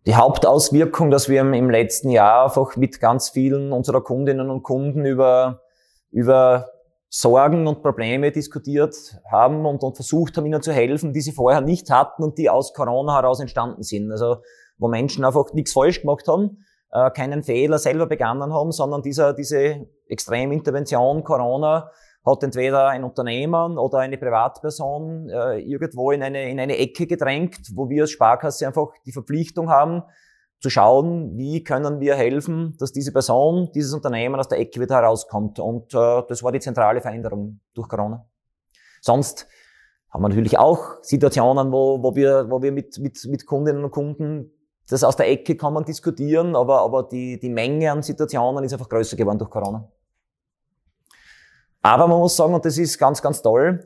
die 0.07 0.15
Hauptauswirkung, 0.15 1.11
dass 1.11 1.29
wir 1.29 1.41
im 1.41 1.71
letzten 1.71 2.11
Jahr 2.11 2.45
einfach 2.45 2.77
mit 2.77 3.01
ganz 3.01 3.31
vielen 3.31 3.73
unserer 3.73 4.03
Kundinnen 4.03 4.51
und 4.51 4.63
Kunden 4.63 5.05
über, 5.05 5.63
über 6.11 6.72
Sorgen 7.15 7.67
und 7.67 7.83
Probleme 7.83 8.33
diskutiert 8.33 8.97
haben 9.31 9.67
und, 9.67 9.83
und 9.83 9.97
versucht 9.97 10.35
haben, 10.39 10.47
ihnen 10.47 10.63
zu 10.63 10.73
helfen, 10.73 11.13
die 11.13 11.21
sie 11.21 11.33
vorher 11.33 11.61
nicht 11.61 11.91
hatten 11.91 12.23
und 12.23 12.39
die 12.39 12.49
aus 12.49 12.73
Corona 12.73 13.17
heraus 13.17 13.39
entstanden 13.39 13.83
sind. 13.83 14.11
Also 14.11 14.37
wo 14.79 14.89
Menschen 14.89 15.23
einfach 15.23 15.53
nichts 15.53 15.75
falsch 15.75 16.01
gemacht 16.01 16.27
haben, 16.27 16.65
äh, 16.91 17.11
keinen 17.11 17.43
Fehler 17.43 17.79
selber 17.79 18.07
begangen 18.07 18.55
haben, 18.55 18.73
sondern 18.73 19.03
dieser, 19.03 19.35
diese 19.35 19.87
Extremintervention 20.09 21.23
Corona 21.23 21.91
hat 22.25 22.43
entweder 22.45 22.89
ein 22.89 23.05
Unternehmen 23.05 23.77
oder 23.77 23.99
eine 23.99 24.17
Privatperson 24.17 25.29
äh, 25.29 25.59
irgendwo 25.59 26.13
in 26.13 26.23
eine, 26.23 26.49
in 26.49 26.59
eine 26.59 26.79
Ecke 26.79 27.07
gedrängt, 27.07 27.61
wo 27.75 27.91
wir 27.91 28.05
als 28.05 28.13
Sparkasse 28.13 28.67
einfach 28.67 28.89
die 29.05 29.13
Verpflichtung 29.13 29.69
haben, 29.69 30.03
zu 30.63 30.71
schauen, 30.71 31.37
wie 31.37 31.65
können 31.65 31.99
wir 31.99 32.15
helfen, 32.15 32.77
dass 32.79 32.93
diese 32.93 33.13
Person, 33.13 33.71
dieses 33.75 33.93
Unternehmen 33.93 34.39
aus 34.39 34.47
der 34.47 34.61
Ecke 34.61 34.81
wieder 34.81 34.95
herauskommt. 34.95 35.59
Und 35.59 35.93
äh, 35.93 36.23
das 36.29 36.45
war 36.45 36.53
die 36.53 36.61
zentrale 36.61 37.01
Veränderung 37.01 37.59
durch 37.75 37.89
Corona. 37.89 38.25
Sonst 39.01 39.49
haben 40.09 40.23
wir 40.23 40.29
natürlich 40.29 40.57
auch 40.59 41.03
Situationen, 41.03 41.73
wo, 41.73 42.01
wo 42.01 42.15
wir, 42.15 42.49
wo 42.49 42.63
wir 42.63 42.71
mit, 42.71 42.97
mit, 43.01 43.25
mit 43.29 43.45
Kundinnen 43.45 43.83
und 43.83 43.91
Kunden 43.91 44.53
das 44.89 45.03
aus 45.03 45.17
der 45.17 45.29
Ecke 45.29 45.57
kommen 45.57 45.85
diskutieren, 45.85 46.55
aber, 46.55 46.81
aber 46.83 47.03
die, 47.05 47.41
die 47.41 47.49
Menge 47.49 47.91
an 47.91 48.03
Situationen 48.03 48.63
ist 48.63 48.73
einfach 48.73 48.89
größer 48.89 49.17
geworden 49.17 49.39
durch 49.39 49.51
Corona. 49.51 49.91
Aber 51.81 52.07
man 52.07 52.21
muss 52.21 52.37
sagen, 52.37 52.55
und 52.55 52.65
das 52.65 52.79
ist 52.79 52.99
ganz, 52.99 53.21
ganz 53.21 53.43
toll, 53.43 53.83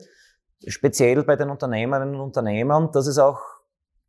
speziell 0.67 1.23
bei 1.23 1.35
den 1.35 1.49
Unternehmerinnen 1.49 2.13
und 2.15 2.21
Unternehmern, 2.21 2.91
dass 2.91 3.07
es 3.07 3.17
auch 3.17 3.39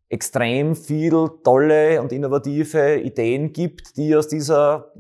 extrem 0.09 0.75
viel 0.75 1.29
tolle 1.45 2.01
und 2.01 2.13
innovative 2.13 2.97
Ideen 3.01 3.53
gibt, 3.53 3.97
die 3.97 4.17
aus 4.17 4.29
dieser 4.29 4.93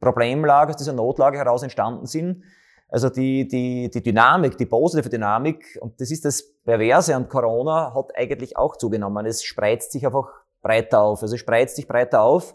Problemlage, 0.00 0.70
aus 0.70 0.76
dieser 0.76 0.92
Notlage 0.92 1.38
heraus 1.38 1.62
entstanden 1.62 2.06
sind. 2.06 2.42
Also 2.88 3.08
die, 3.08 3.46
die, 3.48 3.88
die 3.88 4.02
Dynamik, 4.02 4.58
die 4.58 4.66
positive 4.66 5.08
Dynamik, 5.08 5.78
und 5.80 6.00
das 6.00 6.10
ist 6.10 6.24
das 6.24 6.42
Perverse 6.64 7.14
an 7.14 7.28
Corona, 7.28 7.94
hat 7.94 8.10
eigentlich 8.16 8.56
auch 8.56 8.76
zugenommen. 8.76 9.24
Es 9.24 9.44
spreizt 9.44 9.92
sich 9.92 10.04
einfach 10.04 10.28
breiter 10.60 11.00
auf. 11.00 11.22
Also 11.22 11.34
es 11.34 11.40
spreizt 11.40 11.76
sich 11.76 11.88
breiter 11.88 12.22
auf 12.22 12.54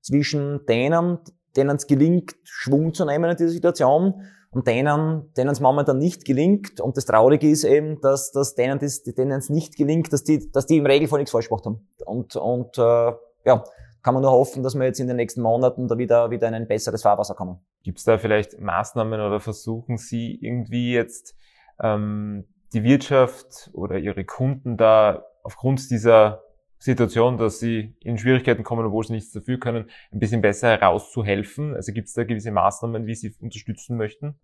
zwischen 0.00 0.66
denen, 0.66 1.18
denen 1.56 1.76
es 1.76 1.86
gelingt, 1.86 2.36
Schwung 2.42 2.92
zu 2.92 3.04
nehmen 3.04 3.30
in 3.30 3.36
dieser 3.36 3.50
Situation 3.50 4.22
und 4.50 4.66
denen, 4.66 5.32
denen 5.34 5.50
es 5.50 5.60
momentan 5.60 5.98
nicht 5.98 6.24
gelingt. 6.24 6.80
Und 6.80 6.96
das 6.96 7.04
Traurige 7.04 7.48
ist 7.48 7.64
eben, 7.64 8.00
dass, 8.00 8.32
dass 8.32 8.54
denen 8.54 8.78
das, 8.78 9.02
denen 9.02 9.38
es 9.38 9.50
nicht 9.50 9.76
gelingt, 9.76 10.12
dass 10.12 10.24
die, 10.24 10.50
dass 10.50 10.66
die 10.66 10.78
im 10.78 10.86
Regelfall 10.86 11.18
nichts 11.18 11.32
falsch 11.32 11.48
gemacht 11.48 11.66
haben. 11.66 11.88
Und, 12.06 12.36
und 12.36 12.78
äh, 12.78 13.12
ja, 13.44 13.64
kann 14.02 14.14
man 14.14 14.22
nur 14.22 14.32
hoffen, 14.32 14.62
dass 14.62 14.74
wir 14.74 14.86
jetzt 14.86 15.00
in 15.00 15.08
den 15.08 15.16
nächsten 15.16 15.42
Monaten 15.42 15.88
da 15.88 15.98
wieder, 15.98 16.30
wieder 16.30 16.48
in 16.48 16.54
ein 16.54 16.68
besseres 16.68 17.02
Fahrwasser 17.02 17.34
kommen. 17.34 17.58
Gibt 17.82 17.98
es 17.98 18.04
da 18.04 18.18
vielleicht 18.18 18.58
Maßnahmen 18.58 19.20
oder 19.20 19.40
versuchen 19.40 19.98
Sie 19.98 20.38
irgendwie 20.40 20.92
jetzt 20.94 21.34
ähm, 21.80 22.46
die 22.72 22.84
Wirtschaft 22.84 23.70
oder 23.74 23.98
Ihre 23.98 24.24
Kunden 24.24 24.76
da 24.76 25.24
aufgrund 25.42 25.90
dieser 25.90 26.42
Situation, 26.78 27.36
dass 27.36 27.58
sie 27.58 27.96
in 28.00 28.18
Schwierigkeiten 28.18 28.62
kommen, 28.62 28.86
obwohl 28.86 29.04
sie 29.04 29.12
nichts 29.12 29.32
dafür 29.32 29.58
können, 29.58 29.90
ein 30.12 30.18
bisschen 30.18 30.40
besser 30.40 30.68
herauszuhelfen? 30.68 31.74
Also 31.74 31.92
gibt 31.92 32.08
es 32.08 32.14
da 32.14 32.24
gewisse 32.24 32.52
Maßnahmen, 32.52 33.06
wie 33.06 33.14
Sie 33.14 33.34
unterstützen 33.40 33.96
möchten? 33.96 34.38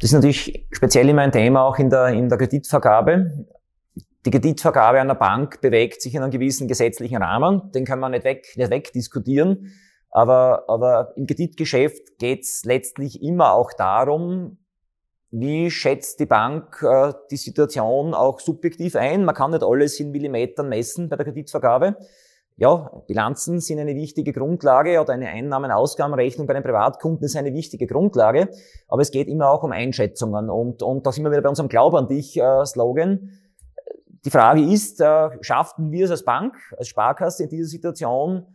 Das 0.00 0.10
ist 0.10 0.14
natürlich 0.14 0.66
speziell 0.72 1.08
immer 1.08 1.22
ein 1.22 1.32
Thema 1.32 1.62
auch 1.64 1.78
in 1.78 1.90
der, 1.90 2.08
in 2.08 2.28
der 2.28 2.38
Kreditvergabe. 2.38 3.46
Die 4.26 4.30
Kreditvergabe 4.30 5.00
einer 5.00 5.14
Bank 5.14 5.60
bewegt 5.60 6.02
sich 6.02 6.14
in 6.14 6.22
einem 6.22 6.32
gewissen 6.32 6.66
gesetzlichen 6.66 7.22
Rahmen. 7.22 7.70
Den 7.72 7.84
kann 7.84 8.00
man 8.00 8.12
nicht, 8.12 8.24
weg, 8.24 8.46
nicht 8.56 8.70
wegdiskutieren. 8.70 9.72
Aber, 10.10 10.64
aber 10.68 11.12
im 11.16 11.26
Kreditgeschäft 11.26 12.18
geht 12.18 12.42
es 12.42 12.64
letztlich 12.64 13.22
immer 13.22 13.52
auch 13.52 13.72
darum, 13.76 14.58
wie 15.36 15.68
schätzt 15.68 16.20
die 16.20 16.26
Bank 16.26 16.80
äh, 16.82 17.12
die 17.28 17.36
Situation 17.36 18.14
auch 18.14 18.38
subjektiv 18.38 18.94
ein? 18.94 19.24
Man 19.24 19.34
kann 19.34 19.50
nicht 19.50 19.64
alles 19.64 19.98
in 19.98 20.12
Millimetern 20.12 20.68
messen 20.68 21.08
bei 21.08 21.16
der 21.16 21.26
Kreditvergabe. 21.26 21.96
Ja, 22.56 23.02
Bilanzen 23.08 23.58
sind 23.58 23.80
eine 23.80 23.96
wichtige 23.96 24.32
Grundlage 24.32 25.00
oder 25.00 25.12
eine 25.12 25.28
Einnahmen-Ausgabenrechnung 25.28 26.46
bei 26.46 26.54
einem 26.54 26.62
Privatkunden 26.62 27.24
ist 27.24 27.34
eine 27.34 27.52
wichtige 27.52 27.88
Grundlage. 27.88 28.48
Aber 28.86 29.02
es 29.02 29.10
geht 29.10 29.26
immer 29.26 29.50
auch 29.50 29.64
um 29.64 29.72
Einschätzungen. 29.72 30.48
Und, 30.50 30.84
und 30.84 31.04
da 31.04 31.10
sind 31.10 31.24
wir 31.24 31.32
wieder 31.32 31.42
bei 31.42 31.48
unserem 31.48 31.68
Glaub 31.68 31.94
an 31.94 32.06
dich 32.06 32.36
äh, 32.36 32.64
Slogan. 32.64 33.30
Die 34.24 34.30
Frage 34.30 34.62
ist, 34.62 35.00
äh, 35.00 35.30
schafften 35.40 35.90
wir 35.90 36.04
es 36.04 36.12
als 36.12 36.24
Bank, 36.24 36.54
als 36.78 36.86
Sparkasse 36.86 37.42
in 37.42 37.48
dieser 37.48 37.68
Situation, 37.68 38.46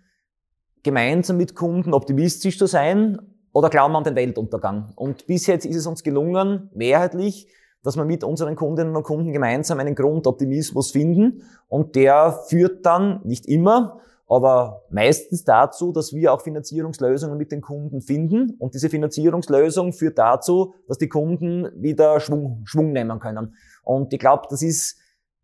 gemeinsam 0.82 1.36
mit 1.36 1.56
Kunden 1.56 1.94
optimistisch 1.94 2.58
zu 2.58 2.68
sein 2.68 3.29
oder 3.54 3.70
glauben 3.70 3.94
wir 3.94 3.98
an 3.98 4.04
den 4.04 4.16
Weltuntergang? 4.16 4.94
Und 4.96 5.28
bis 5.28 5.48
jetzt 5.48 5.66
ist 5.66 5.76
es 5.76 5.88
uns 5.88 6.04
gelungen, 6.04 6.70
mehrheitlich, 6.74 7.48
dass 7.84 7.96
wir 7.96 8.06
mit 8.06 8.24
unseren 8.24 8.56
Kundinnen 8.56 8.96
und 8.96 9.04
Kunden 9.04 9.32
gemeinsam 9.32 9.80
einen 9.80 9.96
Grundoptimismus 9.96 10.92
finden. 10.92 11.44
Und 11.68 11.96
der 11.96 12.40
führt 12.48 12.86
dann, 12.86 13.22
nicht 13.24 13.46
immer, 13.48 14.00
aber 14.28 14.84
meistens 14.92 15.44
dazu, 15.44 15.92
dass 15.92 16.14
wir 16.14 16.34
auch 16.34 16.42
Finanzierungslösungen 16.42 17.38
mit 17.38 17.52
den 17.52 17.62
Kunden 17.62 18.02
finden. 18.02 18.56
Und 18.60 18.76
diese 18.76 18.90
Finanzierungslösung 18.90 19.92
führt 19.94 20.20
dazu, 20.20 20.76
dass 20.88 21.00
die 21.00 21.10
Kunden 21.10 21.70
wieder 21.82 22.20
Schwung, 22.20 22.62
Schwung 22.66 22.92
nehmen 22.92 23.20
können. 23.20 23.56
Und 23.84 24.14
ich 24.14 24.20
glaube, 24.20 24.44
das 24.50 24.62
ist 24.62 24.98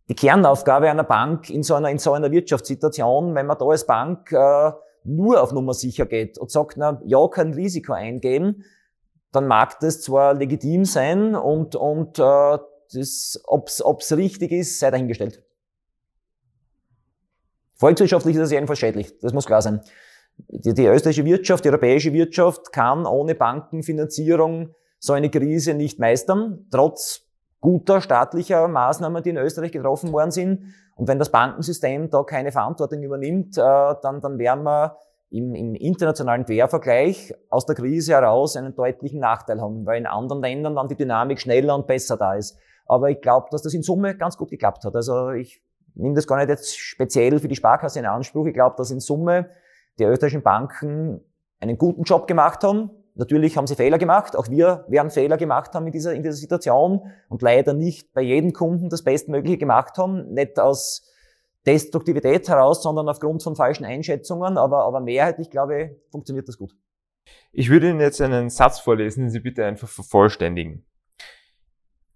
die 0.07 0.13
Kernaufgabe 0.13 0.89
einer 0.89 1.03
Bank 1.03 1.49
in 1.49 1.63
so 1.63 1.73
einer, 1.73 1.89
in 1.89 1.97
so 1.97 2.13
einer 2.13 2.31
Wirtschaftssituation, 2.31 3.33
wenn 3.33 3.47
man 3.47 3.57
da 3.57 3.65
als 3.65 3.87
Bank 3.87 4.31
äh, 4.31 4.71
nur 5.05 5.41
auf 5.41 5.51
Nummer 5.51 5.73
sicher 5.73 6.05
geht 6.05 6.37
und 6.37 6.51
sagt, 6.51 6.77
na, 6.77 7.01
ja, 7.05 7.27
kein 7.27 7.53
Risiko 7.53 7.93
eingehen, 7.93 8.63
dann 9.31 9.47
mag 9.47 9.79
das 9.79 10.01
zwar 10.01 10.33
legitim 10.33 10.85
sein 10.85 11.35
und, 11.35 11.75
und 11.75 12.19
äh, 12.19 12.57
das, 12.93 13.41
ob's, 13.45 13.81
ob's 13.81 14.11
richtig 14.13 14.51
ist, 14.51 14.79
sei 14.79 14.91
dahingestellt. 14.91 15.43
Volkswirtschaftlich 17.75 18.35
ist 18.35 18.41
das 18.41 18.51
jedenfalls 18.51 18.79
schädlich, 18.79 19.19
das 19.19 19.33
muss 19.33 19.45
klar 19.45 19.61
sein. 19.61 19.81
Die, 20.47 20.73
die 20.73 20.85
österreichische 20.85 21.25
Wirtschaft, 21.25 21.65
die 21.65 21.69
europäische 21.69 22.13
Wirtschaft 22.13 22.71
kann 22.71 23.05
ohne 23.05 23.35
Bankenfinanzierung 23.35 24.73
so 24.99 25.13
eine 25.13 25.29
Krise 25.29 25.73
nicht 25.73 25.99
meistern, 25.99 26.67
trotz 26.71 27.24
guter 27.65 27.99
staatlicher 27.99 28.67
Maßnahmen, 28.67 29.23
die 29.23 29.31
in 29.31 29.37
Österreich 29.37 29.71
getroffen 29.71 30.13
worden 30.13 30.29
sind. 30.29 30.75
Und 30.95 31.07
wenn 31.07 31.17
das 31.17 31.31
Bankensystem 31.31 32.11
da 32.11 32.21
keine 32.21 32.51
Verantwortung 32.51 33.01
übernimmt, 33.01 33.57
äh, 33.57 33.61
dann, 34.03 34.21
dann 34.21 34.37
werden 34.37 34.63
wir 34.63 34.97
im, 35.31 35.55
im 35.55 35.73
internationalen 35.73 36.45
Quervergleich 36.45 37.33
aus 37.49 37.65
der 37.65 37.73
Krise 37.73 38.13
heraus 38.13 38.55
einen 38.55 38.75
deutlichen 38.75 39.19
Nachteil 39.19 39.59
haben, 39.59 39.83
weil 39.87 39.97
in 39.97 40.05
anderen 40.05 40.43
Ländern 40.43 40.75
dann 40.75 40.87
die 40.87 40.95
Dynamik 40.95 41.39
schneller 41.39 41.73
und 41.73 41.87
besser 41.87 42.17
da 42.17 42.35
ist. 42.35 42.55
Aber 42.85 43.09
ich 43.09 43.19
glaube, 43.19 43.47
dass 43.49 43.63
das 43.63 43.73
in 43.73 43.81
Summe 43.81 44.15
ganz 44.15 44.37
gut 44.37 44.51
geklappt 44.51 44.85
hat. 44.85 44.95
Also 44.95 45.31
ich 45.31 45.63
nehme 45.95 46.13
das 46.13 46.27
gar 46.27 46.37
nicht 46.37 46.49
jetzt 46.49 46.77
speziell 46.77 47.39
für 47.39 47.47
die 47.47 47.55
Sparkasse 47.55 47.97
in 47.97 48.05
Anspruch. 48.05 48.45
Ich 48.45 48.53
glaube, 48.53 48.75
dass 48.77 48.91
in 48.91 48.99
Summe 48.99 49.49
die 49.97 50.03
österreichischen 50.03 50.43
Banken 50.43 51.19
einen 51.59 51.79
guten 51.79 52.03
Job 52.03 52.27
gemacht 52.27 52.63
haben, 52.63 52.91
Natürlich 53.15 53.55
haben 53.55 53.65
sie 53.65 53.75
Fehler 53.75 53.97
gemacht, 53.97 54.35
auch 54.35 54.49
wir 54.49 54.83
werden 54.89 55.09
Fehler 55.09 55.37
gemacht 55.37 55.73
haben 55.73 55.85
in 55.87 55.93
dieser, 55.93 56.13
in 56.13 56.21
dieser 56.21 56.35
Situation 56.35 57.11
und 57.29 57.41
leider 57.41 57.73
nicht 57.73 58.13
bei 58.13 58.21
jedem 58.21 58.51
Kunden 58.51 58.89
das 58.89 59.03
Bestmögliche 59.03 59.57
gemacht 59.57 59.97
haben, 59.97 60.33
nicht 60.33 60.59
aus 60.59 61.09
Destruktivität 61.65 62.47
heraus, 62.49 62.83
sondern 62.83 63.07
aufgrund 63.07 63.41
von 63.41 63.55
falschen 63.55 63.85
Einschätzungen, 63.85 64.57
aber, 64.57 64.83
aber 64.83 64.99
mehrheitlich, 64.99 65.49
glaube 65.49 65.81
ich, 65.81 65.91
funktioniert 66.11 66.47
das 66.47 66.57
gut. 66.57 66.75
Ich 67.53 67.69
würde 67.69 67.89
Ihnen 67.89 68.01
jetzt 68.01 68.21
einen 68.21 68.49
Satz 68.49 68.79
vorlesen, 68.79 69.21
den 69.21 69.29
Sie 69.29 69.39
bitte 69.39 69.65
einfach 69.65 69.87
vervollständigen. 69.87 70.85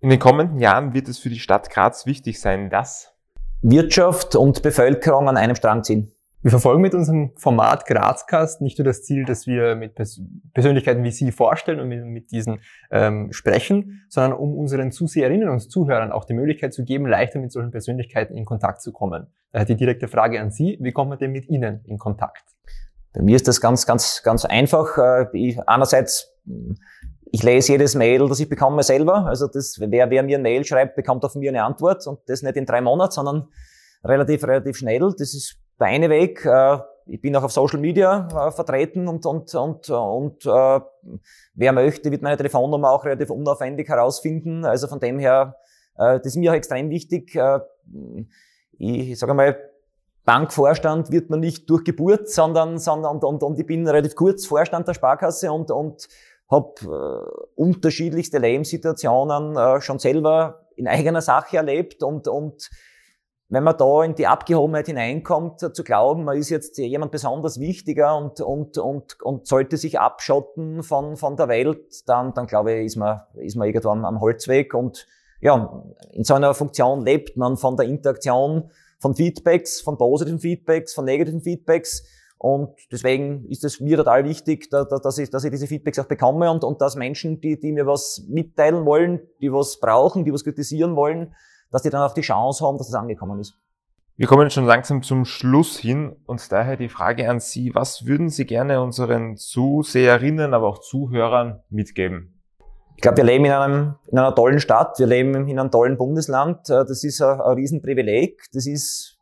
In 0.02 0.10
den 0.10 0.20
kommenden 0.20 0.60
Jahren 0.60 0.94
wird 0.94 1.08
es 1.08 1.18
für 1.18 1.30
die 1.30 1.40
Stadt 1.40 1.70
Graz 1.70 2.06
wichtig 2.06 2.40
sein, 2.40 2.70
dass 2.70 3.14
Wirtschaft 3.62 4.36
und 4.36 4.62
Bevölkerung 4.62 5.30
an 5.30 5.38
einem 5.38 5.56
Strang 5.56 5.84
ziehen. 5.84 6.12
Wir 6.42 6.52
verfolgen 6.52 6.82
mit 6.82 6.96
unserem 6.96 7.34
Format 7.36 7.86
Grazcast 7.86 8.62
nicht 8.62 8.78
nur 8.78 8.86
das 8.86 9.04
Ziel, 9.04 9.26
dass 9.26 9.46
wir 9.46 9.76
mit 9.76 9.96
Pers 9.96 10.22
Persönlichkeiten 10.54 11.04
wie 11.04 11.12
Sie 11.12 11.34
vorstellen 11.34 11.82
und 11.82 11.90
mit, 11.90 12.32
diesen 12.32 12.62
ähm, 12.92 13.34
sprechen, 13.34 14.06
sondern 14.08 14.40
um 14.40 14.56
unseren 14.56 14.94
Zuseherinnen 14.94 15.50
und 15.50 15.60
Zuhörern 15.60 16.14
auch 16.14 16.24
die 16.24 16.34
Möglichkeit 16.34 16.74
zu 16.74 16.86
geben, 16.86 17.06
leichter 17.08 17.40
mit 17.40 17.52
solchen 17.52 17.72
Persönlichkeiten 17.72 18.38
in 18.38 18.46
Kontakt 18.46 18.82
zu 18.82 18.94
kommen. 18.94 19.28
Daher 19.52 19.66
die 19.66 19.76
direkte 19.76 20.08
Frage 20.08 20.40
an 20.40 20.50
Sie, 20.50 20.78
wie 20.80 20.94
kommt 20.94 21.10
man 21.10 21.20
denn 21.20 21.34
mit 21.34 21.50
Ihnen 21.50 21.84
in 21.84 21.98
Kontakt? 21.98 22.46
Bei 23.12 23.22
mir 23.22 23.36
ist 23.36 23.50
das 23.50 23.60
ganz, 23.60 23.86
ganz, 23.86 24.24
ganz 24.24 24.46
einfach. 24.46 24.98
Äh, 24.98 25.26
ich, 25.34 25.60
einerseits, 25.68 26.38
ich 27.32 27.44
lese 27.44 27.74
jedes 27.74 27.96
Mail, 27.96 28.30
das 28.30 28.40
ich 28.40 28.48
bekomme 28.48 28.84
selber. 28.84 29.26
Also 29.26 29.48
das, 29.48 29.76
wer, 29.78 30.10
wer 30.10 30.24
mir 30.24 30.38
ein 30.38 30.42
Mail 30.42 30.64
schreibt, 30.64 30.96
bekommt 30.96 31.30
von 31.30 31.42
mir 31.42 31.52
eine 31.52 31.64
Antwort 31.64 32.08
und 32.08 32.20
das 32.28 32.44
nicht 32.44 32.56
in 32.56 32.66
drei 32.66 32.80
Monaten, 32.80 33.12
sondern 33.12 33.50
relativ, 34.06 34.46
relativ 34.46 34.78
schnell. 34.78 35.00
Das 35.00 35.34
ist 35.34 35.60
der 35.80 35.88
eine 35.88 36.10
Weg, 36.10 36.46
äh, 36.46 36.80
ich 37.06 37.22
bin 37.22 37.36
auch 37.36 37.44
auf 37.44 37.52
Social 37.52 37.80
Media 37.80 38.28
äh, 38.28 38.52
vertreten 38.52 39.08
und, 39.08 39.26
und, 39.26 39.54
und, 39.56 39.90
und 39.90 40.46
äh, 40.46 40.80
wer 41.56 41.72
möchte, 41.74 42.12
wird 42.12 42.22
meine 42.22 42.38
Telefonnummer 42.38 42.92
auch 42.92 43.06
relativ 43.06 43.32
unaufwendig 43.32 43.88
herausfinden. 43.90 44.66
Also 44.66 44.88
von 44.88 45.00
dem 45.00 45.20
her, 45.20 45.56
äh, 45.98 46.18
das 46.18 46.28
ist 46.28 46.36
mir 46.36 46.52
auch 46.52 46.56
extrem 46.56 46.90
wichtig. 46.90 47.36
Äh, 47.36 47.60
ich 48.78 49.18
sage 49.18 49.34
mal, 49.34 49.58
Bankvorstand 50.26 51.12
wird 51.12 51.30
man 51.30 51.40
nicht 51.40 51.70
durch 51.70 51.84
Geburt, 51.84 52.30
sondern, 52.30 52.78
sondern 52.78 53.16
und, 53.16 53.24
und, 53.24 53.44
und 53.44 53.60
ich 53.60 53.66
bin 53.66 53.88
relativ 53.88 54.16
kurz 54.16 54.46
Vorstand 54.46 54.88
der 54.88 54.94
Sparkasse 54.94 55.52
und, 55.52 55.72
und 55.72 56.08
habe 56.50 56.74
äh, 56.84 57.42
unterschiedlichste 57.56 58.38
Lebenssituationen 58.38 59.56
äh, 59.56 59.82
schon 59.82 60.00
selber 60.00 60.68
in 60.76 60.88
eigener 60.88 61.22
Sache 61.22 61.58
erlebt 61.58 62.04
und, 62.04 62.28
und 62.28 62.70
wenn 63.50 63.64
man 63.64 63.78
da 63.78 64.04
in 64.04 64.14
die 64.14 64.28
Abgehobenheit 64.28 64.86
hineinkommt, 64.86 65.60
zu 65.60 65.84
glauben, 65.84 66.24
man 66.24 66.38
ist 66.38 66.50
jetzt 66.50 66.78
jemand 66.78 67.12
besonders 67.12 67.60
wichtiger 67.60 68.16
und, 68.16 68.40
und, 68.42 68.78
und, 68.78 69.22
und 69.24 69.48
sollte 69.48 69.76
sich 69.76 70.00
abschotten 70.00 70.84
von, 70.84 71.18
von 71.18 71.36
der 71.36 71.48
Welt, 71.48 72.08
dann, 72.08 72.34
dann 72.36 72.46
glaube 72.46 72.74
ich, 72.74 72.86
ist 72.86 72.96
man, 72.98 73.22
ist 73.34 73.56
man 73.56 73.68
irgendwo 73.68 73.90
am, 73.90 74.06
am 74.06 74.22
Holzweg. 74.22 74.76
Und 74.76 75.08
ja, 75.42 75.84
in 76.12 76.24
so 76.24 76.36
einer 76.36 76.54
Funktion 76.54 77.04
lebt 77.04 77.38
man 77.38 77.58
von 77.58 77.76
der 77.76 77.88
Interaktion 77.88 78.70
von 79.00 79.16
Feedbacks, 79.16 79.82
von 79.82 79.98
positiven 79.98 80.40
Feedbacks, 80.40 80.94
von 80.94 81.06
negativen 81.06 81.42
Feedbacks. 81.42 82.04
Und 82.38 82.76
deswegen 82.92 83.46
ist 83.50 83.64
es 83.64 83.80
mir 83.80 83.98
total 83.98 84.26
wichtig, 84.26 84.70
dass 84.70 85.18
ich, 85.18 85.30
dass 85.32 85.44
ich 85.44 85.52
diese 85.52 85.68
Feedbacks 85.68 85.98
auch 85.98 86.06
bekomme 86.06 86.52
und, 86.52 86.64
und 86.64 86.82
dass 86.82 86.96
Menschen, 86.96 87.42
die, 87.42 87.60
die 87.60 87.72
mir 87.72 87.88
was 87.88 88.26
mitteilen 88.30 88.86
wollen, 88.86 89.22
die 89.42 89.52
was 89.52 89.80
brauchen, 89.80 90.24
die 90.24 90.32
was 90.32 90.44
kritisieren 90.44 90.96
wollen, 90.96 91.34
dass 91.72 91.84
die 91.84 91.90
dann 91.90 92.02
auch 92.02 92.14
die 92.14 92.22
Chance 92.22 92.66
haben, 92.66 92.78
dass 92.78 92.90
es 92.90 92.94
angekommen 92.94 93.40
ist. 93.40 93.56
Wir 94.18 94.28
kommen 94.28 94.50
schon 94.50 94.66
langsam 94.66 95.02
zum 95.02 95.24
Schluss 95.24 95.78
hin 95.78 96.16
und 96.26 96.52
daher 96.52 96.76
die 96.76 96.90
Frage 96.90 97.30
an 97.30 97.40
Sie, 97.40 97.74
was 97.74 98.06
würden 98.06 98.30
Sie 98.30 98.46
gerne 98.46 98.82
unseren 98.82 99.38
Zuseherinnen, 99.38 100.54
aber 100.54 100.68
auch 100.68 100.80
Zuhörern 100.80 101.64
mitgeben? 101.70 102.40
Ich 102.98 103.02
glaube, 103.02 103.16
wir 103.16 103.24
leben 103.24 103.46
in, 103.46 103.52
einem, 103.54 103.96
in 104.08 104.18
einer 104.18 104.36
tollen 104.36 104.60
Stadt, 104.60 105.00
wir 105.00 105.08
leben 105.08 105.48
in 105.48 105.58
einem 105.58 105.72
tollen 105.72 105.98
Bundesland. 105.98 106.70
Äh, 106.70 106.84
das 106.84 107.06
ist 107.06 107.22
ein, 107.22 107.40
ein 107.40 107.54
Riesenprivileg. 107.56 108.42
Das 108.52 108.68
ist 108.68 109.18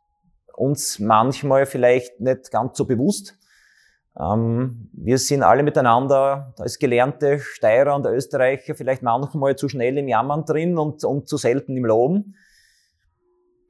uns 0.56 0.98
manchmal 0.98 1.64
vielleicht 1.64 2.18
nicht 2.18 2.50
ganz 2.50 2.76
so 2.76 2.84
bewusst. 2.84 3.38
Ähm, 4.18 4.90
wir 4.92 5.18
sind 5.18 5.42
alle 5.42 5.62
miteinander 5.62 6.52
als 6.58 6.78
gelernte 6.78 7.38
Steirer 7.38 7.94
und 7.94 8.06
Österreicher 8.06 8.74
vielleicht 8.74 9.02
manchmal 9.02 9.56
zu 9.56 9.68
schnell 9.68 9.96
im 9.98 10.08
Jammern 10.08 10.44
drin 10.44 10.76
und, 10.76 11.04
und 11.04 11.28
zu 11.28 11.36
selten 11.36 11.76
im 11.76 11.84
Loben. 11.84 12.34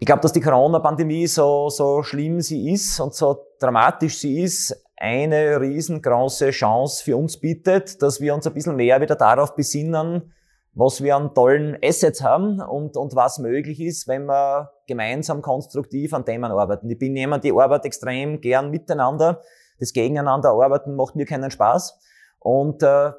Ich 0.00 0.06
glaube, 0.06 0.22
dass 0.22 0.32
die 0.32 0.40
Corona-Pandemie 0.40 1.26
so, 1.26 1.68
so 1.70 2.02
schlimm 2.02 2.40
sie 2.40 2.72
ist 2.72 3.00
und 3.00 3.14
so 3.14 3.36
dramatisch 3.58 4.18
sie 4.18 4.42
ist, 4.42 4.84
eine 4.96 5.60
riesengroße 5.60 6.50
Chance 6.50 7.04
für 7.04 7.16
uns 7.16 7.38
bietet, 7.38 8.00
dass 8.02 8.20
wir 8.20 8.34
uns 8.34 8.46
ein 8.46 8.54
bisschen 8.54 8.76
mehr 8.76 9.00
wieder 9.00 9.16
darauf 9.16 9.54
besinnen, 9.54 10.32
was 10.74 11.02
wir 11.02 11.16
an 11.16 11.34
tollen 11.34 11.76
Assets 11.82 12.22
haben 12.22 12.60
und, 12.60 12.96
und 12.96 13.14
was 13.16 13.38
möglich 13.38 13.80
ist, 13.80 14.06
wenn 14.06 14.26
wir 14.26 14.70
gemeinsam 14.86 15.42
konstruktiv 15.42 16.14
an 16.14 16.24
Themen 16.24 16.50
arbeiten. 16.52 16.88
Ich 16.88 16.98
bin 16.98 17.16
jemand, 17.16 17.44
die 17.44 17.52
arbeitet 17.52 17.86
extrem 17.86 18.40
gern 18.40 18.70
miteinander. 18.70 19.42
Das 19.78 19.92
Gegeneinander 19.92 20.50
arbeiten 20.50 20.94
macht 20.94 21.16
mir 21.16 21.26
keinen 21.26 21.50
Spaß. 21.50 21.98
Und 22.38 22.82
äh, 22.82 23.12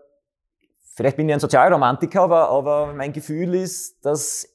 vielleicht 0.96 1.18
bin 1.18 1.30
ich 1.30 1.34
ein 1.34 1.40
Sozialromantiker, 1.40 2.22
aber, 2.22 2.50
aber 2.50 2.94
mein 2.94 3.14
Gefühl 3.14 3.56
ist, 3.56 4.06
dass 4.06 4.48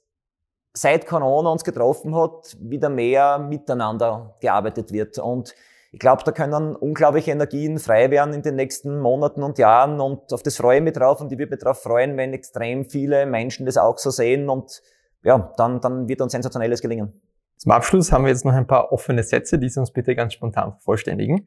seit 0.73 1.07
Corona 1.07 1.51
uns 1.51 1.65
getroffen 1.65 2.15
hat, 2.17 2.57
wieder 2.61 2.89
mehr 2.89 3.39
miteinander 3.39 4.37
gearbeitet 4.41 4.93
wird. 4.93 5.19
Und 5.19 5.55
ich 5.93 6.01
glaube, 6.01 6.25
da 6.25 6.33
können 6.33 6.75
unglaubliche 6.75 7.31
Energien 7.31 7.79
frei 7.79 8.11
werden 8.11 8.35
in 8.35 8.43
den 8.43 8.57
nächsten 8.57 8.99
Monaten 8.99 9.45
und 9.45 9.59
Jahren 9.59 10.01
und 10.01 10.33
auf 10.33 10.43
das 10.43 10.57
freue 10.57 10.79
ich 10.79 10.83
mich 10.83 10.95
drauf 10.95 11.21
und 11.21 11.31
ich 11.31 11.39
würde 11.39 11.51
mich 11.51 11.61
darauf 11.61 11.83
freuen, 11.83 12.17
wenn 12.17 12.33
extrem 12.33 12.85
viele 12.85 13.27
Menschen 13.27 13.65
das 13.65 13.77
auch 13.77 13.97
so 13.99 14.11
sehen 14.11 14.49
und 14.49 14.83
ja, 15.23 15.53
dann, 15.57 15.81
dann 15.81 16.09
wird 16.09 16.21
uns 16.21 16.33
sensationelles 16.33 16.83
gelingen. 16.83 17.23
Zum 17.59 17.71
Abschluss 17.71 18.11
haben 18.11 18.25
wir 18.25 18.31
jetzt 18.31 18.45
noch 18.45 18.53
ein 18.53 18.67
paar 18.67 18.93
offene 18.93 19.23
Sätze, 19.23 19.57
die 19.57 19.69
Sie 19.69 19.79
uns 19.79 19.93
bitte 19.93 20.17
ganz 20.17 20.33
spontan 20.33 20.73
vervollständigen. 20.73 21.47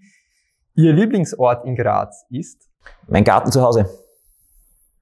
Ihr 0.79 0.93
Lieblingsort 0.93 1.65
in 1.65 1.75
Graz 1.75 2.27
ist? 2.29 2.69
Mein 3.07 3.23
Garten 3.23 3.51
zu 3.51 3.63
Hause. 3.63 3.89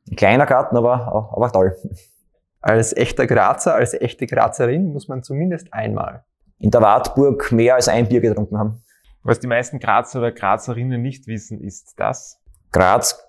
Ein 0.09 0.15
kleiner 0.15 0.45
Garten, 0.45 0.77
aber, 0.77 1.29
aber 1.35 1.51
toll. 1.51 1.75
Als 2.61 2.95
echter 2.95 3.27
Grazer, 3.27 3.75
als 3.75 3.93
echte 3.93 4.25
Grazerin 4.25 4.93
muss 4.93 5.09
man 5.09 5.21
zumindest 5.21 5.73
einmal 5.73 6.23
in 6.59 6.71
der 6.71 6.81
Wartburg 6.81 7.51
mehr 7.51 7.75
als 7.75 7.89
ein 7.89 8.07
Bier 8.07 8.21
getrunken 8.21 8.57
haben. 8.57 8.83
Was 9.23 9.41
die 9.41 9.47
meisten 9.47 9.79
Grazer 9.79 10.19
oder 10.19 10.31
Grazerinnen 10.31 11.01
nicht 11.01 11.27
wissen, 11.27 11.59
ist 11.59 11.93
das? 11.97 12.39
Graz 12.71 13.21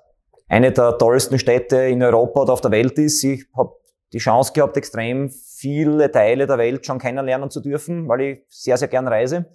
eine 0.48 0.70
der 0.70 0.98
tollsten 0.98 1.40
Städte 1.40 1.78
in 1.78 2.00
Europa 2.00 2.42
oder 2.42 2.52
auf 2.52 2.60
der 2.60 2.70
Welt 2.70 2.96
ist. 2.96 3.24
Ich 3.24 3.44
habe 3.56 3.72
die 4.12 4.18
Chance 4.18 4.52
gehabt, 4.52 4.76
extrem 4.76 5.30
viele 5.30 6.12
Teile 6.12 6.46
der 6.46 6.58
Welt 6.58 6.86
schon 6.86 7.00
kennenlernen 7.00 7.50
zu 7.50 7.60
dürfen, 7.60 8.08
weil 8.08 8.20
ich 8.20 8.44
sehr, 8.48 8.76
sehr 8.76 8.86
gern 8.86 9.08
reise. 9.08 9.46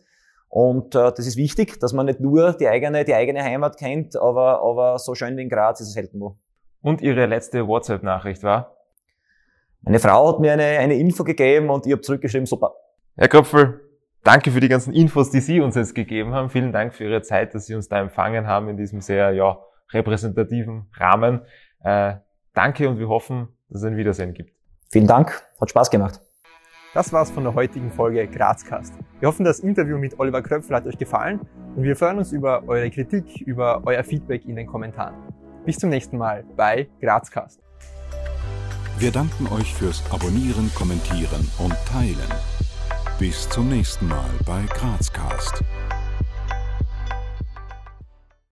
Und 0.52 0.96
äh, 0.96 1.14
das 1.16 1.26
ist 1.26 1.38
wichtig, 1.38 1.80
dass 1.80 1.94
man 1.94 2.08
nicht 2.08 2.20
nur 2.20 2.52
die 2.52 2.68
eigene, 2.68 3.06
die 3.06 3.16
eigene 3.16 3.42
Heimat 3.42 3.78
kennt, 3.78 4.18
aber, 4.18 4.62
aber 4.62 5.00
so 5.00 5.16
schön 5.16 5.38
wie 5.38 5.44
in 5.44 5.50
Graz 5.50 5.80
ist 5.80 5.88
es 5.88 5.94
selten 5.94 6.20
wo. 6.20 6.36
Und 6.82 7.02
Ihre 7.02 7.26
letzte 7.26 7.66
WhatsApp-Nachricht 7.66 8.44
war? 8.44 8.76
Meine 9.82 10.00
Frau 10.00 10.28
hat 10.28 10.42
mir 10.42 10.52
eine, 10.52 10.64
eine 10.64 10.96
Info 10.96 11.24
gegeben 11.24 11.70
und 11.70 11.86
ich 11.86 11.94
habe 11.94 12.02
zurückgeschrieben, 12.02 12.46
super. 12.46 12.74
Herr 13.16 13.30
Kröpfel, 13.30 13.80
danke 14.26 14.52
für 14.52 14.60
die 14.60 14.68
ganzen 14.68 14.94
Infos, 14.94 15.32
die 15.32 15.40
Sie 15.40 15.62
uns 15.62 15.76
jetzt 15.76 15.96
gegeben 15.96 16.34
haben. 16.34 16.50
Vielen 16.50 16.74
Dank 16.74 16.94
für 16.94 17.06
Ihre 17.06 17.22
Zeit, 17.22 17.56
dass 17.56 17.68
Sie 17.68 17.74
uns 17.74 17.88
da 17.88 18.02
empfangen 18.02 18.46
haben 18.46 18.68
in 18.68 18.76
diesem 18.76 19.00
sehr 19.00 19.32
ja, 19.32 19.58
repräsentativen 19.94 20.90
Rahmen. 20.98 21.46
Äh, 21.82 22.16
danke 22.54 22.90
und 22.90 23.00
wir 23.00 23.08
hoffen, 23.08 23.48
dass 23.70 23.84
es 23.84 23.88
ein 23.88 23.96
Wiedersehen 23.96 24.34
gibt. 24.34 24.52
Vielen 24.92 25.08
Dank, 25.08 25.42
hat 25.62 25.70
Spaß 25.70 25.90
gemacht. 25.90 26.20
Das 26.94 27.14
war's 27.14 27.32
von 27.32 27.46
der 27.46 27.56
heutigen 27.56 27.90
Folge 27.90 28.28
Grazcast. 28.28 28.94
Wir 29.22 29.30
hoffen, 29.30 29.46
das 29.46 29.62
Interview 29.62 29.98
mit 29.98 30.20
Oliver 30.20 30.42
Kröpfel 30.42 30.76
hat 30.76 30.86
euch 30.86 30.98
gefallen 30.98 31.40
und 31.78 31.84
wir 31.84 31.96
freuen 31.96 32.18
uns 32.18 32.34
über 32.34 32.68
eure 32.68 32.90
Kritik, 32.92 33.40
über 33.42 33.82
euer 33.86 34.04
Feedback 34.04 34.44
in 34.46 34.58
den 34.58 34.68
Kommentaren. 34.68 35.16
Bis 35.66 35.78
zum 35.78 35.90
nächsten 35.90 36.18
Mal 36.18 36.44
bei 36.58 36.90
Grazcast. 37.00 37.62
Wir 39.00 39.12
danken 39.12 39.48
euch 39.54 39.74
fürs 39.74 40.04
Abonnieren, 40.12 40.70
Kommentieren 40.76 41.48
und 41.60 41.76
Teilen. 41.86 42.18
Bis 43.18 43.48
zum 43.48 43.70
nächsten 43.70 44.10
Mal 44.10 44.30
bei 44.46 44.64
Grazcast. 44.74 45.64